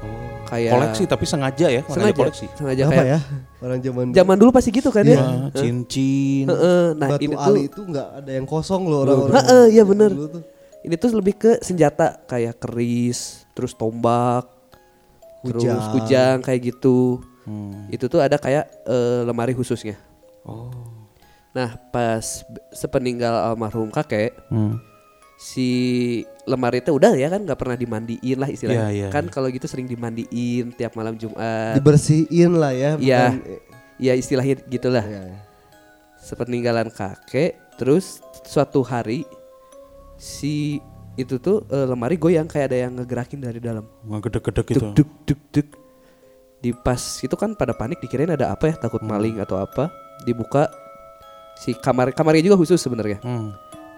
Oh. 0.00 0.38
Kayak 0.46 0.72
Koleksi 0.78 1.02
tapi 1.04 1.24
sengaja 1.26 1.66
ya, 1.66 1.82
sengaja 1.82 1.92
sengaja 1.92 2.14
koleksi. 2.14 2.46
sengaja 2.54 2.82
Apa 2.86 2.92
kayak 2.94 3.06
ya? 3.10 3.18
Orang 3.56 3.78
zaman 3.82 4.04
dulu. 4.06 4.14
zaman 4.14 4.36
dulu 4.38 4.50
pasti 4.54 4.70
gitu 4.70 4.88
kan 4.94 5.02
ya. 5.02 5.18
Wah, 5.18 5.50
cincin. 5.50 6.46
Heeh, 6.46 6.82
nah 6.94 7.08
Batu 7.10 7.24
ini 7.26 7.34
Ali 7.34 7.50
tuh 7.50 7.64
itu 7.66 7.80
nggak 7.90 8.08
ada 8.22 8.30
yang 8.30 8.46
kosong 8.46 8.86
loh 8.86 9.02
orang-orang. 9.02 9.34
Heeh, 9.34 9.64
iya 9.74 9.82
bener. 9.82 10.10
Ini 10.86 10.94
tuh 10.94 11.10
lebih 11.12 11.34
ke 11.34 11.52
senjata 11.60 12.22
kayak 12.24 12.56
keris, 12.56 13.42
terus 13.52 13.74
tombak, 13.74 14.46
terus 15.42 15.66
Kujang. 15.66 15.90
kujang 15.92 16.36
kayak 16.40 16.60
gitu. 16.70 17.18
Hmm. 17.42 17.90
Itu 17.90 18.06
tuh 18.06 18.22
ada 18.22 18.38
kayak 18.38 18.70
eh, 18.86 19.20
lemari 19.22 19.50
khususnya. 19.50 19.98
Oh. 20.42 20.70
Nah, 21.50 21.74
pas 21.90 22.44
sepeninggal 22.70 23.50
almarhum 23.50 23.88
kakek, 23.88 24.30
Hmm. 24.46 24.78
si 25.36 25.68
lemari 26.44 26.78
itu 26.78 26.92
udah 26.92 27.12
ya 27.12 27.26
kan 27.26 27.42
nggak 27.42 27.56
pernah 27.56 27.74
dimandiin 27.74 28.38
lah 28.38 28.46
istilahnya. 28.46 28.88
Iya, 28.88 28.94
iya, 28.94 29.08
kan 29.10 29.26
kalau 29.26 29.50
gitu 29.50 29.66
sering 29.66 29.84
dimandiin 29.84 30.70
tiap 30.72 30.94
malam 30.94 31.16
Jumat. 31.16 31.74
Dibersihin 31.74 32.56
lah 32.56 32.70
ya. 32.70 32.90
Iya. 32.96 33.22
bukan- 33.34 33.64
Ya 33.96 34.12
istilahnya 34.12 34.60
gitulah. 34.66 35.00
Iya, 35.02 35.22
iya. 35.26 35.40
Sepeninggalan 36.20 36.92
kakek, 36.92 37.56
terus 37.74 38.20
suatu 38.44 38.82
hari 38.82 39.24
si 40.16 40.80
itu 41.16 41.40
tuh 41.40 41.64
eh, 41.72 41.86
lemari 41.88 42.20
goyang 42.20 42.44
kayak 42.44 42.72
ada 42.72 42.78
yang 42.88 42.92
ngegerakin 42.96 43.40
dari 43.40 43.60
dalam. 43.60 43.84
Ngegedek-gedek 44.04 44.66
gitu. 44.68 44.80
Duk 44.92 45.10
duk 45.24 45.40
duk. 45.52 45.68
Di 46.60 46.72
pas 46.72 47.00
itu 47.20 47.32
kan 47.36 47.52
pada 47.52 47.72
panik 47.72 48.00
dikirain 48.00 48.32
ada 48.32 48.52
apa 48.52 48.72
ya 48.72 48.74
takut 48.76 49.00
maling 49.00 49.40
atau 49.40 49.56
apa. 49.60 49.88
Dibuka 50.24 50.68
si 51.56 51.72
kamar 51.72 52.12
kamarnya 52.12 52.44
juga 52.52 52.56
khusus 52.60 52.80
sebenarnya. 52.80 53.20
Hmm. 53.24 53.52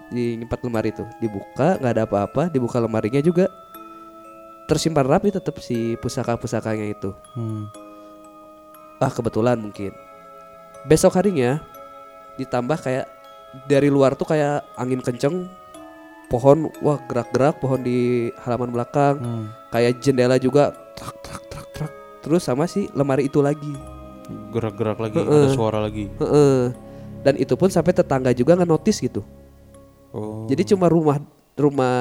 di 0.09 0.41
nyimpat 0.41 0.65
lemari 0.65 0.89
itu 0.89 1.05
dibuka 1.21 1.77
nggak 1.77 1.93
ada 1.93 2.09
apa-apa 2.09 2.49
dibuka 2.49 2.81
lemarinya 2.81 3.21
juga 3.21 3.45
tersimpan 4.65 5.05
rapi 5.05 5.29
tetap 5.29 5.61
si 5.61 6.01
pusaka-pusakanya 6.01 6.89
itu 6.89 7.13
Hmm. 7.37 7.69
ah 9.05 9.13
kebetulan 9.13 9.61
mungkin 9.61 9.93
besok 10.89 11.13
harinya 11.21 11.61
ditambah 12.41 12.81
kayak 12.81 13.05
dari 13.69 13.93
luar 13.93 14.17
tuh 14.17 14.33
kayak 14.33 14.65
angin 14.81 15.05
kenceng 15.05 15.45
pohon 16.29 16.69
wah 16.79 17.01
gerak-gerak 17.03 17.57
pohon 17.57 17.81
di 17.81 17.99
halaman 18.39 18.69
belakang 18.69 19.17
Hmm. 19.17 19.47
kayak 19.69 19.99
jendela 19.99 20.37
juga 20.37 20.71
trak 20.93 21.17
trak 21.21 21.43
trak 21.49 21.67
trak 21.73 21.93
terus 22.21 22.43
sama 22.43 22.65
si 22.65 22.87
lemari 22.93 23.25
itu 23.25 23.41
lagi 23.41 23.73
Gerak-gerak 24.29 25.01
lagi, 25.01 25.17
Heeh. 25.17 25.25
ada 25.25 25.49
suara 25.51 25.81
lagi. 25.81 26.05
Heeh. 26.15 26.69
dan 27.19 27.35
itu 27.35 27.51
pun 27.53 27.67
sampai 27.67 27.91
tetangga 27.91 28.31
juga 28.31 28.55
nggak 28.55 28.69
notice 28.69 29.01
gitu 29.01 29.25
Oh. 30.09 30.45
jadi 30.45 30.65
cuma 30.67 30.87
rumah 30.87 31.21
rumah 31.53 31.97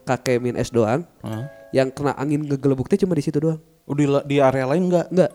kakek 0.00 0.38
min 0.38 0.54
es 0.54 0.68
doang 0.68 1.04
Hah? 1.20 1.44
yang 1.70 1.88
kena 1.88 2.12
angin 2.14 2.40
ngegelebuknya 2.40 2.96
cuma 2.96 3.12
di 3.12 3.20
situ 3.20 3.36
doang 3.36 3.60
Oh, 3.84 3.92
di, 3.92 4.04
di 4.24 4.38
area 4.38 4.64
lain 4.64 4.86
enggak? 4.86 5.08
enggak 5.08 5.32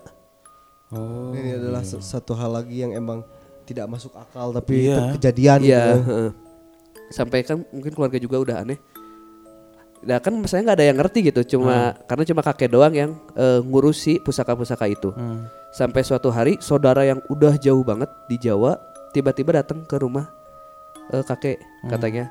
Oh. 0.88 1.34
Ini 1.34 1.58
adalah 1.58 1.82
satu 1.82 2.34
hal 2.34 2.54
lagi 2.54 2.78
yang 2.78 2.93
emang 2.93 3.26
tidak 3.64 3.86
masuk 3.86 4.14
akal 4.14 4.54
tapi 4.54 4.86
Iya. 4.86 4.93
itu 4.96 5.02
kejadian 5.18 5.60
iya 5.60 5.82
gitu. 5.91 6.02
heeh. 6.06 6.30
Sampai 7.08 7.41
kan 7.41 7.62
mungkin 7.70 7.91
keluarga 7.91 8.18
juga 8.18 8.38
udah 8.39 8.58
aneh 8.62 8.80
Nah 10.06 10.22
kan 10.22 10.38
saya 10.45 10.62
nggak 10.62 10.78
ada 10.78 10.86
yang 10.86 10.97
ngerti 11.01 11.20
gitu 11.26 11.58
cuma 11.58 11.97
karena 12.06 12.24
cuma 12.24 12.41
kakek 12.41 12.70
doang 12.70 12.93
yang 12.93 13.12
eh, 13.34 13.58
ngurusi 13.60 14.22
pusaka-pusaka 14.22 14.86
itu 14.86 15.10
Hmm. 15.10 15.49
sampai 15.74 16.06
suatu 16.06 16.30
hari 16.30 16.62
saudara 16.62 17.01
yang 17.01 17.26
udah 17.26 17.58
jauh 17.58 17.82
banget 17.82 18.06
di 18.26 18.38
Jawa 18.38 18.78
tiba-tiba 19.12 19.58
datang 19.58 19.82
ke 19.82 19.97
rumah 19.97 20.30
eh, 21.10 21.22
kakek 21.22 21.58
katanya 21.89 22.30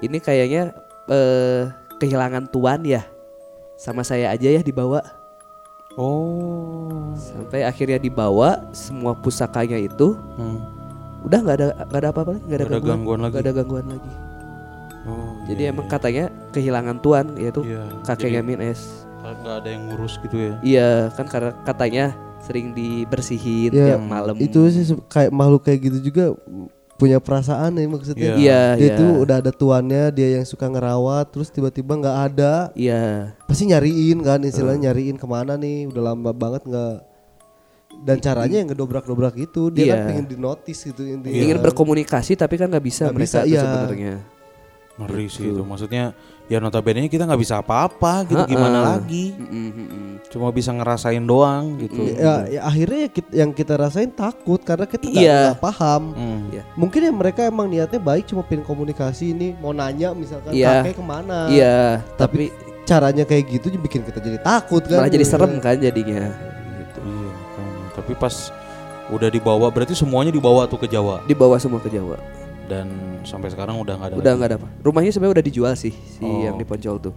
ini 0.00 0.20
kayaknya 0.20 0.76
eh, 1.08 1.72
kehilangan 1.96 2.52
tuan 2.52 2.84
ya 2.84 3.00
sama 3.76 4.04
saya 4.04 4.28
aja 4.28 4.50
ya 4.50 4.60
dibawa 4.60 5.00
Oh. 5.96 7.12
sampai 7.16 7.64
akhirnya 7.64 7.98
dibawa 7.98 8.68
semua 8.70 9.12
pusakanya 9.12 9.76
itu 9.76 10.14
Hmm. 10.36 10.60
Udah 11.20 11.38
nggak 11.38 11.56
ada 11.56 11.66
nggak 11.84 12.00
ada 12.00 12.08
apa-apa 12.08 12.30
lagi 12.32 12.42
nggak 12.44 12.58
ada, 12.58 12.66
ada 12.66 12.78
gangguan 12.80 13.18
lagi. 13.20 13.32
nggak 13.32 13.42
ada 13.42 13.52
gangguan 13.54 13.86
lagi 13.88 14.12
Oh. 15.00 15.32
jadi 15.48 15.62
iya, 15.64 15.72
emang 15.72 15.88
iya. 15.88 15.92
katanya 15.96 16.24
kehilangan 16.52 16.96
tuan 17.00 17.26
yaitu 17.34 17.64
Iya, 17.64 17.88
kakeknya 18.04 18.44
jadi- 18.44 18.48
Min 18.52 18.60
Es 18.60 18.80
nggak 19.20 19.56
ada 19.64 19.68
yang 19.68 19.82
ngurus 19.88 20.14
gitu 20.20 20.36
ya. 20.36 20.54
iya 20.60 20.88
kan 21.08 21.24
karena 21.24 21.56
katanya 21.62 22.04
sering 22.40 22.72
dibersihin 22.72 23.72
Ya, 23.72 23.96
tiap 23.96 24.02
malam 24.02 24.36
Itu 24.36 24.64
sih 24.68 24.84
kayak 25.08 25.32
makhluk 25.32 25.64
kayak 25.64 25.80
gitu 25.82 25.98
juga 26.02 26.24
punya 26.96 27.16
perasaan 27.16 27.80
ya 27.80 27.88
maksudnya. 27.88 28.36
Iya. 28.36 28.36
iya 28.36 28.60
Dia 28.76 28.84
iya 28.84 28.92
itu 28.92 29.04
udah 29.24 29.36
ada 29.40 29.48
tuannya, 29.48 30.12
dia 30.12 30.36
yang 30.36 30.44
suka 30.44 30.68
ngerawat, 30.68 31.32
terus 31.32 31.48
tiba-tiba 31.48 31.96
nggak 31.96 32.18
ada, 32.28 32.68
iya 32.76 33.32
pasti 33.48 33.64
nyariin 33.64 34.20
kan, 34.20 34.44
istilahnya 34.44 34.92
nyariin 34.92 35.16
ke 35.16 35.24
mana 35.24 35.56
nih, 35.56 35.88
udah 35.88 36.12
lama 36.12 36.28
banget 36.36 36.60
nggak 36.68 36.94
dan 38.00 38.16
caranya 38.16 38.56
yang 38.58 38.68
ngedobrak-dobrak 38.68 39.36
itu 39.36 39.68
dia 39.68 39.84
Iya. 39.84 39.92
kan 39.92 40.00
pengen 40.08 40.26
di 40.26 40.36
notice 40.36 40.80
gitu 40.82 41.02
intinya. 41.02 41.36
ingin 41.36 41.56
kan. 41.56 41.64
berkomunikasi 41.66 42.32
tapi 42.34 42.56
kan 42.56 42.66
nggak 42.66 42.82
bisa 42.82 43.04
Nggak 43.06 43.14
mereka 43.14 43.28
bisa, 43.28 43.38
iya. 43.44 43.60
sebenarnya 43.60 44.14
Ngeri 44.98 45.26
sih 45.32 45.48
itu. 45.48 45.62
Maksudnya 45.62 46.12
ya 46.44 46.60
notabene 46.60 47.08
kita 47.08 47.24
nggak 47.24 47.40
bisa 47.40 47.64
apa-apa 47.64 48.20
gitu. 48.26 48.42
Gimana 48.46 48.84
lagi? 48.92 49.32
Mm-mm, 49.32 49.68
mm-mm. 49.72 50.06
Cuma 50.28 50.52
bisa 50.52 50.70
ngerasain 50.70 51.24
doang 51.24 51.80
gitu. 51.80 52.04
Ya, 52.10 52.44
ya 52.46 52.60
akhirnya 52.62 52.98
ya 52.98 53.10
kit- 53.10 53.32
yang 53.32 53.50
kita 53.50 53.80
rasain 53.80 54.12
takut 54.12 54.60
karena 54.60 54.84
kita 54.84 55.08
nggak 55.08 55.24
Iya. 55.24 55.40
nggak 55.46 55.62
paham. 55.62 56.02
Hmm. 56.12 56.40
Iya. 56.52 56.62
Mungkin 56.76 57.00
ya 57.00 57.12
mereka 57.14 57.40
emang 57.42 57.66
niatnya 57.66 57.96
baik 57.96 58.28
cuma 58.28 58.44
pengen 58.44 58.60
komunikasi 58.62 59.32
ini 59.32 59.56
mau 59.56 59.72
nanya 59.72 60.12
misalkan 60.12 60.52
Iya. 60.52 60.84
kakek 60.84 60.96
ke 60.96 61.04
mana. 61.06 61.48
iya 61.48 62.04
tapi 62.14 62.52
Caranya 62.82 63.22
kayak 63.22 63.44
gitu 63.48 63.70
bikin 63.78 64.02
kita 64.02 64.18
jadi 64.18 64.42
takut 64.42 64.82
kan. 64.82 65.00
malah 65.00 65.08
jadi 65.08 65.22
serem 65.22 65.62
kan 65.62 65.78
jadinya 65.78 66.26
gitu. 66.28 66.42
Iya. 66.42 66.59
Tapi 68.00 68.12
pas 68.14 68.48
udah 69.08 69.28
dibawa 69.28 69.68
berarti 69.68 69.92
semuanya 69.92 70.30
dibawa 70.30 70.64
tuh 70.64 70.78
ke 70.78 70.86
Jawa 70.86 71.20
dibawa 71.26 71.58
semua 71.58 71.78
ke 71.78 71.90
Jawa 71.90 72.14
dan 72.64 72.86
sampai 73.20 73.50
sekarang 73.50 73.74
udah 73.76 73.98
nggak 73.98 74.08
ada. 74.08 74.16
udah 74.16 74.32
nggak 74.32 74.48
ada 74.48 74.56
apa 74.56 74.68
rumahnya 74.80 75.10
sebenarnya 75.10 75.34
udah 75.36 75.46
dijual 75.46 75.74
sih 75.74 75.90
si 75.90 76.22
Oh. 76.22 76.40
yang 76.40 76.54
di 76.54 76.62
Poncol 76.62 77.02
tuh 77.02 77.14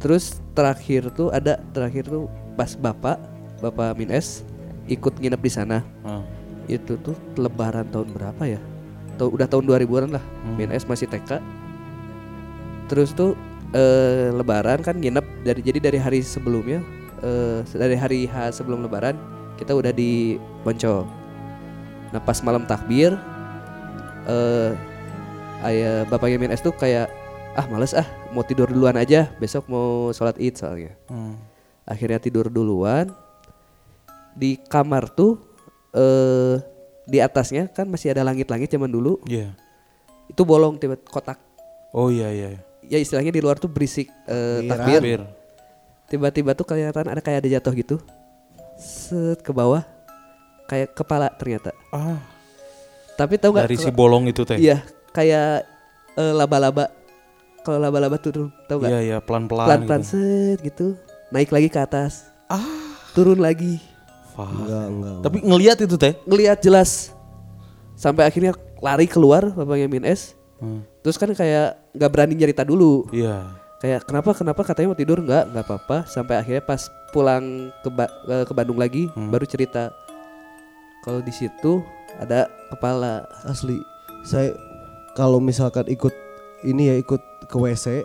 terus 0.00 0.40
terakhir 0.52 1.12
tuh 1.12 1.28
ada 1.28 1.60
terakhir 1.70 2.08
tuh 2.08 2.24
pas 2.56 2.72
bapak 2.72 3.20
bapak 3.60 3.92
Min 3.94 4.08
S 4.08 4.40
ikut 4.88 5.12
nginep 5.14 5.36
di 5.38 5.52
sana 5.52 5.84
Ah. 6.00 6.24
itu 6.64 6.96
tuh 6.96 7.12
lebaran 7.36 7.84
tahun 7.86 8.08
berapa 8.10 8.44
ya 8.48 8.60
Tuh, 9.18 9.28
udah 9.28 9.44
tahun 9.44 9.66
2000-an 9.66 10.10
lah 10.10 10.24
Hmm. 10.42 10.56
Min 10.56 10.72
S 10.72 10.88
masih 10.88 11.04
TK 11.06 11.44
terus 12.88 13.12
tuh 13.12 13.36
eh, 13.70 14.32
lebaran 14.32 14.80
kan 14.80 14.96
nginep 14.96 15.44
dari 15.44 15.60
jadi 15.60 15.78
dari 15.82 15.98
hari 16.00 16.24
sebelumnya 16.24 16.80
eh, 17.20 17.60
dari 17.68 17.94
hari 17.94 18.24
H 18.24 18.56
sebelum 18.56 18.80
lebaran 18.80 19.18
kita 19.58 19.74
udah 19.74 19.90
di 19.90 20.38
Poncol 20.62 21.02
nah 22.08 22.20
pas 22.20 22.38
malam 22.40 22.64
takbir 22.64 23.12
eh 24.24 24.70
ayah 25.64 26.06
bapaknya 26.06 26.38
Min 26.38 26.50
S 26.50 26.62
tuh 26.62 26.72
kayak 26.72 27.10
ah 27.52 27.66
males 27.66 27.90
ah 27.92 28.06
mau 28.30 28.40
tidur 28.40 28.66
duluan 28.66 28.94
aja 28.94 29.26
besok 29.36 29.66
mau 29.66 30.08
sholat 30.10 30.38
id 30.38 30.54
soalnya 30.54 30.94
Hmm. 31.06 31.34
akhirnya 31.82 32.16
tidur 32.18 32.46
duluan 32.46 33.10
di 34.32 34.54
kamar 34.62 35.10
tuh 35.10 35.42
eh 35.90 36.62
di 37.04 37.18
atasnya 37.18 37.66
kan 37.66 37.84
masih 37.84 38.12
ada 38.12 38.22
langit-langit 38.22 38.68
zaman 38.68 38.86
dulu 38.86 39.18
Iya. 39.24 39.56
itu 40.26 40.42
bolong 40.44 40.76
tiba 40.76 40.94
kotak 40.98 41.40
Oh 41.90 42.08
iya 42.08 42.28
iya. 42.28 42.48
ya 42.84 42.96
istilahnya 42.96 43.32
di 43.32 43.40
luar 43.40 43.56
tuh 43.56 43.66
berisik 43.66 44.06
eh, 44.24 44.60
Iya. 44.60 44.70
takbir 44.70 45.00
Takbir. 45.00 45.20
tiba-tiba 46.06 46.50
tuh 46.52 46.64
kelihatan 46.64 47.08
ada 47.08 47.18
kayak 47.18 47.42
ada 47.42 47.50
jatuh 47.50 47.72
gitu 47.74 47.96
set 48.78 49.38
ke 49.38 49.50
bawah 49.50 49.82
kayak 50.64 50.94
kepala 50.94 51.28
ternyata 51.32 51.74
Ah, 51.88 52.22
tapi 53.14 53.34
tahu 53.34 53.52
nggak 53.52 53.66
dari 53.66 53.76
si 53.76 53.90
bolong 53.90 54.24
itu 54.26 54.42
teh. 54.42 54.56
iya 54.56 54.80
kayak 55.10 55.66
eh, 56.14 56.32
laba-laba 56.32 56.88
kalau 57.60 57.78
laba-laba 57.78 58.16
turun 58.16 58.48
tahu 58.64 58.80
nggak 58.80 58.90
Iya 58.90 59.00
iya 59.02 59.16
pelan-pelan. 59.18 59.66
pelan-pelan 59.66 60.00
gitu. 60.00 60.10
set 60.14 60.58
gitu 60.62 60.86
naik 61.28 61.50
lagi 61.50 61.66
ke 61.66 61.76
atas 61.76 62.30
Ah, 62.46 62.64
turun 63.12 63.36
lagi 63.36 63.76
fuck. 64.32 64.48
Enggak, 64.48 64.84
enggak. 64.86 65.16
Tapi 65.20 65.36
ngelihat 65.42 65.76
itu 65.80 65.96
teh. 65.96 66.14
ngelihat 66.24 66.58
jelas 66.58 67.12
sampai 67.92 68.24
akhirnya 68.24 68.54
lari 68.78 69.04
keluar 69.04 69.50
bapaknya 69.50 69.84
Min 69.86 70.06
S 70.06 70.38
Hmm. 70.56 70.82
terus 71.00 71.14
kan 71.14 71.30
kayak 71.30 71.78
nggak 71.92 72.10
berani 72.10 72.34
nyerita 72.34 72.62
dulu 72.62 73.06
Iya. 73.10 73.57
Kayak 73.78 74.06
kenapa 74.06 74.30
kenapa? 74.34 74.60
Katanya 74.62 74.92
mau 74.92 74.98
tidur. 74.98 75.18
Nggak 75.22 75.44
nggak 75.54 75.64
apa-apa. 75.64 75.96
Sampai 76.06 76.38
akhirnya 76.38 76.62
pas 76.62 76.90
pulang 77.10 77.72
ke 77.82 77.88
Ba- 77.88 78.12
ke, 78.26 78.36
ke 78.48 78.52
Bandung 78.52 78.78
lagi 78.78 79.08
baru 79.14 79.46
cerita. 79.48 79.90
Kalau 81.02 81.22
di 81.22 81.32
situ 81.32 81.82
ada 82.18 82.50
kepala. 82.68 83.24
Asli 83.46 83.80
saya 84.26 84.52
kalau 85.14 85.38
misalkan 85.38 85.86
ikut 85.88 86.12
ini 86.66 86.90
ya 86.90 86.94
ikut 86.98 87.22
ke 87.46 87.56
WC 87.56 88.02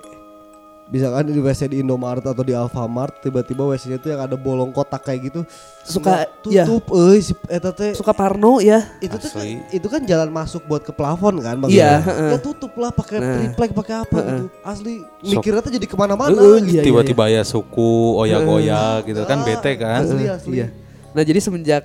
misalkan 0.94 1.26
di 1.26 1.42
WC 1.42 1.62
di 1.68 1.82
Indomaret 1.82 2.22
atau 2.22 2.40
di 2.40 2.54
Alfamart 2.54 3.18
tiba-tiba 3.20 3.66
WC-nya 3.66 3.98
tuh 3.98 4.14
yang 4.14 4.22
ada 4.22 4.38
bolong 4.38 4.70
kotak 4.70 5.02
kayak 5.02 5.26
gitu 5.26 5.42
Suka, 5.82 6.30
iya. 6.46 6.70
tutup 6.70 6.94
euy 6.94 7.18
si 7.18 7.34
eta 7.50 7.74
teh 7.74 7.92
suka 7.92 8.14
Parno 8.14 8.62
ya 8.62 8.94
itu 9.00 9.18
tuh 9.18 9.34
kan, 9.34 9.44
itu 9.68 9.88
kan 9.90 10.02
jalan 10.06 10.30
masuk 10.30 10.62
buat 10.64 10.80
ke 10.80 10.94
plafon 10.94 11.42
kan 11.42 11.58
Bang? 11.58 11.68
Iya, 11.68 11.98
Ya 11.98 12.00
heeh. 12.00 12.38
tutup 12.38 12.78
lah 12.78 12.94
pakai 12.94 13.18
Nah. 13.18 13.34
triplek 13.36 13.74
pakai 13.74 13.96
apa 14.00 14.18
gitu 14.22 14.46
asli 14.62 14.94
mikirnya 15.20 15.60
tuh 15.60 15.74
jadi 15.74 15.84
ke 15.84 15.96
mana-mana 15.98 16.30
Heeh, 16.32 16.62
gitu. 16.62 16.70
iya, 16.70 16.80
iya, 16.80 16.84
Tiba-tiba 16.86 17.24
ya 17.28 17.42
suku 17.42 17.92
oyak-oyak 18.16 19.10
gitu 19.10 19.22
kan 19.26 19.42
bete 19.42 19.72
kan. 19.76 20.06
asli 20.06 20.24
asli 20.26 20.54
iya 20.56 20.68
nah 21.10 21.22
jadi 21.22 21.42
semenjak 21.42 21.84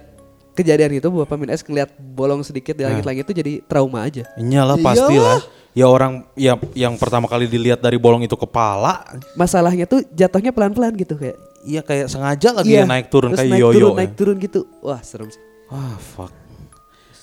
kejadian 0.58 0.90
itu 0.92 1.06
bapak 1.06 1.36
Min 1.36 1.48
S 1.48 1.62
ngeliat 1.62 1.88
bolong 1.94 2.42
sedikit 2.42 2.74
di 2.74 2.82
langit-langit 2.82 3.22
itu 3.22 3.34
jadi 3.36 3.52
trauma 3.62 4.02
aja 4.02 4.26
Iyalah 4.34 4.74
Iyalah. 4.74 4.76
pastilah. 4.82 5.38
Ya 5.72 5.86
orang 5.86 6.26
ya 6.34 6.58
yang 6.74 6.98
pertama 6.98 7.24
kali 7.24 7.46
dilihat 7.46 7.78
dari 7.78 7.94
bolong 7.96 8.20
itu 8.20 8.34
kepala, 8.34 9.06
masalahnya 9.32 9.86
tuh 9.86 10.02
jatuhnya 10.10 10.50
pelan-pelan 10.50 10.90
gitu 10.92 11.14
kayak 11.14 11.38
iya 11.62 11.80
kayak 11.80 12.10
sengaja 12.10 12.50
lagi 12.52 12.66
Iya, 12.68 12.82
ya 12.82 12.84
naik 12.84 13.06
turun 13.06 13.30
terus 13.30 13.38
kayak 13.38 13.52
naik 13.52 13.62
yoyo. 13.62 13.74
turun, 13.76 13.88
ya. 13.88 13.96
naik 13.96 14.12
turun 14.12 14.36
gitu 14.38 14.60
wah 14.80 14.98
serem 14.98 15.28
sih 15.28 15.38
Ah 15.68 15.94
fuck. 15.96 16.34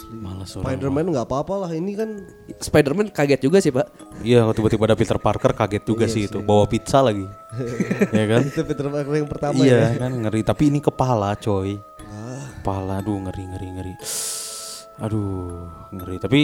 Males 0.05 0.53
orang. 0.53 0.69
Spiderman 0.69 1.05
nggak 1.09 1.25
apa-apa 1.25 1.65
lah 1.65 1.71
ini 1.73 1.97
kan 1.97 2.09
Spiderman 2.55 3.09
kaget 3.09 3.41
juga 3.41 3.57
sih 3.57 3.73
pak 3.73 3.89
Iya, 4.21 4.45
kalau 4.45 4.53
tiba-tiba 4.53 4.83
ada 4.86 4.95
Peter 4.95 5.17
Parker 5.17 5.51
kaget 5.51 5.83
juga 5.83 6.05
sih 6.05 6.23
itu, 6.23 6.39
bawa 6.39 6.63
pizza 6.63 7.01
lagi. 7.01 7.25
ya 8.15 8.25
kan? 8.29 8.41
itu 8.45 8.61
Peter 8.61 8.86
Parker 8.86 9.13
yang 9.15 9.27
pertama 9.27 9.59
iya 9.59 9.91
ya 9.91 9.99
kan 9.99 10.11
ngeri, 10.15 10.41
tapi 10.41 10.69
ini 10.69 10.79
kepala 10.79 11.33
coy. 11.36 11.75
Kepala, 12.66 12.97
aduh 12.97 13.22
ngeri 13.22 13.45
ngeri 13.45 13.68
ngeri. 13.78 13.93
Aduh 14.97 15.70
ngeri. 15.93 16.18
Tapi 16.18 16.41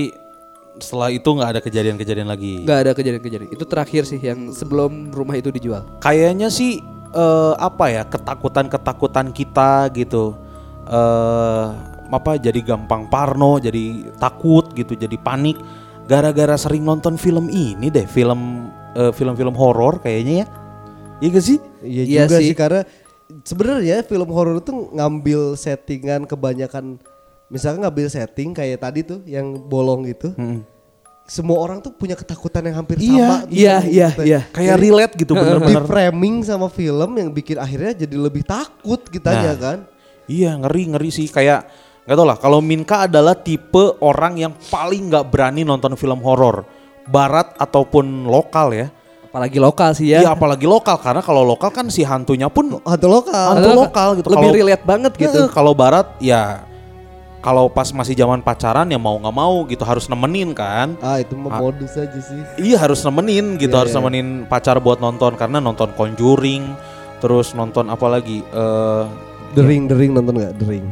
setelah 0.77 1.09
itu 1.09 1.25
nggak 1.25 1.49
ada 1.57 1.61
kejadian-kejadian 1.65 2.29
lagi. 2.29 2.61
nggak 2.61 2.79
ada 2.85 2.91
kejadian-kejadian 2.93 3.49
itu 3.49 3.65
terakhir 3.65 4.05
sih 4.05 4.21
yang 4.21 4.53
sebelum 4.53 5.09
rumah 5.11 5.35
itu 5.35 5.49
dijual 5.51 5.83
Kayaknya 5.99 6.53
sih 6.53 6.77
eh, 7.11 7.53
apa 7.57 7.89
ya 7.89 8.03
ketakutan-ketakutan 8.05 9.33
kita 9.33 9.89
gitu. 9.97 10.37
eh 10.85 11.65
apa 12.13 12.37
jadi 12.37 12.59
gampang 12.61 13.09
parno, 13.09 13.57
jadi 13.57 14.13
takut 14.21 14.69
gitu, 14.77 14.93
jadi 14.93 15.17
panik 15.17 15.57
gara-gara 16.05 16.53
sering 16.53 16.85
nonton 16.85 17.17
film 17.17 17.49
ini 17.49 17.89
deh, 17.89 18.05
film 18.05 18.69
eh, 18.93 19.09
film-film 19.09 19.57
horor 19.57 19.97
kayaknya 19.97 20.45
ya. 20.45 20.47
Iya 21.21 21.29
gak 21.33 21.45
sih? 21.45 21.57
Iya 21.81 22.03
Iya 22.05 22.21
juga 22.29 22.37
sih. 22.37 22.47
sih. 22.51 22.55
karena 22.57 22.81
sebenarnya 23.41 24.03
film 24.03 24.29
horor 24.29 24.57
itu 24.57 24.71
ngambil 24.91 25.55
settingan 25.55 26.23
kebanyakan 26.23 26.99
misalnya 27.47 27.87
ngambil 27.87 28.07
setting 28.07 28.51
kayak 28.51 28.79
tadi 28.79 29.01
tuh 29.01 29.19
yang 29.23 29.43
bolong 29.57 30.07
gitu. 30.07 30.31
Mm. 30.35 30.63
Semua 31.23 31.63
orang 31.63 31.79
tuh 31.79 31.91
punya 31.91 32.11
ketakutan 32.11 32.59
yang 32.63 32.83
hampir 32.83 32.99
Iya, 32.99 33.07
sama. 33.07 33.35
gitu. 33.47 33.55
iya, 33.55 33.75
iya, 33.87 34.07
Gitu. 34.11 34.23
iya. 34.25 34.39
Kayak 34.51 34.75
relate 34.77 35.13
gitu 35.15 35.31
Di 35.31 35.39
bener-bener. 35.39 35.83
framing 35.87 36.35
sama 36.43 36.67
film 36.67 37.11
yang 37.15 37.29
bikin 37.31 37.55
akhirnya 37.55 37.95
jadi 37.97 38.15
lebih 38.17 38.43
takut 38.43 38.99
kitanya 39.07 39.55
Nah. 39.55 39.59
kan. 39.59 39.77
Iya 40.27 40.55
ngeri 40.57 40.91
ngeri 40.91 41.09
sih 41.09 41.27
kayak 41.27 41.67
nggak 42.03 42.17
tau 42.17 42.25
lah 42.25 42.35
kalau 42.35 42.59
Minka 42.59 43.05
adalah 43.05 43.37
tipe 43.37 43.95
orang 43.99 44.39
yang 44.39 44.53
paling 44.67 45.07
nggak 45.07 45.27
berani 45.27 45.61
nonton 45.61 45.93
film 45.95 46.19
horor 46.19 46.63
barat 47.05 47.51
ataupun 47.55 48.27
lokal 48.27 48.71
ya. 48.71 48.87
Apalagi 49.31 49.57
lokal 49.57 49.95
sih 49.95 50.11
ya 50.11 50.19
Iya 50.19 50.35
apalagi 50.35 50.67
lokal 50.67 50.99
karena 50.99 51.23
kalau 51.23 51.41
lokal 51.41 51.71
kan 51.71 51.87
si 51.87 52.03
hantunya 52.03 52.51
pun 52.51 52.83
Hantu 52.83 53.07
lokal. 53.07 53.47
hantu 53.55 53.71
lokal 53.71 54.07
gitu. 54.19 54.27
lebih 54.27 54.43
Kalau- 54.43 54.59
relate 54.59 54.83
banget 54.83 55.13
gitu 55.15 55.39
Eh, 55.39 55.49
kalau 55.49 55.71
barat 55.71 56.03
ya 56.19 56.67
kalau 57.39 57.65
pas 57.65 57.87
masih 57.89 58.13
zaman 58.13 58.37
pacaran 58.37 58.85
ya 58.85 58.99
mau 58.99 59.15
nggak 59.15 59.31
mau 59.33 59.63
gitu 59.65 59.81
harus 59.81 60.05
nemenin 60.05 60.51
kan. 60.51 60.93
Ah 60.99 61.17
itu 61.17 61.33
mah 61.33 61.57
modus 61.57 61.95
aja 61.95 62.13
sih. 62.13 62.37
Iya 62.61 62.77
harus 62.77 63.01
nemenin 63.01 63.55
gitu 63.55 63.71
Iya, 63.71 63.81
harus 63.81 63.89
iya. 63.89 63.97
nemenin 63.97 64.27
pacar 64.45 64.77
buat 64.77 64.99
nonton 64.99 65.33
karena 65.33 65.57
nonton 65.57 65.89
Conjuring 65.91 66.75
terus 67.17 67.53
nonton 67.53 67.87
apa 67.87 68.05
lagi 68.07 68.43
eh 68.43 69.03
The 69.55 69.63
Ring, 69.63 69.87
The 69.87 69.95
Ring 69.95 70.11
nonton 70.11 70.37
nggak? 70.37 70.53
The 70.59 70.67
Ring. 70.67 70.85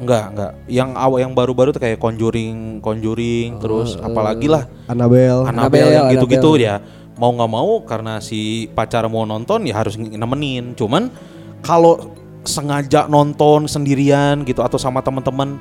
Enggak, 0.00 0.34
enggak. 0.34 0.52
Yang 0.66 0.90
awal 0.96 1.18
yang 1.20 1.32
baru-baru 1.32 1.70
tuh 1.70 1.78
kayak 1.78 1.96
Conjuring, 1.96 2.80
Conjuring, 2.80 3.60
terus 3.60 3.94
apalagi 3.96 4.48
lah 4.48 4.66
Annabelle. 4.84 5.46
Annabelle 5.46 5.86
yang 5.86 6.06
Annabelle. 6.08 6.12
gitu-gitu 6.18 6.50
ya. 6.58 6.82
Mau 7.20 7.30
nggak 7.36 7.50
mau 7.52 7.84
karena 7.84 8.18
si 8.18 8.70
pacar 8.72 9.04
mau 9.08 9.24
nonton 9.28 9.68
ya 9.68 9.80
harus 9.80 9.96
nemenin. 9.96 10.72
Cuman 10.72 11.12
kalau 11.60 12.12
sengaja 12.42 13.06
nonton 13.06 13.70
sendirian 13.70 14.42
gitu 14.42 14.64
atau 14.64 14.80
sama 14.80 15.04
teman-teman 15.04 15.60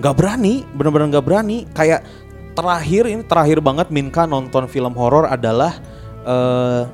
nggak 0.00 0.14
berani, 0.16 0.64
bener-bener 0.74 1.16
nggak 1.16 1.26
berani. 1.26 1.68
Kayak 1.76 2.02
terakhir 2.56 3.06
ini 3.06 3.22
terakhir 3.24 3.62
banget 3.62 3.92
Minka 3.94 4.26
nonton 4.26 4.66
film 4.66 4.92
horor 4.96 5.28
adalah 5.30 5.76
eh 6.26 6.84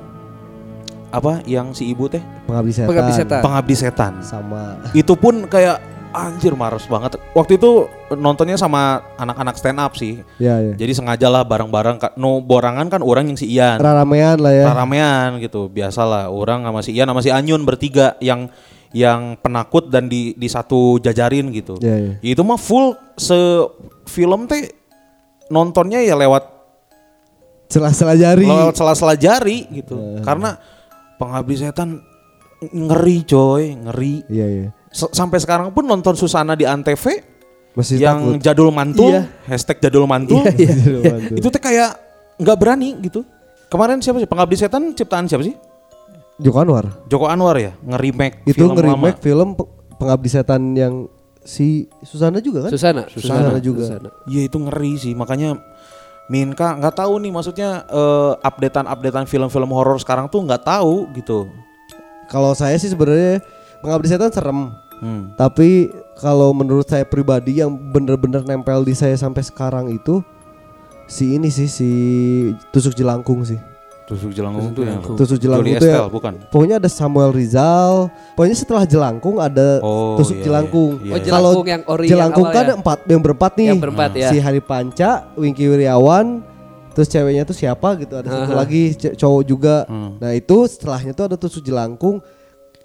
apa 1.07 1.39
yang 1.47 1.71
si 1.71 1.87
ibu 1.87 2.11
teh 2.11 2.19
Pengabdi 2.47 2.71
setan. 2.75 2.87
Pengabdi 2.91 3.13
setan. 3.15 3.41
pengabdi 3.41 3.75
setan 3.75 4.13
Sama 4.23 4.63
itu 4.91 5.13
pun 5.15 5.47
kayak 5.47 5.79
anjir 6.11 6.51
males 6.51 6.83
banget 6.87 7.15
waktu 7.31 7.55
itu 7.55 7.87
nontonnya 8.13 8.55
sama 8.55 9.03
anak-anak 9.19 9.55
stand 9.59 9.79
up 9.79 9.91
sih 9.93 10.23
ya 10.39 10.55
ya. 10.61 10.73
jadi 10.79 10.95
sengaja 10.95 11.27
lah 11.27 11.43
bareng-bareng 11.43 11.99
no 12.15 12.39
borangan 12.39 12.87
kan 12.87 13.03
orang 13.03 13.27
yang 13.27 13.35
si 13.35 13.51
Ian 13.51 13.83
Ramean 13.83 14.39
lah 14.39 14.53
ya. 14.55 14.71
ramean 14.71 15.43
gitu 15.43 15.67
biasalah 15.67 16.31
orang 16.31 16.63
sama 16.63 16.79
si 16.79 16.95
Ian 16.95 17.11
sama 17.11 17.19
si 17.19 17.27
Anyun 17.27 17.67
bertiga 17.67 18.15
yang 18.23 18.47
yang 18.95 19.35
penakut 19.37 19.91
dan 19.91 20.07
di 20.07 20.31
di 20.33 20.47
satu 20.47 20.95
jajarin 21.03 21.51
gitu. 21.51 21.75
Iya, 21.83 21.95
iya. 21.99 22.13
Itu 22.23 22.47
mah 22.47 22.55
full 22.55 22.95
se 23.19 23.35
film 24.07 24.47
teh 24.47 24.71
nontonnya 25.51 25.99
ya 25.99 26.15
lewat 26.15 26.47
Sela-sela 27.67 28.15
jari. 28.15 28.47
lewat 28.47 28.79
sela-sela 28.79 29.19
jari 29.19 29.67
gitu. 29.75 30.23
Karena 30.23 30.55
pengabdi 31.19 31.55
setan 31.59 31.99
ngeri 32.63 33.27
coy, 33.27 33.75
ngeri. 33.75 34.23
Iya, 34.31 34.45
iya. 34.47 34.67
S- 34.87 35.11
sampai 35.11 35.43
sekarang 35.43 35.75
pun 35.75 35.83
nonton 35.83 36.15
Susana 36.15 36.55
di 36.55 36.63
Antv 36.63 36.95
Masih 37.77 38.01
yang 38.01 38.17
takut. 38.17 38.41
jadul 38.41 38.69
mantul, 38.69 39.13
Iya. 39.13 39.21
hashtag 39.45 39.77
jadul 39.79 40.03
mantul. 40.03 40.41
Jadul 40.43 41.01
mantul. 41.13 41.35
itu 41.37 41.47
tuh 41.47 41.61
kayak 41.61 41.93
nggak 42.35 42.57
berani 42.57 42.97
gitu. 42.99 43.21
Kemarin 43.67 44.01
siapa 44.01 44.17
sih 44.17 44.25
pengabdi 44.25 44.55
setan 44.55 44.91
ciptaan 44.91 45.29
siapa 45.29 45.43
sih? 45.43 45.53
Joko 46.37 46.57
Anwar. 46.57 46.85
Joko 47.05 47.25
Anwar 47.25 47.53
ya, 47.55 47.77
nge-remake 47.79 48.45
Itu 48.45 48.65
film 48.65 48.73
lama. 48.75 49.13
film 49.15 49.53
Pe- 49.53 49.69
Pengabdi 49.95 50.25
Setan 50.27 50.61
yang 50.71 51.09
si 51.39 51.85
Susana 52.01 52.37
juga 52.37 52.65
kan? 52.65 52.71
Susana, 52.71 53.01
Susana 53.07 53.57
juga. 53.57 53.81
Susana. 53.83 54.09
Iya 54.25 54.45
itu 54.45 54.57
ngeri 54.57 54.93
sih, 54.95 55.13
makanya 55.13 55.57
Minka 56.27 56.75
nggak 56.75 56.93
tahu 56.93 57.17
nih 57.17 57.31
maksudnya 57.31 57.81
eh, 57.83 58.33
updatean-updatean 58.39 59.25
film-film 59.25 59.69
horor 59.69 59.95
sekarang 59.95 60.27
tuh 60.27 60.43
nggak 60.43 60.61
tahu 60.61 61.09
gitu. 61.13 61.49
Kalau 62.27 62.51
saya 62.51 62.75
sih 62.75 62.87
sebenarnya 62.87 63.41
Pengabdi 63.79 64.07
Setan 64.07 64.29
serem. 64.29 64.73
Hmm. 64.97 65.33
Tapi 65.33 65.89
kalau 66.15 66.49
menurut 66.51 66.83
saya 66.83 67.03
pribadi 67.03 67.59
yang 67.59 67.69
bener-bener 67.69 68.41
nempel 68.41 68.81
di 68.81 68.91
saya 68.91 69.13
sampai 69.13 69.41
sekarang 69.41 69.89
itu 69.89 70.25
si 71.05 71.33
ini 71.33 71.47
sih 71.47 71.65
si 71.65 71.89
tusuk 72.69 72.93
jelangkung 72.93 73.43
sih. 73.43 73.59
Tusuk 74.07 74.31
jelangkung 74.31 74.71
tuh 74.71 74.87
yang 74.87 75.03
Tusuk 75.03 75.35
jelangkung 75.35 75.67
itu 75.73 75.83
ya, 75.83 76.07
bukan? 76.07 76.39
Pokoknya 76.47 76.79
ada 76.79 76.87
Samuel 76.87 77.35
Rizal. 77.35 78.07
Pokoknya 78.33 78.55
setelah 78.55 78.87
jelangkung 78.87 79.35
ada 79.35 79.83
Oh, 79.83 80.15
tusuk 80.15 80.39
iya, 80.39 80.43
jelangkung. 80.47 80.91
iya, 81.03 81.11
Oh, 81.11 81.17
iya. 81.19 81.27
Kalau 81.27 81.51
jelangkung 81.51 81.67
yang 81.67 81.81
ori 81.85 82.05
jelangkung 82.07 82.47
kan 82.47 82.55
ya? 82.55 82.63
ada 82.63 82.73
empat 82.79 82.97
yang 83.03 83.19
berempat 83.19 83.51
nih. 83.59 83.67
Yang 83.67 83.81
berempat 83.83 84.11
ya. 84.15 84.29
Si 84.31 84.37
Hari 84.39 84.61
Panca, 84.63 85.11
Wingky 85.35 85.67
Wiryawan, 85.67 86.39
terus 86.95 87.11
ceweknya 87.11 87.43
tuh 87.43 87.51
siapa 87.53 87.99
gitu. 87.99 88.15
Ada 88.15 88.27
satu 88.31 88.51
Aha. 88.55 88.59
lagi 88.63 88.95
c- 88.95 89.11
cowok 89.13 89.43
juga. 89.43 89.75
Hmm. 89.85 90.15
Nah 90.17 90.31
itu 90.31 90.55
setelahnya 90.65 91.11
tuh 91.11 91.25
ada 91.27 91.35
tusuk 91.35 91.59
jelangkung 91.61 92.23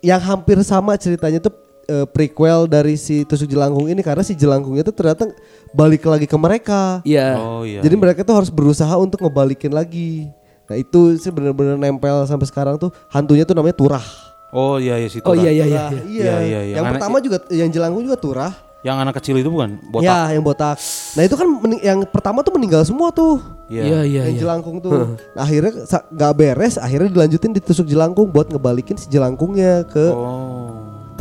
yang 0.03 0.19
hampir 0.19 0.59
sama 0.67 0.99
ceritanya 0.99 1.39
tuh 1.39 1.55
eh, 1.93 2.07
prequel 2.09 2.65
dari 2.65 2.97
si 2.97 3.23
tusuk 3.23 3.45
jelangkung 3.47 3.85
ini 3.87 4.01
karena 4.01 4.25
si 4.25 4.33
jelangkungnya 4.33 4.81
tuh 4.83 4.97
ternyata 4.97 5.29
balik 5.77 6.09
lagi 6.09 6.25
ke 6.25 6.37
mereka. 6.41 7.05
Iya. 7.05 7.37
Oh 7.37 7.63
iya. 7.69 7.85
Jadi 7.85 7.95
mereka 8.01 8.25
tuh 8.25 8.41
harus 8.41 8.49
berusaha 8.49 8.97
untuk 8.97 9.21
ngebalikin 9.21 9.77
lagi. 9.77 10.33
Nah 10.65 10.81
itu 10.81 11.21
sih 11.21 11.29
bener-bener 11.29 11.77
nempel 11.77 12.25
sampai 12.25 12.49
sekarang 12.49 12.81
tuh 12.81 12.89
hantunya 13.13 13.45
tuh 13.45 13.53
namanya 13.53 13.77
Turah. 13.77 14.07
Oh 14.53 14.81
iya 14.81 14.97
iya 14.97 15.09
situ. 15.13 15.25
Oh 15.25 15.37
iya 15.37 15.53
iya 15.53 15.65
iya. 15.69 15.85
Turah, 15.89 15.93
iya. 15.93 16.03
iya. 16.09 16.25
Iya, 16.25 16.37
iya, 16.41 16.61
iya. 16.65 16.75
Yang 16.81 16.85
Anak- 16.89 16.95
pertama 16.97 17.17
juga 17.21 17.37
yang 17.53 17.69
jelangkung 17.69 18.03
juga 18.09 18.17
Turah. 18.17 18.53
Yang 18.83 18.97
anak 18.99 19.15
kecil 19.23 19.39
itu 19.39 19.47
bukan? 19.47 19.79
Botak. 19.95 20.11
Ya, 20.11 20.35
yang 20.35 20.43
botak. 20.43 20.75
Nah, 21.15 21.23
itu 21.23 21.39
kan 21.39 21.47
yang 21.87 22.03
pertama 22.03 22.43
tuh 22.43 22.51
meninggal 22.59 22.83
semua 22.83 23.15
tuh. 23.15 23.39
Iya. 23.71 23.83
Iya 23.87 24.01
iya 24.03 24.23
yang 24.27 24.35
iya. 24.37 24.43
jelangkung 24.43 24.83
tuh. 24.83 25.15
Nah, 25.39 25.47
akhirnya 25.47 25.87
nggak 25.87 26.33
beres, 26.35 26.75
akhirnya 26.83 27.09
dilanjutin 27.15 27.55
ditusuk 27.55 27.87
jelangkung 27.87 28.29
buat 28.35 28.51
ngebalikin 28.51 28.99
si 28.99 29.07
jelangkungnya 29.07 29.87
ke 29.87 30.11
Oh. 30.11 30.62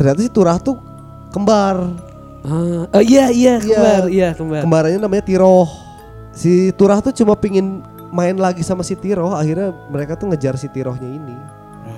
Ternyata 0.02 0.18
si 0.18 0.28
Turah 0.28 0.58
tuh 0.58 0.74
kembar. 1.30 1.94
Ah, 2.42 2.90
oh 2.90 2.98
iya 2.98 3.30
iya 3.30 3.54
Iya. 3.54 3.54
kembar, 3.62 4.02
iya 4.10 4.28
kembar. 4.34 4.60
Kembarannya 4.66 4.98
namanya 4.98 5.22
Tiroh. 5.22 5.70
Si 6.34 6.74
Turah 6.74 6.98
tuh 6.98 7.14
cuma 7.14 7.38
pingin 7.38 7.78
main 8.10 8.34
lagi 8.34 8.60
sama 8.60 8.82
si 8.82 8.92
Tiroh, 8.92 9.30
akhirnya 9.30 9.70
mereka 9.86 10.18
tuh 10.18 10.26
ngejar 10.26 10.58
si 10.58 10.66
Tirohnya 10.66 11.06
ini. 11.06 11.38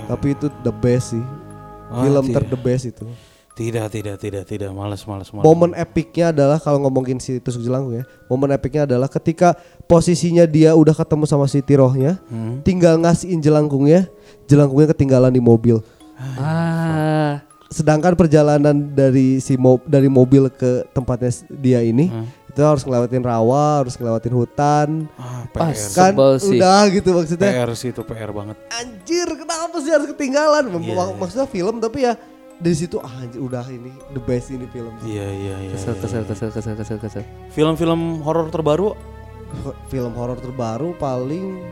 Tapi 0.04 0.36
itu 0.36 0.52
the 0.60 0.68
best 0.70 1.16
sih. 1.16 1.24
Ah, 1.88 2.04
Film 2.04 2.28
tidak. 2.28 2.34
ter 2.36 2.44
the 2.44 2.60
best 2.60 2.84
itu. 2.84 3.08
Tidak 3.54 3.86
tidak 3.86 4.16
tidak 4.18 4.44
tidak 4.44 4.68
malas 4.68 5.06
malas 5.06 5.30
malas. 5.30 5.46
Momen 5.46 5.72
epicnya 5.72 6.28
adalah 6.28 6.58
kalau 6.58 6.82
ngomongin 6.82 7.16
si 7.16 7.38
tusuk 7.38 7.62
jelangkung 7.62 7.96
ya, 7.96 8.04
momen 8.26 8.50
epicnya 8.50 8.82
adalah 8.84 9.06
ketika 9.06 9.54
posisinya 9.86 10.42
dia 10.42 10.74
udah 10.74 10.90
ketemu 10.92 11.24
sama 11.24 11.46
si 11.46 11.62
Tirohnya, 11.62 12.18
Hmm. 12.26 12.60
tinggal 12.60 12.98
ngasihin 12.98 13.38
jelangkungnya, 13.38 14.10
jelangkungnya 14.44 14.90
ketinggalan 14.90 15.30
di 15.30 15.38
mobil. 15.38 15.78
Ah. 16.36 17.40
Sedangkan 17.74 18.14
perjalanan 18.14 18.70
dari 18.88 19.38
si 19.38 19.58
mo- 19.58 19.82
dari 19.84 20.06
mobil 20.06 20.46
ke 20.48 20.86
tempatnya 20.88 21.26
dia 21.50 21.82
ini 21.82 22.06
Hmm. 22.06 22.30
itu 22.46 22.62
harus 22.62 22.80
ngelewatin 22.80 23.18
rawa, 23.20 23.82
harus 23.82 23.98
ngelewatin 23.98 24.30
hutan. 24.32 24.88
Ah, 25.16 25.42
Pas. 25.50 25.74
PR. 25.74 25.90
Kan 25.92 26.12
Sebel 26.14 26.32
sih. 26.38 26.50
udah 26.54 26.80
gitu 26.88 27.08
maksudnya. 27.10 27.50
PR 27.50 27.70
sih 27.74 27.90
itu 27.90 28.00
PR 28.00 28.30
banget. 28.30 28.54
Anjir, 28.70 29.26
kenapa 29.26 29.74
sih 29.76 29.90
harus 29.90 30.06
ketinggalan? 30.08 30.70
Mak- 30.70 30.80
Iya, 30.80 30.94
iya. 30.94 31.18
Maksudnya 31.18 31.46
film 31.48 31.74
tapi 31.78 31.98
ya 32.00 32.14
dari 32.54 32.76
situ 32.76 32.96
ah, 32.96 33.10
anjir 33.10 33.42
udah 33.42 33.66
ini 33.66 33.90
the 34.10 34.22
best 34.22 34.48
ini 34.48 34.66
film. 34.68 34.94
Iya 35.02 35.26
iya 35.26 35.54
iya. 35.60 35.74
Kesel 35.74 35.92
iya. 35.92 36.00
kesel 36.00 36.22
kesel 36.24 36.48
kesel 36.48 36.74
kesel 36.76 36.98
kesel. 37.00 37.22
Film-film 37.50 38.22
horor 38.22 38.46
terbaru 38.48 38.94
Film 39.88 40.14
horor 40.14 40.34
terbaru 40.36 40.94
paling 40.94 41.62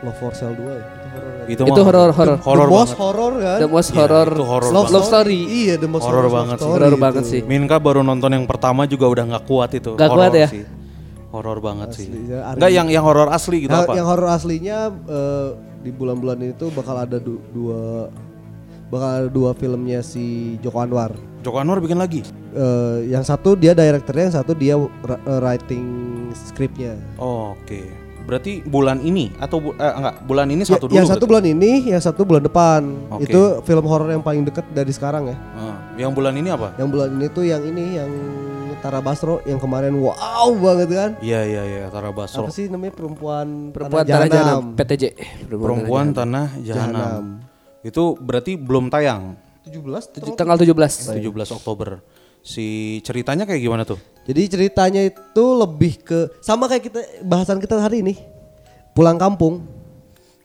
Love 0.00 0.16
for 0.16 0.32
Sale 0.32 0.54
2 0.54 0.66
ya. 0.72 0.86
Itu 1.10 1.18
horor. 1.20 1.48
itu, 1.50 1.62
Itu 1.66 1.80
horor 1.82 2.10
horor. 2.12 2.38
horor 2.38 2.62
the 2.62 2.70
most 2.72 2.94
horror 2.94 3.32
kan? 3.36 3.58
The 3.58 3.66
most 3.66 3.90
Iya, 3.90 3.98
horror. 3.98 4.28
itu 4.28 4.44
horor 4.44 4.70
Love. 4.70 4.88
Love 4.88 5.06
story. 5.06 5.40
Iya, 5.42 5.74
the 5.76 5.86
most 5.86 6.02
Horror 6.02 6.16
horror, 6.20 6.30
banget 6.32 6.56
sih. 6.56 6.68
Horror 6.68 6.86
itu. 6.88 6.98
banget 7.00 7.24
sih. 7.26 7.40
Minka 7.42 7.76
baru 7.76 8.00
nonton 8.00 8.30
yang 8.30 8.46
pertama 8.46 8.84
juga 8.84 9.06
udah 9.06 9.24
nggak 9.26 9.44
kuat 9.44 9.70
itu. 9.72 9.90
Nggak 9.92 10.06
Horor 10.08 10.20
kuat 10.20 10.32
ya? 10.36 10.48
sih. 10.48 10.64
Horor 11.30 11.58
banget 11.58 11.88
sih. 11.92 12.06
Asli, 12.06 12.20
ya, 12.26 12.38
Ari- 12.44 12.56
Enggak 12.56 12.70
yang 12.72 12.86
yang 12.88 13.04
horor 13.04 13.28
asli 13.28 13.56
gitu 13.60 13.70
Nah, 13.70 13.82
apa? 13.84 13.92
yang 13.92 14.02
horor 14.04 14.28
aslinya 14.28 14.78
eh, 14.90 15.48
di 15.80 15.90
bulan-bulan 15.90 16.36
ini 16.38 16.54
tuh 16.54 16.70
bakal 16.70 16.96
ada 16.96 17.16
du- 17.16 17.42
dua 17.50 18.10
bakal 18.86 19.08
ada 19.08 19.28
dua 19.28 19.50
filmnya 19.52 20.02
si 20.02 20.54
Joko 20.58 20.78
Anwar. 20.78 21.14
Joko 21.40 21.56
Anwar 21.56 21.78
bikin 21.78 21.96
lagi. 21.96 22.26
Eh, 22.50 22.98
yang 23.08 23.22
satu 23.22 23.54
dia 23.54 23.70
directornya, 23.72 24.24
yang 24.24 24.36
satu 24.36 24.52
dia 24.52 24.74
eh, 24.74 24.88
writing 25.40 25.86
skripnya. 26.32 26.98
Oh, 27.14 27.54
Oke. 27.56 27.86
Berarti 28.30 28.62
bulan 28.62 29.02
ini 29.02 29.34
atau 29.36 29.58
bu- 29.58 29.74
eh, 29.74 29.90
enggak, 29.90 30.14
bulan 30.22 30.46
ini 30.46 30.62
Ya, 30.62 30.70
satu 30.70 30.86
dulu. 30.86 30.94
yang 30.94 31.02
satu 31.02 31.18
berarti? 31.18 31.26
bulan 31.26 31.44
ini, 31.50 31.70
yang 31.90 31.98
satu 32.00 32.20
bulan 32.22 32.42
depan. 32.42 32.82
Oke. 33.10 33.26
Itu 33.26 33.40
film 33.60 33.84
horor 33.84 34.06
yang 34.08 34.22
paling 34.22 34.46
deket 34.46 34.62
dari 34.70 34.88
sekarang 34.88 35.26
ya. 35.26 35.36
Ah, 35.52 35.74
yang 35.96 36.14
bulan 36.14 36.30
ini 36.32 36.46
apa? 36.46 36.78
Yang 36.78 36.88
bulan 36.88 37.08
ini 37.10 37.26
tuh 37.28 37.42
yang 37.42 37.58
ini 37.60 37.98
yang 37.98 38.10
Tara 38.78 39.02
Basro 39.02 39.42
yang 39.44 39.58
kemarin 39.58 39.92
wow 39.92 40.14
banget 40.54 40.88
kan. 40.88 41.10
Iya 41.18 41.42
iya 41.42 41.62
iya 41.66 41.84
Tara 41.88 42.08
Basro. 42.10 42.46
Apa 42.46 42.54
sih 42.54 42.70
namanya 42.70 42.94
perempuan 42.94 43.74
Perempuan 43.74 44.00
Tanah 44.00 44.14
tanah 44.22 44.28
jahanam. 44.30 44.62
PTJ. 44.72 45.04
Perempuan 45.50 46.06
Tanah 46.14 46.46
Jahanam. 46.56 46.94
Jahanam. 46.94 47.24
Itu 47.82 48.14
berarti 48.14 48.54
belum 48.54 48.88
tayang 48.88 49.34
17 49.60 50.14
Tujuh- 50.14 50.32
tanggal 50.32 50.54
17. 50.54 51.10
17 51.10 51.50
Oktober. 51.50 51.98
Si 52.40 52.98
ceritanya 53.04 53.44
kayak 53.44 53.60
gimana 53.60 53.82
tuh? 53.84 54.00
Jadi 54.24 54.40
ceritanya 54.48 55.02
itu 55.04 55.44
lebih 55.56 56.00
ke 56.00 56.18
sama 56.40 56.68
kayak 56.68 56.84
kita 56.92 57.00
bahasan 57.24 57.60
kita 57.60 57.76
hari 57.80 58.00
ini. 58.04 58.14
Pulang 58.96 59.16
kampung. 59.16 59.64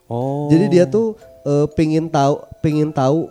Oh. 0.05 0.47
Jadi 0.51 0.65
dia 0.69 0.85
tuh 0.85 1.15
eh, 1.43 1.67
pingin 1.73 2.07
tahu 2.07 2.41
pingin 2.61 2.89
tahu 2.93 3.29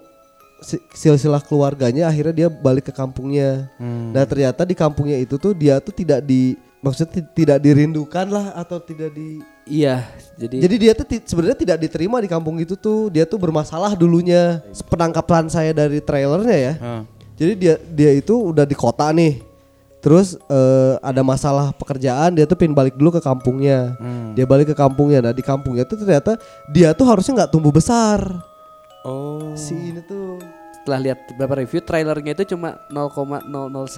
si- 0.64 0.82
silsilah 0.96 1.44
keluarganya 1.44 2.08
akhirnya 2.08 2.34
dia 2.34 2.48
balik 2.48 2.88
ke 2.88 2.92
kampungnya. 2.92 3.68
Hmm. 3.76 4.10
Nah, 4.16 4.24
ternyata 4.24 4.64
di 4.64 4.74
kampungnya 4.74 5.20
itu 5.20 5.36
tuh 5.36 5.52
dia 5.52 5.78
tuh 5.78 5.92
tidak 5.92 6.24
di 6.24 6.56
maksudnya 6.80 7.20
ti- 7.20 7.30
tidak 7.44 7.58
dirindukan 7.60 8.26
lah 8.28 8.56
atau 8.56 8.80
tidak 8.80 9.12
di 9.12 9.40
Iya, 9.64 10.04
jadi, 10.36 10.60
Jadi 10.60 10.74
dia 10.76 10.92
tuh 10.92 11.08
sebenarnya 11.08 11.56
tidak 11.56 11.78
diterima 11.80 12.20
di 12.20 12.28
kampung 12.28 12.60
itu 12.60 12.76
tuh. 12.76 13.08
Dia 13.08 13.24
tuh 13.24 13.40
bermasalah 13.40 13.96
dulunya. 13.96 14.60
Penangkapan 14.92 15.48
saya 15.48 15.72
dari 15.72 16.04
trailernya 16.04 16.56
ya. 16.60 16.72
Ah. 16.84 17.02
Jadi 17.34 17.52
dia 17.58 17.74
dia 17.82 18.10
itu 18.14 18.34
udah 18.34 18.62
di 18.62 18.76
kota 18.78 19.10
nih. 19.10 19.42
Terus 20.04 20.36
eh, 20.36 20.94
ada 21.00 21.24
masalah 21.24 21.72
pekerjaan, 21.72 22.36
dia 22.36 22.44
tuh 22.44 22.60
pin 22.60 22.70
balik 22.76 22.94
dulu 22.94 23.16
ke 23.16 23.20
kampungnya. 23.24 23.96
Hmm. 23.96 24.36
Dia 24.36 24.44
balik 24.44 24.72
ke 24.72 24.76
kampungnya. 24.76 25.24
Nah 25.24 25.32
di 25.32 25.40
kampungnya 25.40 25.88
tuh 25.88 25.96
ternyata 25.96 26.36
dia 26.68 26.92
tuh 26.92 27.08
harusnya 27.08 27.44
nggak 27.44 27.50
tumbuh 27.50 27.72
besar. 27.72 28.20
Oh. 29.04 29.52
Si 29.56 29.72
ini 29.72 30.00
tuh. 30.04 30.63
Setelah 30.84 31.00
lihat 31.00 31.18
beberapa 31.32 31.64
review 31.64 31.80
trailernya 31.80 32.36
itu 32.36 32.52
cuma 32.52 32.76
0,001% 32.92 33.88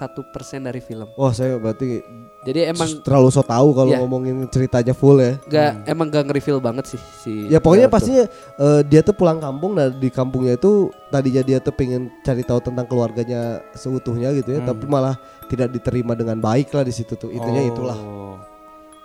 dari 0.62 0.78
film. 0.78 1.10
Wah 1.18 1.34
saya 1.34 1.58
berarti 1.58 1.98
Jadi 2.46 2.62
emang 2.62 3.02
terlalu 3.02 3.26
so 3.28 3.42
tahu 3.42 3.74
kalau 3.74 3.90
Iya. 3.90 3.98
ngomongin 3.98 4.46
ceritanya 4.46 4.94
full 4.94 5.18
ya. 5.18 5.34
gak 5.50 5.82
emang 5.84 6.06
gak 6.06 6.30
nge-reveal 6.30 6.62
banget 6.62 6.94
sih 6.94 7.00
si 7.18 7.32
Ya 7.50 7.58
pokoknya 7.58 7.90
pastinya 7.90 8.30
eh, 8.54 8.80
dia 8.86 9.02
tuh 9.02 9.10
pulang 9.12 9.42
kampung 9.42 9.74
nah 9.74 9.90
di 9.90 10.06
kampungnya 10.06 10.54
itu 10.54 10.86
tadinya 11.10 11.42
dia 11.42 11.58
tuh 11.58 11.74
pengen 11.74 12.06
cari 12.22 12.46
tahu 12.46 12.62
tentang 12.62 12.86
keluarganya 12.86 13.66
seutuhnya 13.74 14.30
gitu 14.30 14.54
ya, 14.54 14.62
tapi 14.62 14.86
malah 14.86 15.18
tidak 15.50 15.74
diterima 15.74 16.14
dengan 16.14 16.38
baik 16.38 16.70
lah 16.70 16.86
di 16.86 16.94
situ 16.94 17.18
tuh. 17.18 17.28
Itunya 17.28 17.66
Oh. 17.66 17.70
itulah. 17.74 17.98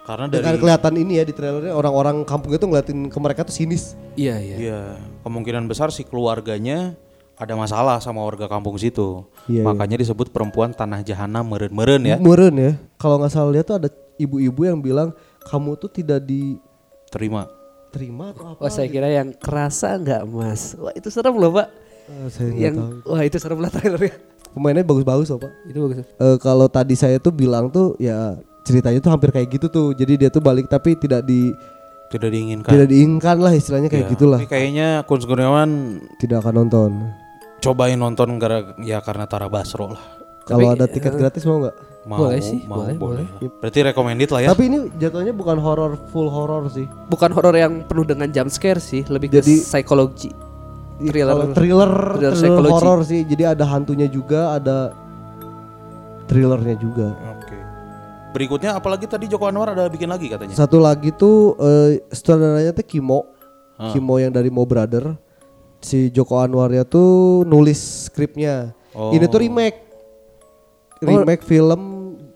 Karena 0.01 0.25
dari 0.25 0.41
Dengan 0.41 0.55
kelihatan 0.57 0.93
ini 0.97 1.13
ya 1.17 1.23
di 1.23 1.33
trailernya 1.33 1.73
orang-orang 1.73 2.25
kampung 2.25 2.53
itu 2.53 2.65
ngeliatin 2.65 3.05
ke 3.05 3.17
mereka 3.17 3.41
tuh 3.41 3.53
sinis. 3.53 3.93
Iya 4.13 4.37
iya. 4.37 4.55
Iya, 4.57 4.81
kemungkinan 5.21 5.65
besar 5.65 5.89
si 5.89 6.01
keluarganya 6.01 6.93
ada 7.41 7.57
masalah 7.57 7.97
sama 7.97 8.21
warga 8.21 8.45
kampung 8.45 8.77
situ. 8.77 9.25
Iya, 9.49 9.65
Makanya 9.65 9.97
disebut 9.97 10.29
perempuan 10.29 10.69
tanah 10.69 11.01
jahanam 11.01 11.41
meren-meren 11.41 12.05
ya. 12.05 12.15
Meren 12.15 12.53
ya. 12.53 12.71
Kalau 12.95 13.17
nggak 13.17 13.33
salah 13.33 13.49
lihat 13.49 13.65
tuh 13.65 13.81
ada 13.81 13.89
ibu-ibu 14.15 14.61
yang 14.61 14.77
bilang 14.77 15.09
kamu 15.41 15.73
tuh 15.75 15.89
tidak 15.89 16.21
diterima 16.21 17.49
Terima. 17.89 18.29
atau 18.31 18.53
apa? 18.53 18.61
Oh 18.61 18.69
saya 18.69 18.85
kira 18.87 19.09
yang 19.09 19.33
kerasa 19.33 19.97
nggak 19.97 20.21
mas? 20.23 20.77
Wah 20.77 20.93
itu 20.93 21.09
serem 21.09 21.33
loh 21.33 21.51
pak. 21.51 21.67
Eh, 22.07 22.27
saya 22.29 22.49
yang 22.53 22.75
tahu. 22.77 23.09
wah 23.09 23.21
itu 23.21 23.35
serem 23.35 23.57
lah 23.57 23.67
trailernya. 23.67 24.13
Pemainnya 24.53 24.85
bagus-bagus 24.85 25.27
loh 25.27 25.41
pak. 25.41 25.51
Itu 25.65 25.77
bagus. 25.81 26.05
Eh, 26.05 26.37
kalau 26.39 26.69
tadi 26.69 26.93
saya 26.93 27.17
tuh 27.17 27.33
bilang 27.33 27.67
tuh 27.67 27.97
ya 27.97 28.37
ceritanya 28.61 29.01
tuh 29.01 29.11
hampir 29.11 29.33
kayak 29.33 29.49
gitu 29.49 29.67
tuh. 29.67 29.87
Jadi 29.91 30.13
dia 30.15 30.29
tuh 30.29 30.39
balik 30.39 30.69
tapi 30.69 30.93
tidak 30.93 31.25
di 31.25 31.49
Tidak 32.07 32.27
diinginkan. 32.27 32.67
tidak 32.69 32.87
diinginkan 32.87 33.37
lah 33.39 33.51
istilahnya 33.51 33.87
kayak 33.87 34.03
Ya, 34.03 34.11
gitulah. 34.11 34.39
ini 34.39 34.47
kayaknya 34.47 34.87
Kun 35.07 35.19
Kurniawan 35.19 35.69
Tidak 36.19 36.37
akan 36.37 36.53
nonton. 36.59 36.91
Cobain 37.61 37.95
nonton 37.95 38.35
gara 38.35 38.73
ya 38.81 38.99
karena 38.99 39.29
Tara 39.29 39.47
Basro 39.47 39.93
lah. 39.93 40.03
Kalau 40.41 40.73
ada 40.73 40.89
tiket 40.89 41.13
gratis 41.15 41.45
mau 41.45 41.61
nggak? 41.61 41.75
Mau, 42.01 42.17
Boleh 42.17 42.41
sih, 42.41 42.65
mau, 42.65 42.81
boleh, 42.81 42.97
boleh. 42.97 43.25
Berarti 43.61 43.79
recommended 43.85 44.33
lah 44.33 44.41
ya. 44.41 44.49
Tapi 44.57 44.73
ini 44.73 44.89
jatuhnya 44.97 45.37
bukan 45.37 45.61
horor 45.61 46.01
full 46.09 46.33
horor 46.33 46.65
sih. 46.67 46.89
Bukan 47.07 47.29
horor 47.29 47.53
yang 47.53 47.85
penuh 47.85 48.01
dengan 48.01 48.25
jump 48.33 48.49
scare 48.49 48.81
sih, 48.81 49.05
lebih 49.05 49.29
ke 49.29 49.37
Jadi- 49.39 49.61
psikologi. 49.61 50.33
Thriller. 50.97 51.33
Kalau 51.33 51.47
thriller, 51.53 51.91
Thriller 51.93 52.33
thriller 52.33 52.33
psikologi. 52.33 52.73
horor 52.73 52.99
sih. 53.05 53.21
Jadi 53.21 53.43
ada 53.45 53.65
hantunya 53.69 54.09
juga, 54.09 54.57
ada 54.57 54.93
thrillernya 56.25 56.75
juga. 56.77 57.13
Oke. 57.37 57.57
Berikutnya 58.33 58.77
apalagi 58.77 59.05
tadi 59.05 59.25
Joko 59.27 59.45
Anwar 59.45 59.73
ada 59.73 59.85
bikin 59.85 60.09
lagi 60.09 60.25
katanya. 60.25 60.57
Satu 60.57 60.81
lagi 60.81 61.13
tuh 61.13 61.53
eh, 61.57 62.01
sutradaranya 62.09 62.73
tuh 62.73 62.85
Kimo. 62.85 63.29
Ah. 63.77 63.93
Kimo 63.93 64.17
yang 64.17 64.33
dari 64.33 64.49
Mo 64.49 64.65
Brother. 64.65 65.13
Si 65.81 66.09
Joko 66.09 66.37
Anwarnya 66.37 66.85
tuh 66.85 67.41
nulis 67.43 68.05
skripnya. 68.05 68.69
Oh. 68.93 69.09
Ini 69.09 69.25
tuh 69.25 69.41
remake. 69.41 69.77
Remake 71.01 71.41
film 71.41 71.81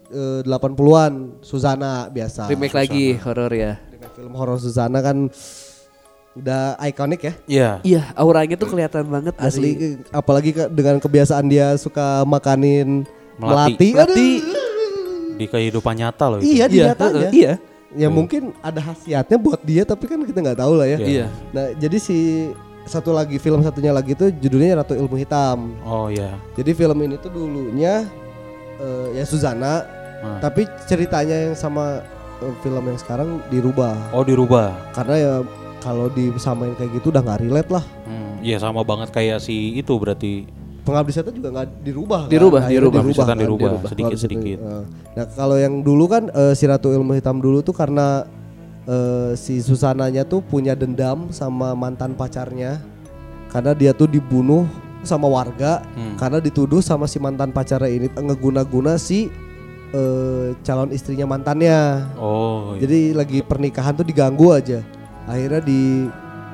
eh, 0.09 0.41
80-an 0.41 1.37
Susana 1.39 2.09
biasa. 2.09 2.49
Remake 2.49 2.73
lagi 2.73 3.13
horor 3.15 3.53
ya. 3.53 3.77
Remake 3.87 4.15
film 4.15 4.33
horor 4.33 4.57
Susana 4.57 4.97
kan 4.99 5.29
udah 6.35 6.75
ikonik 6.83 7.21
ya. 7.21 7.33
Iya. 7.45 7.69
Iya, 7.81 8.01
auranya 8.13 8.57
tuh 8.57 8.67
kelihatan 8.67 9.05
banget 9.05 9.33
dari- 9.33 9.45
Asli 9.47 9.71
apalagi 10.09 10.51
ke- 10.51 10.67
dengan 10.67 10.97
kebiasaan 10.97 11.45
dia 11.45 11.77
suka 11.77 12.25
makanin 12.25 13.05
Melati. 13.37 13.93
melati. 13.93 14.29
Di 15.35 15.45
kehidupan 15.45 15.95
nyata 15.95 16.25
loh 16.27 16.37
itu. 16.39 16.49
Iya 16.49 16.65
di 16.65 16.75
Iya, 16.75 16.85
nyatanya. 16.91 17.29
iya. 17.31 17.53
Ya 17.95 18.09
mungkin 18.09 18.51
ada 18.59 18.81
khasiatnya 18.81 19.37
buat 19.37 19.61
dia 19.61 19.85
tapi 19.85 20.03
kan 20.05 20.19
kita 20.19 20.39
nggak 20.41 20.59
tahu 20.59 20.73
lah 20.75 20.87
ya. 20.89 20.97
Iya. 20.97 21.07
Iya. 21.07 21.25
Nah, 21.53 21.65
jadi 21.77 21.97
si 21.97 22.17
satu 22.85 23.11
lagi 23.11 23.35
film 23.35 23.59
satunya 23.59 23.89
lagi 23.89 24.13
tuh 24.13 24.29
judulnya 24.31 24.79
Ratu 24.79 24.93
Ilmu 24.93 25.15
Hitam. 25.15 25.73
Oh 25.81 26.07
iya. 26.07 26.37
Jadi 26.53 26.71
film 26.71 26.97
ini 27.01 27.17
tuh 27.17 27.29
dulunya 27.29 28.05
eh, 28.77 29.07
ya 29.13 29.23
Suzana, 29.23 29.85
Ah. 30.15 30.39
tapi 30.39 30.63
ceritanya 30.85 31.49
yang 31.49 31.53
sama 31.53 32.01
eh, 32.39 32.53
film 32.61 32.81
yang 32.81 32.97
sekarang 32.97 33.41
dirubah. 33.47 33.93
Oh 34.09 34.21
dirubah. 34.21 34.73
Karena 34.91 35.15
ya 35.15 35.33
kalau 35.79 36.09
disamain 36.09 36.73
kayak 36.73 36.93
gitu 36.93 37.09
udah 37.09 37.21
nggak 37.21 37.41
relate 37.41 37.69
lah. 37.69 37.85
Hmm, 38.03 38.41
Iya 38.41 38.57
sama 38.57 38.81
banget 38.81 39.09
kayak 39.09 39.37
si 39.39 39.75
itu 39.75 39.93
berarti. 39.95 40.45
Pengabdi 40.81 41.11
setan 41.11 41.33
juga 41.33 41.49
nggak 41.51 41.81
dirubah. 41.81 42.21
kan? 42.25 42.29
Dirubah, 42.29 42.61
Akhirnya 42.61 42.77
dirubah. 42.79 43.01
Setan 43.09 43.25
kan? 43.27 43.37
dirubah, 43.41 43.69
Pengabdi 43.73 43.89
sedikit-sedikit. 43.89 44.57
Eh. 44.61 44.83
Nah 45.13 45.25
kalau 45.27 45.57
yang 45.57 45.81
dulu 45.81 46.05
kan 46.05 46.23
eh, 46.29 46.53
si 46.53 46.63
Ratu 46.65 46.89
Ilmu 46.89 47.13
Hitam 47.13 47.41
dulu 47.41 47.61
tuh 47.61 47.73
karena 47.73 48.25
eh, 48.85 49.31
si 49.35 49.59
Susananya 49.59 50.23
tuh 50.23 50.41
punya 50.41 50.73
dendam 50.73 51.29
sama 51.29 51.73
mantan 51.73 52.13
pacarnya 52.13 52.79
karena 53.49 53.71
dia 53.71 53.91
tuh 53.91 54.05
dibunuh 54.05 54.65
sama 55.01 55.25
warga 55.25 55.85
Hmm. 55.93 56.17
karena 56.17 56.41
dituduh 56.41 56.81
sama 56.81 57.05
si 57.05 57.17
mantan 57.17 57.49
pacarnya 57.49 57.89
ini 57.89 58.07
ngeguna-guna 58.09 58.97
si 58.97 59.29
eh, 59.89 60.47
calon 60.59 60.91
istrinya 60.91 61.23
mantannya. 61.23 62.03
Oh. 62.17 62.73
Iya. 62.75 62.83
Jadi 62.83 62.99
lagi 63.13 63.39
pernikahan 63.39 63.95
tuh 63.95 64.03
diganggu 64.03 64.51
aja. 64.51 64.83
Akhirnya 65.23 65.61
di 65.61 66.09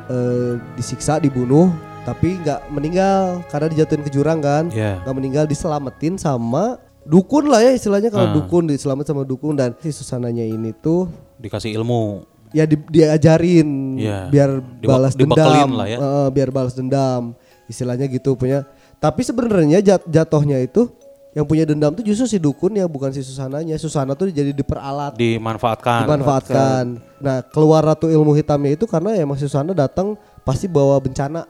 eh, 0.08 0.54
disiksa, 0.76 1.18
dibunuh, 1.18 1.72
tapi 2.04 2.38
nggak 2.38 2.70
meninggal 2.70 3.42
karena 3.48 3.72
dijatuhin 3.72 4.04
ke 4.04 4.12
jurang 4.12 4.44
kan. 4.44 4.68
Nggak 5.02 5.16
meninggal 5.16 5.46
diselamatin 5.48 6.20
sama 6.20 6.76
dukun 7.02 7.50
lah 7.50 7.64
ya 7.64 7.74
istilahnya 7.74 8.14
kalau 8.14 8.30
Ah. 8.30 8.36
dukun 8.36 8.70
diselamat 8.70 9.08
sama 9.08 9.24
dukun 9.26 9.58
dan 9.58 9.74
si 9.80 9.90
Susananya 9.90 10.46
ini 10.46 10.70
tuh 10.76 11.10
Dikasih 11.42 11.74
ilmu. 11.76 12.30
ya 12.52 12.64
di, 12.64 12.76
diajarin 12.86 13.96
Iya. 13.96 14.28
biar 14.28 14.50
Diba- 14.78 14.92
balas 14.92 15.16
dendam 15.16 15.72
lah 15.72 15.88
ya. 15.88 15.98
Eh, 15.98 16.28
biar 16.30 16.50
balas 16.50 16.72
dendam 16.72 17.32
istilahnya 17.66 18.06
gitu 18.06 18.36
punya 18.36 18.68
tapi 18.98 19.24
sebenarnya 19.24 19.80
jat- 19.80 20.04
jatuhnya 20.06 20.60
itu 20.60 20.92
yang 21.32 21.48
punya 21.48 21.64
dendam 21.64 21.90
tuh 21.92 22.04
justru 22.04 22.28
si 22.28 22.36
dukun 22.36 22.76
ya 22.76 22.84
bukan 22.86 23.08
si 23.10 23.24
Susananya 23.24 23.74
Susana 23.76 24.12
tuh 24.14 24.28
jadi 24.28 24.52
diperalat 24.52 25.16
Dimanfaatkan. 25.16 26.04
dimanfaatkan 26.04 26.84
nah 27.18 27.40
keluar 27.42 27.88
ratu 27.88 28.06
ilmu 28.06 28.36
hitamnya 28.36 28.76
itu 28.76 28.84
karena 28.84 29.16
ya 29.16 29.24
Mas 29.24 29.40
Susana 29.40 29.72
datang 29.72 30.14
pasti 30.44 30.68
bawa 30.68 31.00
bencana 31.00 31.48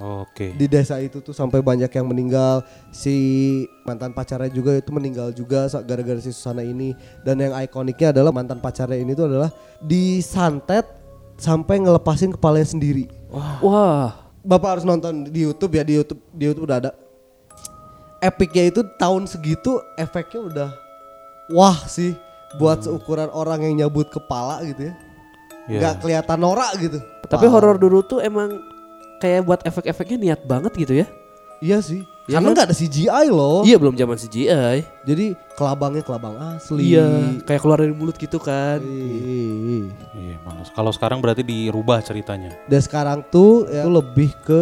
Oke. 0.00 0.56
di 0.56 0.64
desa 0.64 0.96
itu 0.96 1.20
tuh 1.20 1.36
sampai 1.36 1.60
banyak 1.60 1.92
yang 1.92 2.06
meninggal. 2.08 2.64
Si 2.88 3.12
mantan 3.84 4.16
pacarnya 4.16 4.48
juga 4.48 4.72
itu 4.72 4.88
meninggal 4.96 5.28
juga 5.36 5.68
gara-gara 5.84 6.16
si 6.24 6.32
Susana 6.32 6.64
ini. 6.64 6.96
Dan 7.20 7.44
yang 7.44 7.52
ikoniknya 7.52 8.16
adalah 8.16 8.32
mantan 8.32 8.64
pacarnya 8.64 8.96
ini 8.96 9.12
tuh 9.12 9.28
adalah 9.28 9.52
disantet 9.84 10.88
sampai 11.36 11.84
ngelepasin 11.84 12.32
kepalanya 12.32 12.68
sendiri. 12.72 13.04
Wah. 13.60 14.32
bapak 14.40 14.80
harus 14.80 14.88
nonton 14.88 15.28
di 15.28 15.44
YouTube 15.44 15.76
ya 15.76 15.84
di 15.84 16.00
YouTube 16.00 16.20
di 16.32 16.48
YouTube 16.48 16.64
udah 16.64 16.78
ada. 16.80 16.92
Epicnya 18.24 18.72
itu 18.72 18.80
tahun 18.96 19.28
segitu 19.28 19.76
efeknya 20.00 20.40
udah 20.40 20.70
wah 21.52 21.76
sih 21.84 22.16
buat 22.56 22.80
seukuran 22.80 23.28
orang 23.36 23.68
yang 23.68 23.84
nyabut 23.84 24.08
kepala 24.08 24.64
gitu 24.64 24.88
ya. 24.88 24.94
Iya. 25.68 25.78
nggak 25.78 25.94
kelihatan 26.00 26.38
norak 26.40 26.72
gitu. 26.80 26.98
Tapi 27.28 27.46
horor 27.46 27.76
dulu 27.76 28.00
tuh 28.02 28.18
emang 28.24 28.48
kayak 29.20 29.44
buat 29.44 29.60
efek-efeknya 29.62 30.16
niat 30.18 30.40
banget 30.42 30.72
gitu 30.74 30.94
ya. 30.96 31.06
iya 31.60 31.78
sih 31.78 32.02
Iya 32.24 32.38
karena 32.38 32.46
kan? 32.46 32.54
nggak 32.56 32.68
ada 32.70 32.76
CGI 32.78 33.26
loh 33.28 33.60
Iya 33.66 33.76
belum 33.76 33.94
zaman 33.98 34.14
CGI. 34.16 34.76
Jadi 35.02 35.26
kelabangnya 35.58 36.02
kelabang 36.06 36.38
asli. 36.54 36.94
Iya, 36.94 37.42
kayak 37.42 37.60
keluar 37.60 37.82
dari 37.82 37.90
mulut 37.90 38.14
gitu 38.14 38.38
kan. 38.38 38.78
Iya, 40.14 40.36
Mas. 40.46 40.70
Kalau 40.70 40.94
sekarang 40.94 41.18
berarti 41.18 41.42
dirubah 41.42 41.98
ceritanya. 42.00 42.54
Dan 42.70 42.80
sekarang 42.80 43.26
tuh 43.28 43.66
ya, 43.66 43.82
tuh 43.82 43.92
lebih 43.98 44.30
ke 44.46 44.60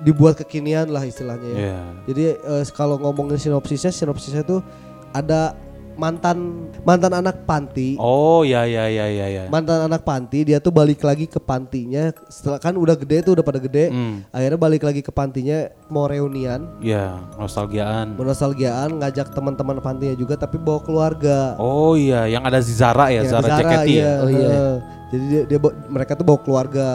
dibuat 0.00 0.40
kekinian 0.40 0.88
lah 0.88 1.04
istilahnya 1.04 1.48
ya. 1.48 1.58
Iya. 1.60 1.80
Jadi 2.08 2.22
eh, 2.40 2.64
kalau 2.72 2.96
ngomongin 2.96 3.36
sinopsisnya, 3.36 3.92
sinopsisnya 3.92 4.40
tuh 4.40 4.64
ada 5.12 5.52
mantan 5.96 6.68
mantan 6.84 7.12
anak 7.12 7.42
panti. 7.42 7.96
Oh, 7.96 8.44
ya 8.44 8.62
ya 8.64 8.86
ya 8.86 9.08
ya 9.08 9.26
ya. 9.26 9.44
Mantan 9.48 9.88
anak 9.88 10.04
panti 10.04 10.44
dia 10.44 10.60
tuh 10.60 10.70
balik 10.70 11.00
lagi 11.00 11.24
ke 11.24 11.36
pantinya 11.36 12.12
setelah 12.28 12.60
kan 12.60 12.76
udah 12.76 12.94
gede 12.94 13.24
tuh 13.24 13.32
udah 13.34 13.42
pada 13.42 13.58
gede. 13.58 13.88
Hmm. 13.88 14.22
Akhirnya 14.30 14.60
balik 14.60 14.84
lagi 14.84 15.00
ke 15.00 15.10
pantinya 15.10 15.66
mau 15.88 16.06
reunian, 16.06 16.68
Ya, 16.78 17.16
nostalgiaan. 17.36 18.14
bernostalgiaan 18.14 19.00
ngajak 19.00 19.32
teman-teman 19.32 19.80
pantinya 19.80 20.14
juga 20.14 20.36
tapi 20.36 20.56
bawa 20.56 20.80
keluarga. 20.80 21.56
Oh 21.56 21.96
iya, 21.96 22.28
yang 22.28 22.44
ada 22.44 22.60
Zara 22.60 23.08
ya, 23.08 23.24
Ya, 23.24 23.30
Zara, 23.32 23.48
Zara, 23.48 23.58
Jaketi 23.58 23.92
iya. 23.96 24.04
ya. 24.04 24.14
Oh, 24.20 24.30
iya. 24.30 24.60
Jadi 25.06 25.24
dia, 25.26 25.42
dia 25.46 25.58
mereka 25.86 26.12
tuh 26.12 26.26
bawa 26.26 26.38
keluarga 26.38 26.86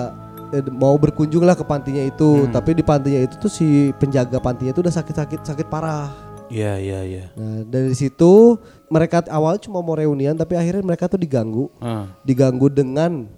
eh, 0.52 0.60
mau 0.68 0.93
berkunjung 0.93 1.41
lah 1.41 1.56
ke 1.56 1.64
pantinya 1.64 2.04
itu, 2.04 2.43
Hmm. 2.45 2.52
tapi 2.52 2.76
di 2.76 2.84
pantinya 2.84 3.24
itu 3.24 3.39
tuh 3.39 3.47
si 3.47 3.68
penjaga 3.95 4.36
pantinya 4.38 4.70
itu 4.70 4.84
udah 4.84 4.91
sakit-sakit 4.91 5.39
sakit 5.41 5.68
parah. 5.68 6.12
Iya, 6.52 6.76
iya, 6.76 6.99
iya. 7.02 7.26
Nah, 7.34 7.64
dari 7.64 7.95
situ 7.95 8.60
mereka 8.91 9.23
awal 9.27 9.55
cuma 9.55 9.79
mau 9.79 9.95
reunian 9.95 10.35
tapi 10.35 10.53
akhirnya 10.53 10.83
mereka 10.83 11.07
tuh 11.07 11.15
diganggu. 11.15 11.71
Ah. 11.79 12.11
Diganggu 12.21 12.67
dengan 12.67 13.31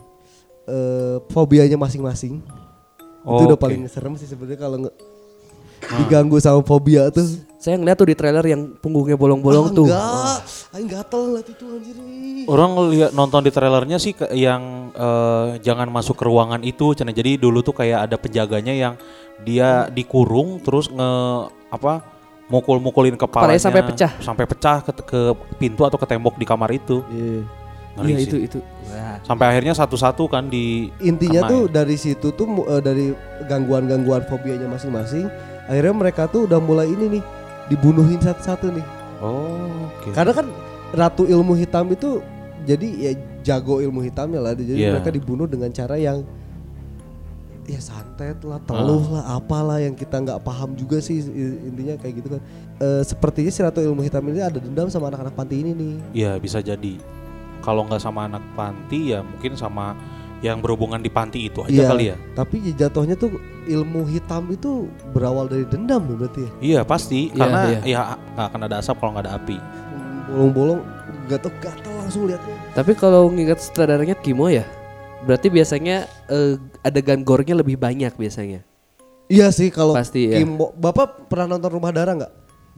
eh, 0.66 1.22
fobianya 1.30 1.78
masing-masing. 1.78 2.42
Oh, 3.22 3.38
itu 3.38 3.44
udah. 3.46 3.56
Ah. 3.56 3.62
paling 3.62 3.86
serem 3.86 4.18
sih 4.18 4.26
sebenarnya 4.26 4.60
kalau 4.60 4.78
nge- 4.82 4.96
diganggu 5.84 6.40
sama 6.40 6.60
fobia 6.62 7.08
tuh. 7.08 7.24
Saya 7.56 7.80
ngeliat 7.80 7.96
tuh 7.96 8.08
di 8.08 8.16
trailer 8.18 8.44
yang 8.44 8.76
punggungnya 8.76 9.16
bolong-bolong 9.16 9.68
Ah, 9.68 9.72
tuh. 9.72 9.88
Enggak, 9.88 10.38
aing 10.74 10.90
gatel 10.90 11.22
liat 11.32 11.48
itu 11.48 11.66
anjir. 11.70 11.96
Orang 12.44 12.72
lihat 12.92 13.12
nonton 13.14 13.40
di 13.40 13.52
trailernya 13.52 13.96
sih 13.96 14.12
ke- 14.12 14.32
yang 14.34 14.92
eh, 14.92 15.60
jangan 15.62 15.88
masuk 15.88 16.16
ke 16.16 16.26
ruangan 16.26 16.60
itu, 16.62 16.92
Cina. 16.92 17.12
Jadi 17.12 17.38
dulu 17.38 17.62
tuh 17.62 17.72
kayak 17.74 18.08
ada 18.08 18.16
penjaganya 18.16 18.74
yang 18.74 18.94
dia 19.42 19.88
dikurung 19.88 20.60
terus 20.60 20.88
nge 20.88 21.12
apa 21.68 22.04
mukul-mukulin 22.54 23.18
kepalanya 23.18 23.58
Kepalanya 23.58 23.64
sampai 23.64 23.82
pecah. 23.82 24.12
sampai 24.22 24.46
pecah 24.46 24.78
ke, 24.80 24.92
ke 25.02 25.20
pintu 25.58 25.82
atau 25.82 25.98
ke 25.98 26.06
tembok 26.06 26.38
di 26.38 26.46
kamar 26.46 26.70
itu. 26.70 27.02
Iya. 27.10 27.42
Ngeri 27.94 28.06
Iya 28.08 28.18
sih. 28.18 28.26
itu 28.26 28.38
itu. 28.44 28.60
Wah. 28.88 29.18
Sampai 29.22 29.46
akhirnya 29.48 29.74
satu-satu 29.74 30.26
kan 30.26 30.46
di 30.48 30.90
intinya 31.00 31.42
kena 31.42 31.50
tuh 31.50 31.62
ya. 31.66 31.72
dari 31.76 31.96
situ 31.96 32.28
tuh 32.32 32.46
eh, 32.64 32.82
dari 32.82 33.06
gangguan-gangguan 33.46 34.26
fobianya 34.26 34.66
masing-masing 34.68 35.26
akhirnya 35.64 35.94
mereka 35.94 36.26
tuh 36.26 36.46
udah 36.46 36.58
mulai 36.58 36.88
ini 36.88 37.18
nih 37.18 37.24
dibunuhin 37.68 38.18
satu-satu 38.20 38.70
nih 38.70 38.86
Oh, 39.24 39.88
oke. 39.88 40.12
karena 40.12 40.36
kan 40.36 40.48
ratu 40.92 41.24
ilmu 41.24 41.56
hitam 41.56 41.88
itu 41.88 42.20
jadi 42.64 42.88
ya 42.92 43.12
jago 43.42 43.80
ilmu 43.80 44.02
hitamnya 44.02 44.42
lah 44.42 44.52
jadi 44.52 44.68
Iya. 44.68 44.92
mereka 44.92 45.10
dibunuh 45.10 45.48
dengan 45.48 45.70
cara 45.70 45.96
yang 45.96 46.28
ya 47.66 47.80
santet 47.80 48.36
lah 48.42 48.60
teluh 48.60 49.08
lah 49.10 49.34
apalah 49.34 49.78
yang 49.78 49.94
kita 49.94 50.18
nggak 50.18 50.40
paham 50.40 50.76
juga 50.76 51.00
sih 51.00 51.24
i- 51.24 51.60
intinya 51.66 51.96
kayak 51.96 52.16
gitu 52.20 52.30
kan 52.36 52.42
Eh, 52.76 53.02
sepertinya 53.02 53.48
si 53.48 53.62
ratu 53.62 53.80
ilmu 53.80 54.02
hitam 54.02 54.20
ini 54.26 54.42
ada 54.42 54.58
dendam 54.58 54.90
sama 54.90 55.08
anak-anak 55.08 55.32
panti 55.32 55.56
ini 55.58 55.72
nih 55.72 55.94
Iya 56.12 56.32
bisa 56.36 56.60
jadi. 56.60 57.00
Kalau 57.60 57.86
nggak 57.86 58.02
sama 58.02 58.28
anak 58.28 58.44
panti 58.54 59.10
ya 59.10 59.22
mungkin 59.22 59.56
sama 59.56 59.96
yang 60.44 60.60
berhubungan 60.60 61.00
di 61.00 61.08
panti 61.08 61.48
itu 61.48 61.64
aja 61.64 61.72
Iya, 61.72 61.88
kali 61.88 62.06
ya. 62.12 62.16
Tapi 62.34 62.76
jatuhnya 62.76 63.16
tuh 63.16 63.40
ilmu 63.64 64.04
hitam 64.06 64.52
itu 64.52 64.92
berawal 65.10 65.48
dari 65.48 65.64
dendam 65.64 66.04
ya 66.04 66.16
berarti 66.18 66.42
ya. 66.44 66.52
Iya 66.60 66.80
pasti 66.84 67.32
Iya, 67.32 67.40
karena 67.40 67.60
iya. 67.64 67.80
ya 67.88 68.02
nggak 68.36 68.46
akan 68.52 68.62
ada 68.62 68.76
asap 68.78 68.96
kalau 69.00 69.12
nggak 69.16 69.24
ada 69.24 69.34
api. 69.40 69.58
Bolong-bolong 70.28 70.82
gatel-gatel 71.24 71.94
langsung 71.96 72.28
lihatnya. 72.28 72.58
Tapi 72.74 72.92
kalau 72.94 73.32
nginget 73.32 73.60
sutradaranya 73.60 74.18
Kimo 74.18 74.52
ya, 74.52 74.68
berarti 75.24 75.48
biasanya 75.48 75.98
eh, 76.28 76.56
adegan 76.82 77.22
gore-nya 77.22 77.56
lebih 77.56 77.76
banyak 77.76 78.14
biasanya. 78.14 78.62
Iya 79.26 79.50
sih 79.50 79.72
kalau 79.72 79.96
Pasti, 79.96 80.28
ya. 80.28 80.38
Kimbo- 80.38 80.76
Bapak 80.76 81.32
pernah 81.32 81.48
nonton 81.50 81.72
Rumah 81.72 81.92
Darah 81.92 82.14
nggak? 82.14 82.34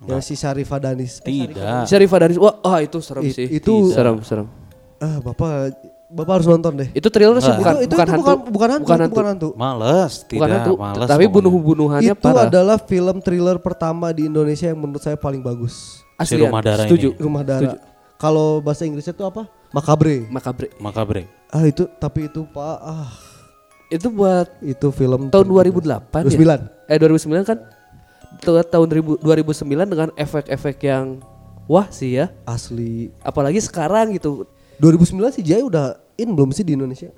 Yang 0.06 0.22
si 0.24 0.34
Syarifah 0.36 0.78
Danis. 0.78 1.18
Tidak. 1.20 1.84
Syarifah 1.84 2.20
dari 2.22 2.36
wah 2.36 2.62
ah, 2.62 2.80
itu 2.80 3.00
serem 3.00 3.26
I- 3.26 3.34
sih. 3.34 3.48
itu- 3.50 3.90
serem 3.90 4.22
serem. 4.22 4.46
Ah, 4.98 5.18
Bapak 5.20 5.74
Bapak 6.06 6.34
harus 6.40 6.48
nonton 6.48 6.78
deh. 6.78 6.90
Itu 6.94 7.10
thriller 7.10 7.42
sih 7.42 7.50
bukan, 7.50 7.82
itu, 7.82 7.90
itu, 7.90 7.92
bukan 7.92 8.06
itu 8.06 8.14
hantu. 8.14 8.22
bukan, 8.22 8.38
bukan 8.48 8.70
hantu, 8.70 8.86
Bukan 8.86 9.00
hantu. 9.02 9.12
bukan 9.12 9.26
hantu. 9.26 9.50
Males, 9.58 10.14
tidak 10.22 10.38
Bukan 10.38 10.50
hantu, 10.54 10.74
males. 10.78 11.10
tapi 11.10 11.24
bunuh-bunuhannya 11.26 12.14
Itu 12.14 12.22
parah. 12.22 12.46
adalah 12.46 12.78
film 12.78 13.18
thriller 13.20 13.58
pertama 13.58 14.14
di 14.14 14.30
Indonesia 14.30 14.70
yang 14.70 14.78
menurut 14.78 15.02
saya 15.02 15.18
paling 15.18 15.42
bagus. 15.42 16.06
Asli 16.16 16.40
Rumah 16.40 16.62
Darah 16.62 16.86
Setuju. 16.86 17.10
ini. 17.10 17.20
Rumah 17.20 17.44
Darah. 17.44 17.76
Kalau 18.16 18.64
bahasa 18.64 18.88
Inggrisnya 18.88 19.12
itu 19.12 19.26
apa? 19.28 19.48
Makabre. 19.76 20.28
Makabre. 20.32 20.72
Makabre. 20.80 21.28
Ah 21.52 21.68
itu 21.68 21.88
tapi 22.00 22.28
itu 22.32 22.44
Pak 22.48 22.78
ah 22.84 23.12
Itu 23.92 24.10
buat 24.10 24.50
itu 24.66 24.90
film 24.90 25.30
tahun 25.30 25.46
2008 25.46 26.26
ya? 26.26 26.58
2009. 26.58 26.90
Eh 26.90 26.98
2009 26.98 27.46
kan 27.46 27.58
tahun 28.42 28.88
2000 28.92 29.22
2009 29.22 29.92
dengan 29.92 30.10
efek-efek 30.18 30.78
yang 30.84 31.22
wah 31.70 31.88
sih 31.92 32.18
ya. 32.18 32.34
Asli. 32.48 33.14
Apalagi 33.22 33.62
sekarang 33.62 34.16
gitu. 34.16 34.48
2009 34.82 35.38
sih 35.40 35.44
Jaya 35.46 35.64
udah 35.64 35.86
in 36.18 36.32
belum 36.34 36.52
sih 36.52 36.66
di 36.66 36.74
Indonesia? 36.76 37.12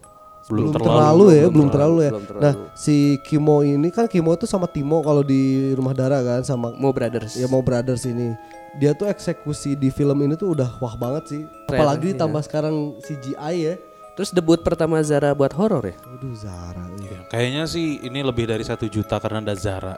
Belum 0.47 0.71
terlalu, 0.71 0.87
terlalu, 0.87 1.25
ya, 1.27 1.43
belum 1.43 1.51
belum 1.51 1.67
terlalu, 1.67 1.67
terlalu, 1.67 1.99
ya. 1.99 2.11
belum 2.11 2.25
terlalu. 2.25 2.43
Nah, 2.47 2.53
si 2.79 2.95
Kimo 3.27 3.55
ini 3.67 3.87
kan 3.91 4.07
Kimo 4.07 4.31
itu 4.31 4.47
sama 4.47 4.63
Timo 4.71 5.03
kalau 5.03 5.19
di 5.19 5.75
Rumah 5.75 5.91
Darah 5.91 6.23
kan 6.23 6.41
sama 6.47 6.71
Mo 6.71 6.95
Brothers. 6.95 7.35
ya 7.35 7.51
mau 7.51 7.59
brothers 7.59 8.07
ini. 8.07 8.31
Dia 8.78 8.93
tuh 8.93 9.09
eksekusi 9.09 9.73
di 9.73 9.89
film 9.89 10.21
ini 10.21 10.38
tuh 10.38 10.53
udah 10.53 10.78
wah 10.78 10.93
banget 10.93 11.23
sih. 11.34 11.41
Keren, 11.65 11.78
Apalagi 11.82 12.05
iya. 12.07 12.13
ditambah 12.13 12.41
sekarang 12.45 12.75
CGI 13.01 13.55
ya. 13.57 13.75
Terus 14.13 14.30
debut 14.34 14.61
pertama 14.61 14.97
Zara 15.01 15.34
buat 15.34 15.53
horor 15.53 15.82
ya? 15.82 15.95
Aduh 16.05 16.34
Zara. 16.38 16.86
iya. 17.01 17.09
Ya, 17.09 17.19
kayaknya 17.30 17.63
sih 17.65 18.01
ini 18.01 18.21
lebih 18.21 18.45
dari 18.49 18.61
satu 18.65 18.86
juta 18.86 19.17
karena 19.17 19.41
ada 19.41 19.53
Zara. 19.57 19.95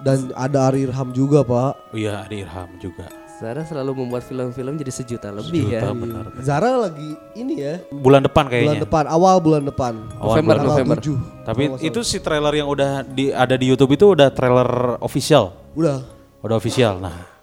Dan 0.00 0.32
ada 0.32 0.72
Ari 0.72 0.88
Irham 0.88 1.12
juga, 1.12 1.44
Pak. 1.44 1.92
Oh 1.92 1.96
iya, 1.96 2.24
ada 2.24 2.32
Irham 2.34 2.68
juga. 2.80 3.06
Zara 3.34 3.66
selalu 3.66 4.04
membuat 4.04 4.22
film-film 4.24 4.78
jadi 4.78 4.92
sejuta 4.94 5.28
lebih 5.34 5.66
Sejuta, 5.66 5.90
ya. 5.90 5.92
benar. 5.92 6.24
Zara 6.40 6.70
lagi 6.88 7.18
ini 7.34 7.60
ya. 7.60 7.82
Bulan 7.90 8.22
depan 8.24 8.46
Bulan 8.46 8.52
kayaknya. 8.54 8.80
depan, 8.80 9.04
awal 9.10 9.36
bulan 9.42 9.62
depan. 9.66 9.92
Awal 10.16 10.40
November, 10.40 10.54
bulan 10.54 10.66
November. 10.70 10.96
Tanggal 11.02 11.42
7. 11.42 11.44
Tapi 11.44 11.62
itu 11.84 12.00
si 12.06 12.16
trailer 12.22 12.54
yang 12.54 12.68
udah 12.70 13.02
di 13.04 13.34
ada 13.34 13.58
di 13.58 13.66
YouTube 13.68 13.92
itu 13.98 14.14
udah 14.14 14.30
trailer 14.32 14.96
official. 15.02 15.52
Udah. 15.74 16.00
Udah 16.46 16.56
official. 16.56 17.02
Nah, 17.02 17.33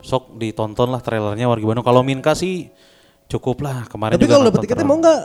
sok 0.00 0.36
ditonton 0.36 0.88
lah 0.88 0.98
trailernya 0.98 1.44
wargi 1.44 1.64
Bandung. 1.64 1.82
Kalau 1.82 2.00
Minka 2.00 2.32
sih 2.32 2.68
cukup 3.26 3.60
lah 3.60 3.86
kemarin 3.86 4.16
Tapi 4.16 4.24
juga 4.24 4.34
kalau 4.34 4.46
dapet 4.48 4.60
tiketnya 4.60 4.82
trailer. 4.82 4.90
mau 4.90 4.98
nggak 4.98 5.20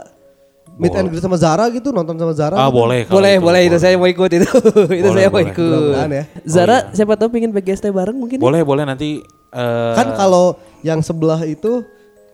meet 0.76 0.92
and 0.92 1.06
greet 1.08 1.22
sama 1.22 1.38
Zara 1.38 1.64
gitu, 1.68 1.88
nonton 1.90 2.14
sama 2.14 2.32
Zara? 2.32 2.54
Ah 2.54 2.66
gitu? 2.66 2.76
boleh. 2.76 3.00
kalau 3.04 3.16
Boleh, 3.16 3.34
boleh 3.38 3.60
itu 3.64 3.76
saya 3.76 3.94
mau 3.94 4.06
ikut 4.06 4.30
itu. 4.30 4.46
itu 4.92 5.06
Boleh, 5.06 5.14
saya 5.16 5.28
mau 5.28 5.38
boleh. 5.38 5.50
ikut. 5.50 5.94
Ya. 6.08 6.24
Zara 6.44 6.76
siapa 6.90 7.14
tahu 7.14 7.28
pingin 7.30 7.50
BGST 7.50 7.88
bareng 7.88 8.14
mungkin. 8.14 8.36
ya? 8.36 8.42
Boleh, 8.42 8.60
boleh 8.62 8.84
nanti 8.84 9.22
eh, 9.50 9.92
Kan 9.94 10.12
kalau 10.14 10.54
yang 10.80 11.00
sebelah 11.00 11.40
itu 11.42 11.80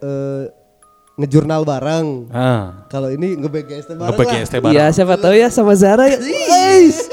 eh, 0.00 0.50
ngejurnal 1.14 1.62
bareng. 1.62 2.32
ah, 2.32 2.88
Kalau 2.88 3.08
ini 3.08 3.36
nge-BGST 3.36 3.94
bareng 3.94 4.10
nge-PGST 4.10 4.54
lah. 4.54 4.62
bareng. 4.64 4.74
Iya, 4.74 4.86
siapa 4.90 5.14
tahu 5.16 5.34
ya 5.34 5.48
sama 5.48 5.72
Zara 5.72 6.08
ya. 6.08 6.16
Eis, 6.18 7.06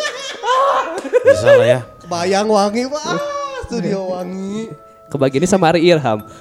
Bisa 1.21 1.51
lah 1.53 1.67
ya. 1.69 1.79
Bayang 2.07 2.47
wangi, 2.47 2.87
Pak. 2.87 3.15
Studio 3.67 4.09
wangi. 4.09 4.71
Kebagian 5.09 5.43
ini 5.43 5.49
sama 5.49 5.73
Ari 5.73 5.85
Irham. 5.89 6.21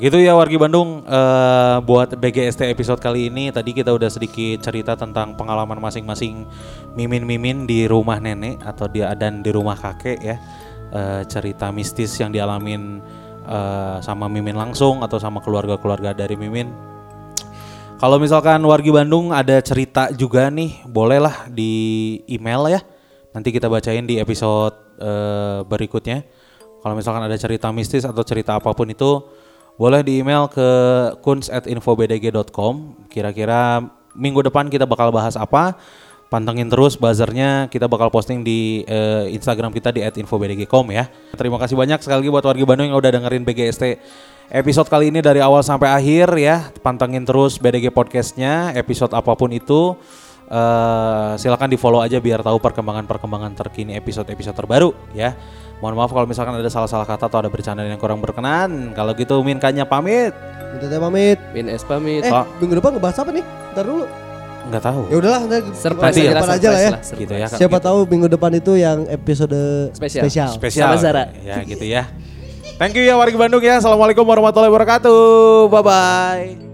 Gitu 0.00 0.16
ya 0.16 0.32
wargi 0.32 0.56
Bandung 0.56 1.04
eh, 1.04 1.76
buat 1.84 2.16
BGST 2.16 2.72
episode 2.72 3.04
kali 3.04 3.28
ini 3.28 3.52
tadi 3.52 3.76
kita 3.76 3.92
udah 3.92 4.08
sedikit 4.08 4.64
cerita 4.64 4.96
tentang 4.96 5.36
pengalaman 5.36 5.76
masing-masing 5.76 6.48
mimin-mimin 6.96 7.68
di 7.68 7.84
rumah 7.84 8.16
nenek 8.16 8.64
atau 8.64 8.88
dia 8.88 9.12
dan 9.12 9.44
di 9.44 9.52
rumah 9.52 9.76
kakek 9.76 10.18
ya 10.24 10.40
Eh, 10.90 11.22
cerita 11.30 11.70
mistis 11.70 12.18
yang 12.18 12.34
dialamin 12.34 12.98
eh, 13.46 13.96
sama 14.02 14.26
mimin 14.26 14.58
langsung 14.58 15.06
atau 15.06 15.22
sama 15.22 15.38
keluarga-keluarga 15.38 16.10
dari 16.10 16.34
mimin. 16.34 16.66
Kalau 18.02 18.18
misalkan 18.18 18.58
wargi 18.66 18.90
Bandung 18.90 19.30
ada 19.30 19.62
cerita 19.62 20.10
juga 20.10 20.50
nih 20.50 20.82
bolehlah 20.90 21.46
di 21.46 22.18
email 22.26 22.74
ya 22.74 22.80
nanti 23.30 23.48
kita 23.54 23.70
bacain 23.70 24.06
di 24.06 24.18
episode 24.18 24.74
eh, 24.98 25.60
berikutnya. 25.66 26.26
Kalau 26.80 26.94
misalkan 26.96 27.20
ada 27.20 27.36
cerita 27.36 27.68
mistis 27.70 28.08
atau 28.08 28.24
cerita 28.24 28.56
apa 28.56 28.72
pun 28.72 28.88
itu 28.88 29.20
boleh 29.76 30.00
di 30.04 30.20
email 30.20 30.48
ke 30.48 30.68
kunz@infobdg.com. 31.20 33.04
Kira-kira 33.12 33.84
minggu 34.16 34.40
depan 34.44 34.68
kita 34.72 34.88
bakal 34.88 35.12
bahas 35.12 35.36
apa? 35.36 35.76
Pantengin 36.30 36.70
terus 36.70 36.94
buzzernya 36.94 37.66
kita 37.74 37.90
bakal 37.90 38.06
posting 38.06 38.46
di 38.46 38.86
eh, 38.86 39.28
Instagram 39.34 39.74
kita 39.74 39.90
di 39.90 40.00
@infobdg.com 40.04 40.88
ya. 40.94 41.10
Terima 41.34 41.58
kasih 41.58 41.74
banyak 41.74 42.00
sekali 42.00 42.22
lagi 42.22 42.30
buat 42.30 42.44
warga 42.46 42.64
Bandung 42.64 42.86
yang 42.92 42.98
udah 43.02 43.10
dengerin 43.18 43.42
BGST 43.42 43.84
episode 44.50 44.90
kali 44.90 45.10
ini 45.14 45.22
dari 45.22 45.42
awal 45.42 45.62
sampai 45.62 45.90
akhir 45.90 46.28
ya. 46.38 46.70
Pantengin 46.82 47.26
terus 47.26 47.58
BDG 47.58 47.90
podcastnya 47.90 48.74
episode 48.78 49.10
apa 49.10 49.34
pun 49.34 49.50
itu. 49.50 49.98
Eh 50.50 51.32
silakan 51.38 51.70
di 51.70 51.78
follow 51.78 52.02
aja 52.02 52.18
biar 52.18 52.42
tahu 52.42 52.58
perkembangan-perkembangan 52.58 53.54
terkini 53.54 53.94
episode-episode 53.94 54.58
terbaru 54.58 54.90
ya. 55.14 55.38
Mohon 55.78 55.94
maaf 56.04 56.10
kalau 56.12 56.26
misalkan 56.28 56.58
ada 56.58 56.68
salah-salah 56.68 57.06
kata 57.08 57.30
atau 57.30 57.40
ada 57.40 57.48
bercandaan 57.48 57.88
yang 57.88 57.96
kurang 57.96 58.18
berkenan. 58.20 58.92
Kalau 58.92 59.14
gitu 59.16 59.40
Minkanya 59.40 59.88
pamit. 59.88 60.34
Minta 60.74 60.86
teh 60.90 61.00
pamit. 61.00 61.38
Min 61.56 61.72
S 61.72 61.86
pamit. 61.86 62.20
Eh, 62.20 62.28
Pak. 62.28 62.60
minggu 62.60 62.76
depan 62.82 62.98
ngebahas 62.98 63.16
apa 63.24 63.30
nih? 63.32 63.44
Ntar 63.72 63.84
dulu. 63.88 64.04
Nggak 64.68 64.82
tahu. 64.84 65.00
Ya 65.08 65.16
udahlah, 65.16 65.40
ntar 65.48 65.60
Surprise 65.72 66.14
aja 66.20 66.30
depan 66.36 66.48
lah, 66.52 66.58
aja 66.60 66.68
lah 66.68 66.80
ya. 66.84 66.90
surprise 67.00 67.10
Gitu 67.16 67.32
ya. 67.32 67.46
Siapa 67.48 67.78
tahu 67.80 67.98
minggu 68.04 68.28
depan 68.28 68.52
itu 68.52 68.72
yang 68.76 69.08
episode 69.08 69.56
Spesial. 69.96 70.28
spesial. 70.28 70.48
spesial 70.52 70.86
Sama 70.92 71.00
Zara. 71.00 71.24
ya 71.40 71.64
gitu 71.64 71.86
ya 71.88 72.04
thank 72.80 72.96
you 72.96 73.04
ya 73.04 73.12
warga 73.12 73.36
Bandung 73.36 73.60
ya 73.60 73.76
assalamualaikum 73.76 74.24
warahmatullahi 74.24 74.72
wabarakatuh 74.72 75.68
bye 75.68 75.84
bye 75.84 76.69